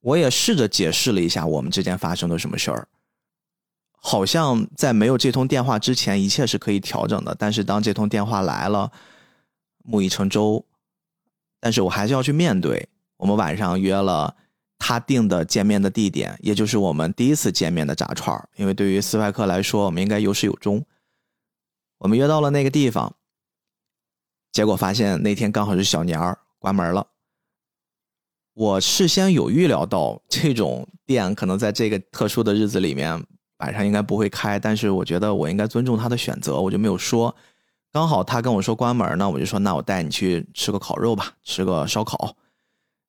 [0.00, 2.88] 我也试着解释了一下我们之间发生的什么事儿，
[4.00, 8.90] 好像在没有这通电话之前一切是可以调整的，但是当这通电话来了，
[9.84, 10.64] 木已成舟。
[11.62, 12.88] 但是我还是要去面对。
[13.18, 14.34] 我们晚上约了
[14.78, 20.84] 他定的见面的地点，也就是我们第一次见面的炸串因为对于斯派克来说，我们应该有始有终。
[21.98, 23.14] 我们约到了那个地方，
[24.50, 27.06] 结果发现那天刚好是小年儿关门了。
[28.54, 33.24] 我事先有预料到这种店可能在这个特殊的日子里面
[33.58, 37.32] 晚上应该不会开，但是我觉得我应该尊重他的选择，我就没有说。
[37.92, 42.34] 刚好他跟我说关门呢，我就说那我带你去吃个烤肉吧，吃个烧烤，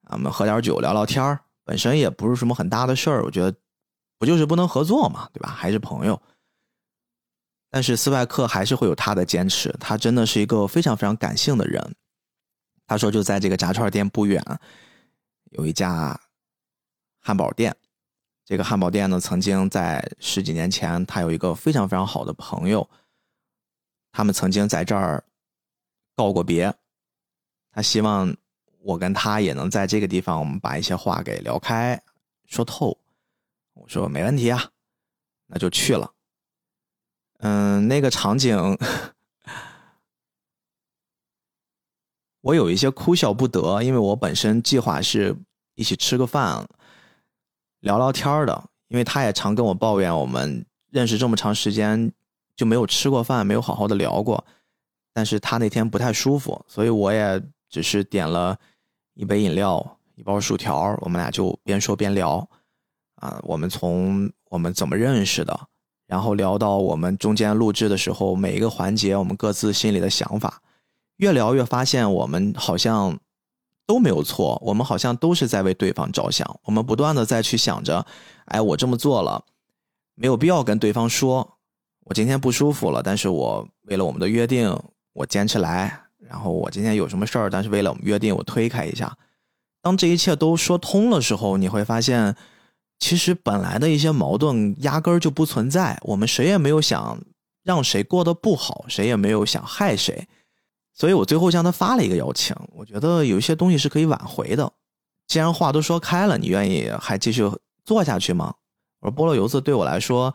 [0.10, 3.56] 我们喝点酒聊聊天本身也不是什么很大的事儿，我觉得
[4.20, 5.50] 不就是不能合作嘛，对吧？
[5.50, 6.22] 还是朋友。
[7.70, 11.96] 但是斯派克还是会有他的坚持，他真的是一个非常非常感性的人。
[12.86, 14.44] 他说就在这个炸串店不远，
[15.52, 16.20] 有一家
[17.22, 17.74] 汉堡店。
[18.46, 22.88] 这个汉堡店呢，曾经在十几年前，他有一个非常非常好的朋友。
[24.14, 25.24] 他们曾经在这儿
[26.16, 26.72] 告过别，
[27.72, 28.38] 他希望
[28.84, 32.00] 我跟他也能在这个地方，我们把一些话给聊开、
[32.46, 32.96] 说透。
[33.74, 34.70] 我说没问题啊，
[35.48, 36.14] 那就去了。
[37.40, 38.78] 嗯，那个场景，
[42.42, 45.36] 我有一些哭笑不得，因为我本身计划是
[45.74, 46.68] 一起吃个饭、
[47.80, 52.14] 聊聊天的，因为他也常跟我抱怨，我们认识这么长时间。
[52.56, 54.44] 就没有吃过饭，没有好好的聊过。
[55.14, 58.58] 但是他那天不太舒服，所以我也只是点了
[59.14, 62.48] 一杯饮料、一包薯条，我们俩就边说边聊。
[63.18, 65.58] 啊，我们从我们怎么认识的，
[66.08, 70.62] 然后聊到我们中间录制的时候每一个环节，我们各自心里的想法，
[71.18, 73.18] 越聊越发现我们好像
[73.86, 78.06] 都没有错，我们好像都是在为对方着想，我们不断的在去想着，
[78.46, 79.46] 哎，我这么做了，
[80.16, 81.60] 没有必要跟对方说，
[82.04, 84.78] 我今天不舒服了，但是我为了我们的约定，
[85.14, 89.18] 我坚持来，然后我今天有什么事儿，但是为了我们约定，我推开一下。
[89.82, 92.36] 当这一切都说通了时候，你会发现。
[93.00, 97.20] 其实本来的一些矛盾压根儿就不存在，我们谁也没有想
[97.62, 100.26] 让谁过得不好，谁也没有想害谁，
[100.94, 102.56] 所以我最后向他发了一个邀请。
[102.72, 104.72] 我觉得有一些东西是可以挽回的，
[105.28, 107.44] 既然话都说开了，你愿意还继续
[107.84, 108.54] 做下去吗？
[109.02, 110.34] 我说菠萝油子对我来说，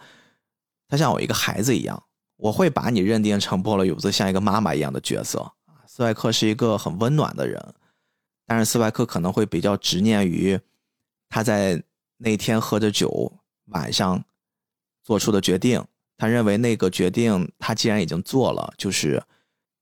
[0.89, 2.03] 他像我一个孩子一样，
[2.37, 5.53] 我会把你认定成波罗有子像一个妈妈一样的角色。
[5.87, 7.75] 斯外克是一个很温暖的人，
[8.47, 10.59] 但是斯外克可能会比较执念于
[11.29, 11.83] 他在。
[12.21, 13.33] 那天喝着酒，
[13.67, 14.25] 晚上
[15.05, 15.81] 做出的决定，
[16.17, 19.23] 他认为那个决定他既然已经做了，就是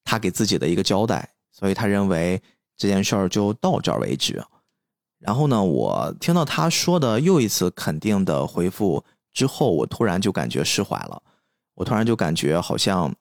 [0.05, 2.39] 他给自己的一个交代，所以他认为
[2.77, 4.45] 这件事儿就到这儿为止。
[5.19, 9.03] 然后呢，我听到他说的又一次肯定的回复
[9.37, 11.23] 之后，我突然就感觉释怀了，
[11.75, 13.15] 我突然就感觉好像，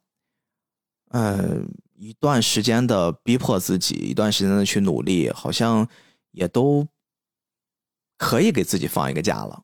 [1.09, 1.59] 呃，
[1.93, 5.85] 一段时间的逼迫自己，一段时间的去努力，好像
[6.31, 6.87] 也都。
[8.17, 9.63] 可以给自己放一个假了，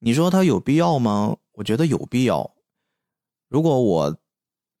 [0.00, 1.36] 你说他有必要吗？
[1.52, 2.52] 我觉得有必要。
[3.48, 4.18] 如果我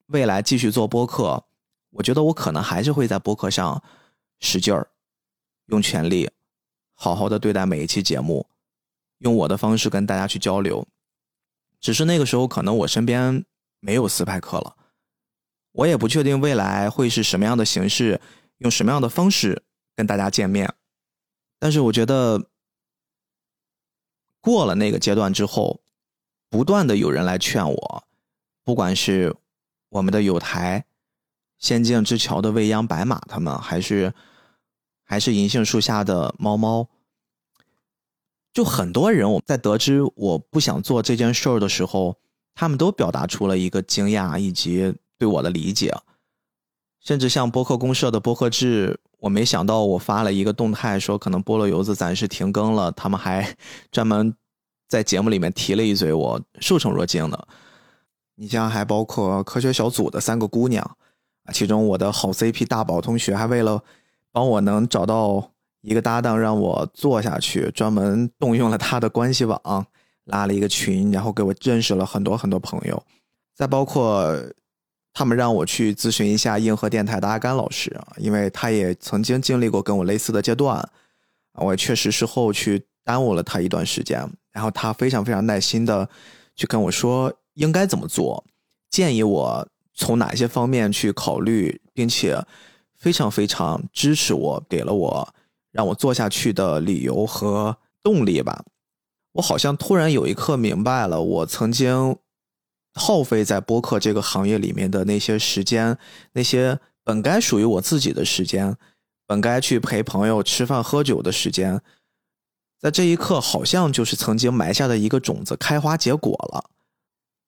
[0.06, 1.44] 未来继续做播客，
[1.90, 3.80] 我觉得我可能还是会在播客上
[4.40, 4.90] 使劲儿，
[5.66, 6.28] 用全力，
[6.94, 8.44] 好好的对待每一期节目，
[9.20, 10.86] 用我的方式跟大家去交流。
[11.80, 13.46] 只是那个时候，可能我身边
[13.78, 14.76] 没有斯派克了，
[15.72, 18.20] 我也不确定未来会是什么样的形式，
[18.58, 19.62] 用什么样的方式
[19.96, 20.74] 跟大家见面。
[21.58, 22.46] 但是我觉得。
[24.42, 25.82] 过了那个阶段之后，
[26.48, 28.04] 不断的有人来劝我，
[28.64, 29.36] 不管是
[29.90, 30.86] 我们的有台、
[31.58, 34.14] 仙境之桥的未央白马他们，还是
[35.04, 36.88] 还是银杏树下的猫猫，
[38.52, 42.16] 就很多人我在得知我不想做这件事儿的时候，
[42.54, 45.94] 他们都表达出了一个惊讶以及对我的理解，
[47.00, 49.00] 甚至像播客公社的播客制。
[49.20, 53.54] 我没想到，我发了一个动态说可能菠萝油子暂时停更了，他们还
[53.92, 54.34] 专门
[54.88, 57.48] 在节目里面提了一嘴，我受宠若惊的。
[58.36, 60.82] 你像还包括科学小组的三个姑娘
[61.44, 63.82] 啊，其中我的好 CP 大宝同学还为了
[64.32, 65.52] 帮我能找到
[65.82, 69.86] 一个搭档让我做下去，专门动用了他的关系网
[70.24, 73.02] 拉了一个群，然后给我认识了很多很多朋友。
[73.54, 74.34] 再包括。
[75.12, 80.88] 他们让我去咨询一下硬核电台的阿甘老师，因为他也曾经经历过跟我类似的阶段，
[81.54, 84.24] 我确实事后去耽误了他一段时间。
[84.52, 86.08] 然后他非常非常耐心的
[86.54, 88.44] 去跟我说应该怎么做，
[88.88, 92.40] 建议我从哪些方面去考虑，并且
[92.96, 95.34] 非常非常支持我，给了我
[95.72, 98.64] 让我做下去的理由和动力吧。
[99.32, 102.16] 我好像突然有一刻明白了，我曾经。
[102.92, 105.96] 耗费在播客这个行业里面的那些时间，
[106.32, 108.76] 那些本该属于我自己的时间，
[109.28, 111.80] 本该去陪朋友吃饭喝酒的时间，
[112.80, 116.68] 在这一刻好像就是曾经埋下的一个种子开花结果了。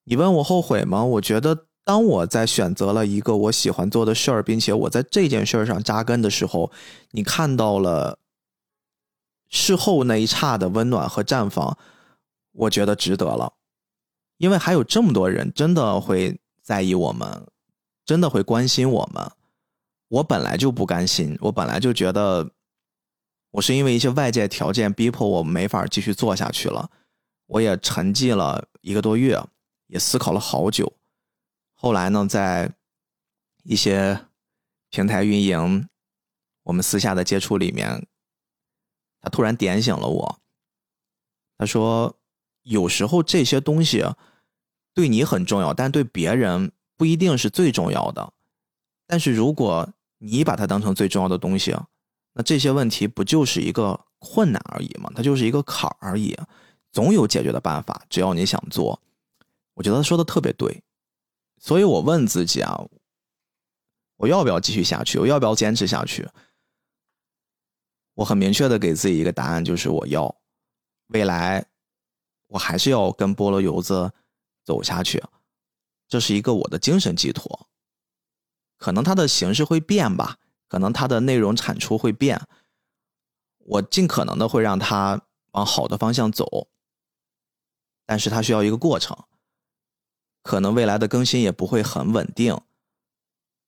[0.04, 1.04] 你问我后悔吗？
[1.04, 6.70] 我觉得，当我在选择了一个我喜欢做的事儿，并且我在这件事儿上扎根的时候，
[7.10, 8.18] 你看到了
[9.48, 11.76] 事后那一刹的温暖和绽放，
[12.52, 13.54] 我觉得值得了。
[14.38, 17.46] 因为还有这么多人真的会在意我们，
[18.04, 19.30] 真的会关心我们。
[20.08, 22.50] 我本来就不甘心，我本来就觉得
[23.52, 26.90] 我是因为一些外界条件逼迫我没法继续做下去了。
[27.46, 29.42] 我也沉寂了一个多月，
[29.88, 30.92] 也思考了好久。
[31.82, 32.72] 后来呢，在
[33.64, 34.26] 一些
[34.88, 35.88] 平台运营，
[36.62, 38.06] 我们私下的接触里面，
[39.20, 40.38] 他突然点醒了我。
[41.58, 42.16] 他说
[42.62, 44.06] ：“有时候这些东西。”
[44.94, 48.32] 对你很重要，但对别人不一定是最重要的。
[49.08, 51.74] 但是如果你把它当成最重要的东西，
[52.34, 55.10] 那这些问题不就是一个困难而已吗？
[55.16, 56.38] 它就是一个坎而已，
[56.92, 59.00] 总有解决的办法，只要你想做。
[59.74, 60.82] 我觉得他说的特别对，
[61.62, 62.78] 所以我问自己啊，
[64.16, 65.18] 我要不要继续下去？
[65.18, 66.28] 我要不要坚持下去？
[68.14, 70.36] 我很明确的给自己一个答案，就是我要。
[71.06, 71.64] 未来
[72.48, 74.12] 我还是要跟菠萝油子。
[74.64, 75.20] 走下去，
[76.06, 77.68] 这是一个我的精神寄托。
[78.76, 82.40] 可能它的形式会变吧，可能它的内容产出会变。
[83.58, 85.20] 我尽可能的会让它
[85.50, 86.68] 往好的方向走，
[88.06, 89.16] 但是它需要一个过程。
[90.42, 92.60] 可能未来的更新也不会很稳定，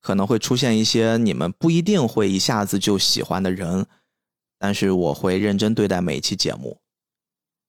[0.01, 3.87] 可能会出现一些你们不一定会一下子就喜欢的人，
[4.59, 6.81] 但是我会认真对待每一期节目。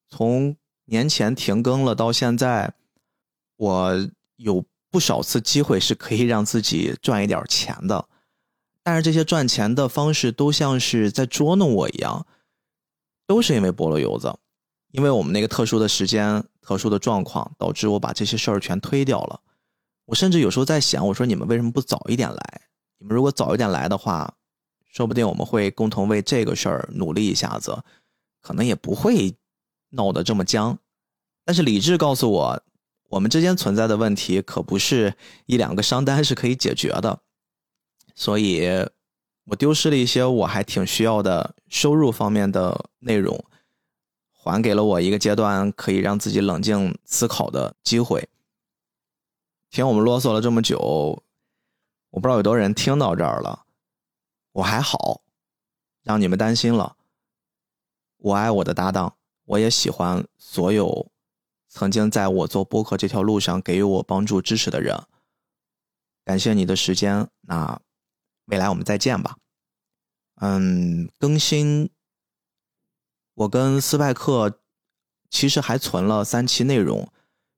[0.09, 0.57] 从
[0.87, 2.75] 年前停更了到现在，
[3.57, 8.09] 我有不少次机会是可以让自己赚一点钱的，
[8.83, 12.27] 但是这些赚钱的方式都像是在捉弄我一样，
[13.27, 14.37] 都是因为菠萝油子。
[14.93, 19.41] 因为我们那个特殊的时间、特殊的状况，导致我把这些事儿全推掉了。
[20.07, 22.61] 我甚至有时候在想，我说你们为什么不早一点来？
[22.99, 24.35] 你们如果早一点来的话，
[24.93, 27.85] 说不定我们会共同为这个事儿努力一下子，
[28.41, 29.37] 可能也不会
[29.91, 30.77] 闹得这么僵。
[31.45, 32.63] 但是理智告诉我，
[33.11, 35.15] 我们之间存在的问题可不是
[35.47, 37.21] 一两个商单是可以解决的，
[38.17, 38.67] 所以
[39.45, 43.45] 我丢失了一些我还挺需要的收入方面的内容。
[44.51, 48.29] 还给了我一个阶段可以让自己冷静思考的机会。
[49.71, 50.79] 听我们啰嗦了这么久，
[52.11, 53.65] 我不知道有多少人听到这儿了。
[54.53, 55.23] 我还好，
[56.03, 56.97] 让你们担心了。
[58.19, 61.11] 我爱我的搭档，我也喜欢所有
[61.69, 64.99] 曾经在我做播客这条路上给予我帮助支持的人。
[66.25, 67.81] 感谢你的时间，那
[68.47, 69.37] 未来我们再见吧。
[70.37, 71.91] 嗯，更新。
[73.37, 74.61] 我跟斯派克
[75.31, 77.07] 其实还存了三期内容，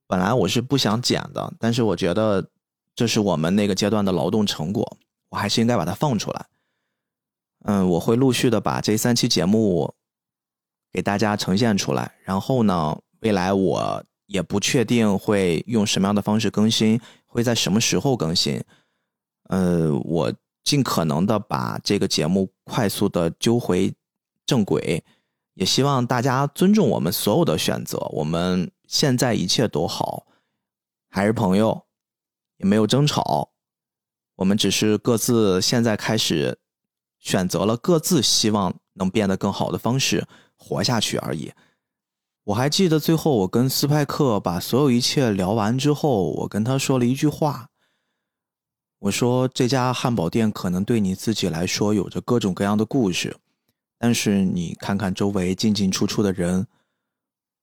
[0.08, 2.50] 本来我是不想剪的，但是我觉得
[2.96, 4.98] 这是我们那个阶段的劳动成果，
[5.28, 6.46] 我还是应该把它放出来。
[7.64, 9.94] 嗯，我会陆续的把这三期节目
[10.92, 18.60] 给大家呈现出来，然后呢，未来我也不确定会用什么样的方式更新，会在什么时候更新。
[19.48, 20.32] 呃，我
[20.64, 23.94] 尽可能的把这个节目快速的揪回
[24.44, 25.04] 正轨。
[25.58, 27.98] 也希望大家尊重我们所有的选择。
[28.12, 30.24] 我们现在一切都好，
[31.10, 31.86] 还是朋友，
[32.58, 33.50] 也没有争吵。
[34.36, 36.60] 我们只是各自现在开始
[37.18, 41.52] 选择了各自希望能变得更好的方式活下去而已。
[42.44, 47.70] 我还记得最后我跟斯派克把所有一切聊完之后，我跟他说了一句话。
[49.00, 53.36] 我说：“这家汉堡店可能对你自己来说有着各种各样的故事。”
[53.98, 56.66] 但是你看看周围进进出出的人，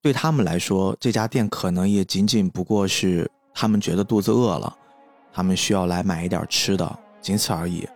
[0.02, 4.76] 对他们来说，这家店可能也仅仅不过是他们觉得肚子饿了，
[5.34, 7.88] 他们需要来买一点吃的，仅此而已。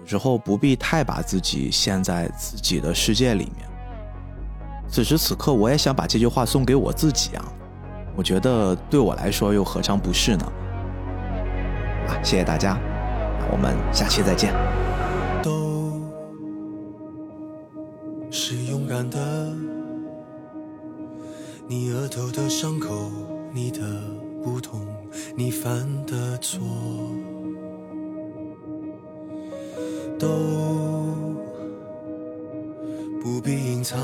[0.00, 3.68] 有时候不必太把自己陷在自己的世界里面。
[4.88, 7.44] 此时此刻，我也想把这句话送给我自己啊！
[8.16, 10.52] 我觉得对我来说又何尝不是呢？
[12.06, 12.78] 啊，谢谢大家，
[13.50, 14.54] 我们下期再见。
[18.36, 19.54] 是勇敢的，
[21.68, 23.08] 你额头的伤口，
[23.52, 23.78] 你的
[24.42, 24.80] 不同，
[25.36, 26.58] 你犯的错，
[30.18, 30.26] 都
[33.22, 34.00] 不必隐藏。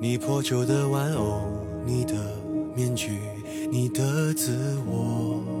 [0.00, 1.42] 你破旧的玩偶，
[1.84, 2.14] 你的
[2.72, 3.18] 面具，
[3.68, 5.59] 你的自我。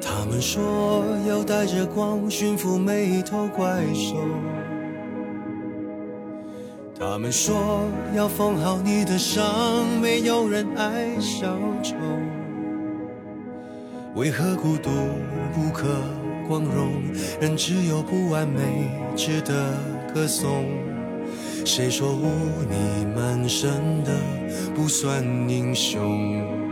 [0.00, 4.16] 他们说要带着光驯服每一头怪兽。
[6.98, 9.44] 他们说要缝好你的伤，
[10.00, 11.94] 没有人爱小丑。
[14.14, 14.90] 为何孤独
[15.52, 15.88] 不可
[16.46, 16.92] 光荣？
[17.40, 19.74] 人只有不完美值得
[20.14, 20.64] 歌颂。
[21.64, 22.28] 谁说污
[22.70, 24.12] 泥满身的
[24.74, 26.63] 不算英雄？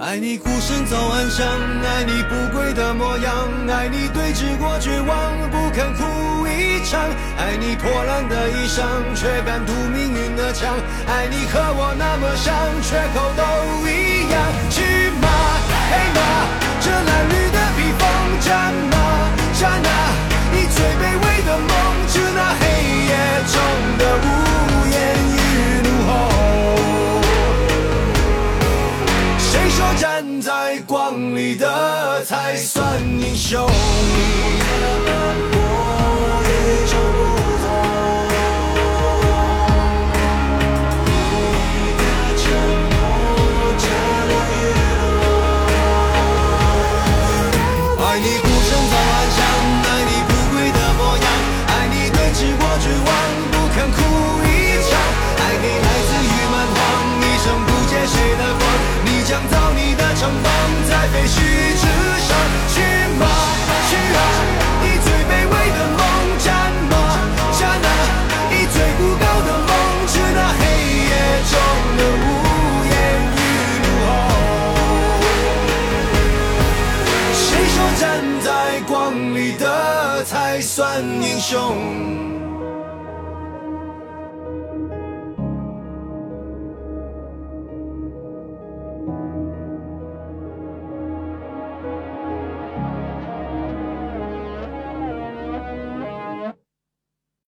[0.00, 3.34] 爱你孤身走暗巷，爱你不跪的模样，
[3.68, 7.00] 爱你对峙过绝望不肯哭一场，
[7.36, 8.78] 爱你破烂的衣裳
[9.16, 10.72] 却敢堵命运的枪，
[11.08, 13.42] 爱你和我那么像，缺口都
[13.88, 14.38] 一样。
[14.70, 15.26] 去吗？
[15.90, 16.20] 黑马，
[16.80, 18.06] 这褴褛的披风，
[18.40, 18.96] 战吗？
[19.58, 20.14] 战啊！
[20.52, 21.74] 你最卑微的梦，
[22.06, 22.62] 致那黑
[23.02, 23.12] 夜
[23.50, 23.58] 中
[23.98, 24.47] 的无
[30.40, 33.68] 在光里的才算英雄。
[61.28, 61.36] 去
[61.76, 62.80] 去
[63.18, 63.26] 吗
[63.88, 64.18] 去啊
[64.82, 66.00] 以最卑微的梦
[66.38, 66.48] 战
[66.90, 66.92] 吗
[67.58, 67.60] 战
[68.50, 69.70] 以最孤高的梦
[70.34, 70.60] 那黑
[71.08, 71.12] 夜
[71.50, 71.52] 中
[71.98, 72.26] 的呜
[72.88, 72.94] 咽
[73.36, 73.38] 与
[73.84, 74.08] 怒吼
[77.32, 77.40] 谁
[77.74, 78.02] 说站
[78.40, 78.48] 在
[78.86, 78.96] 光
[79.34, 82.37] 里的才算英雄？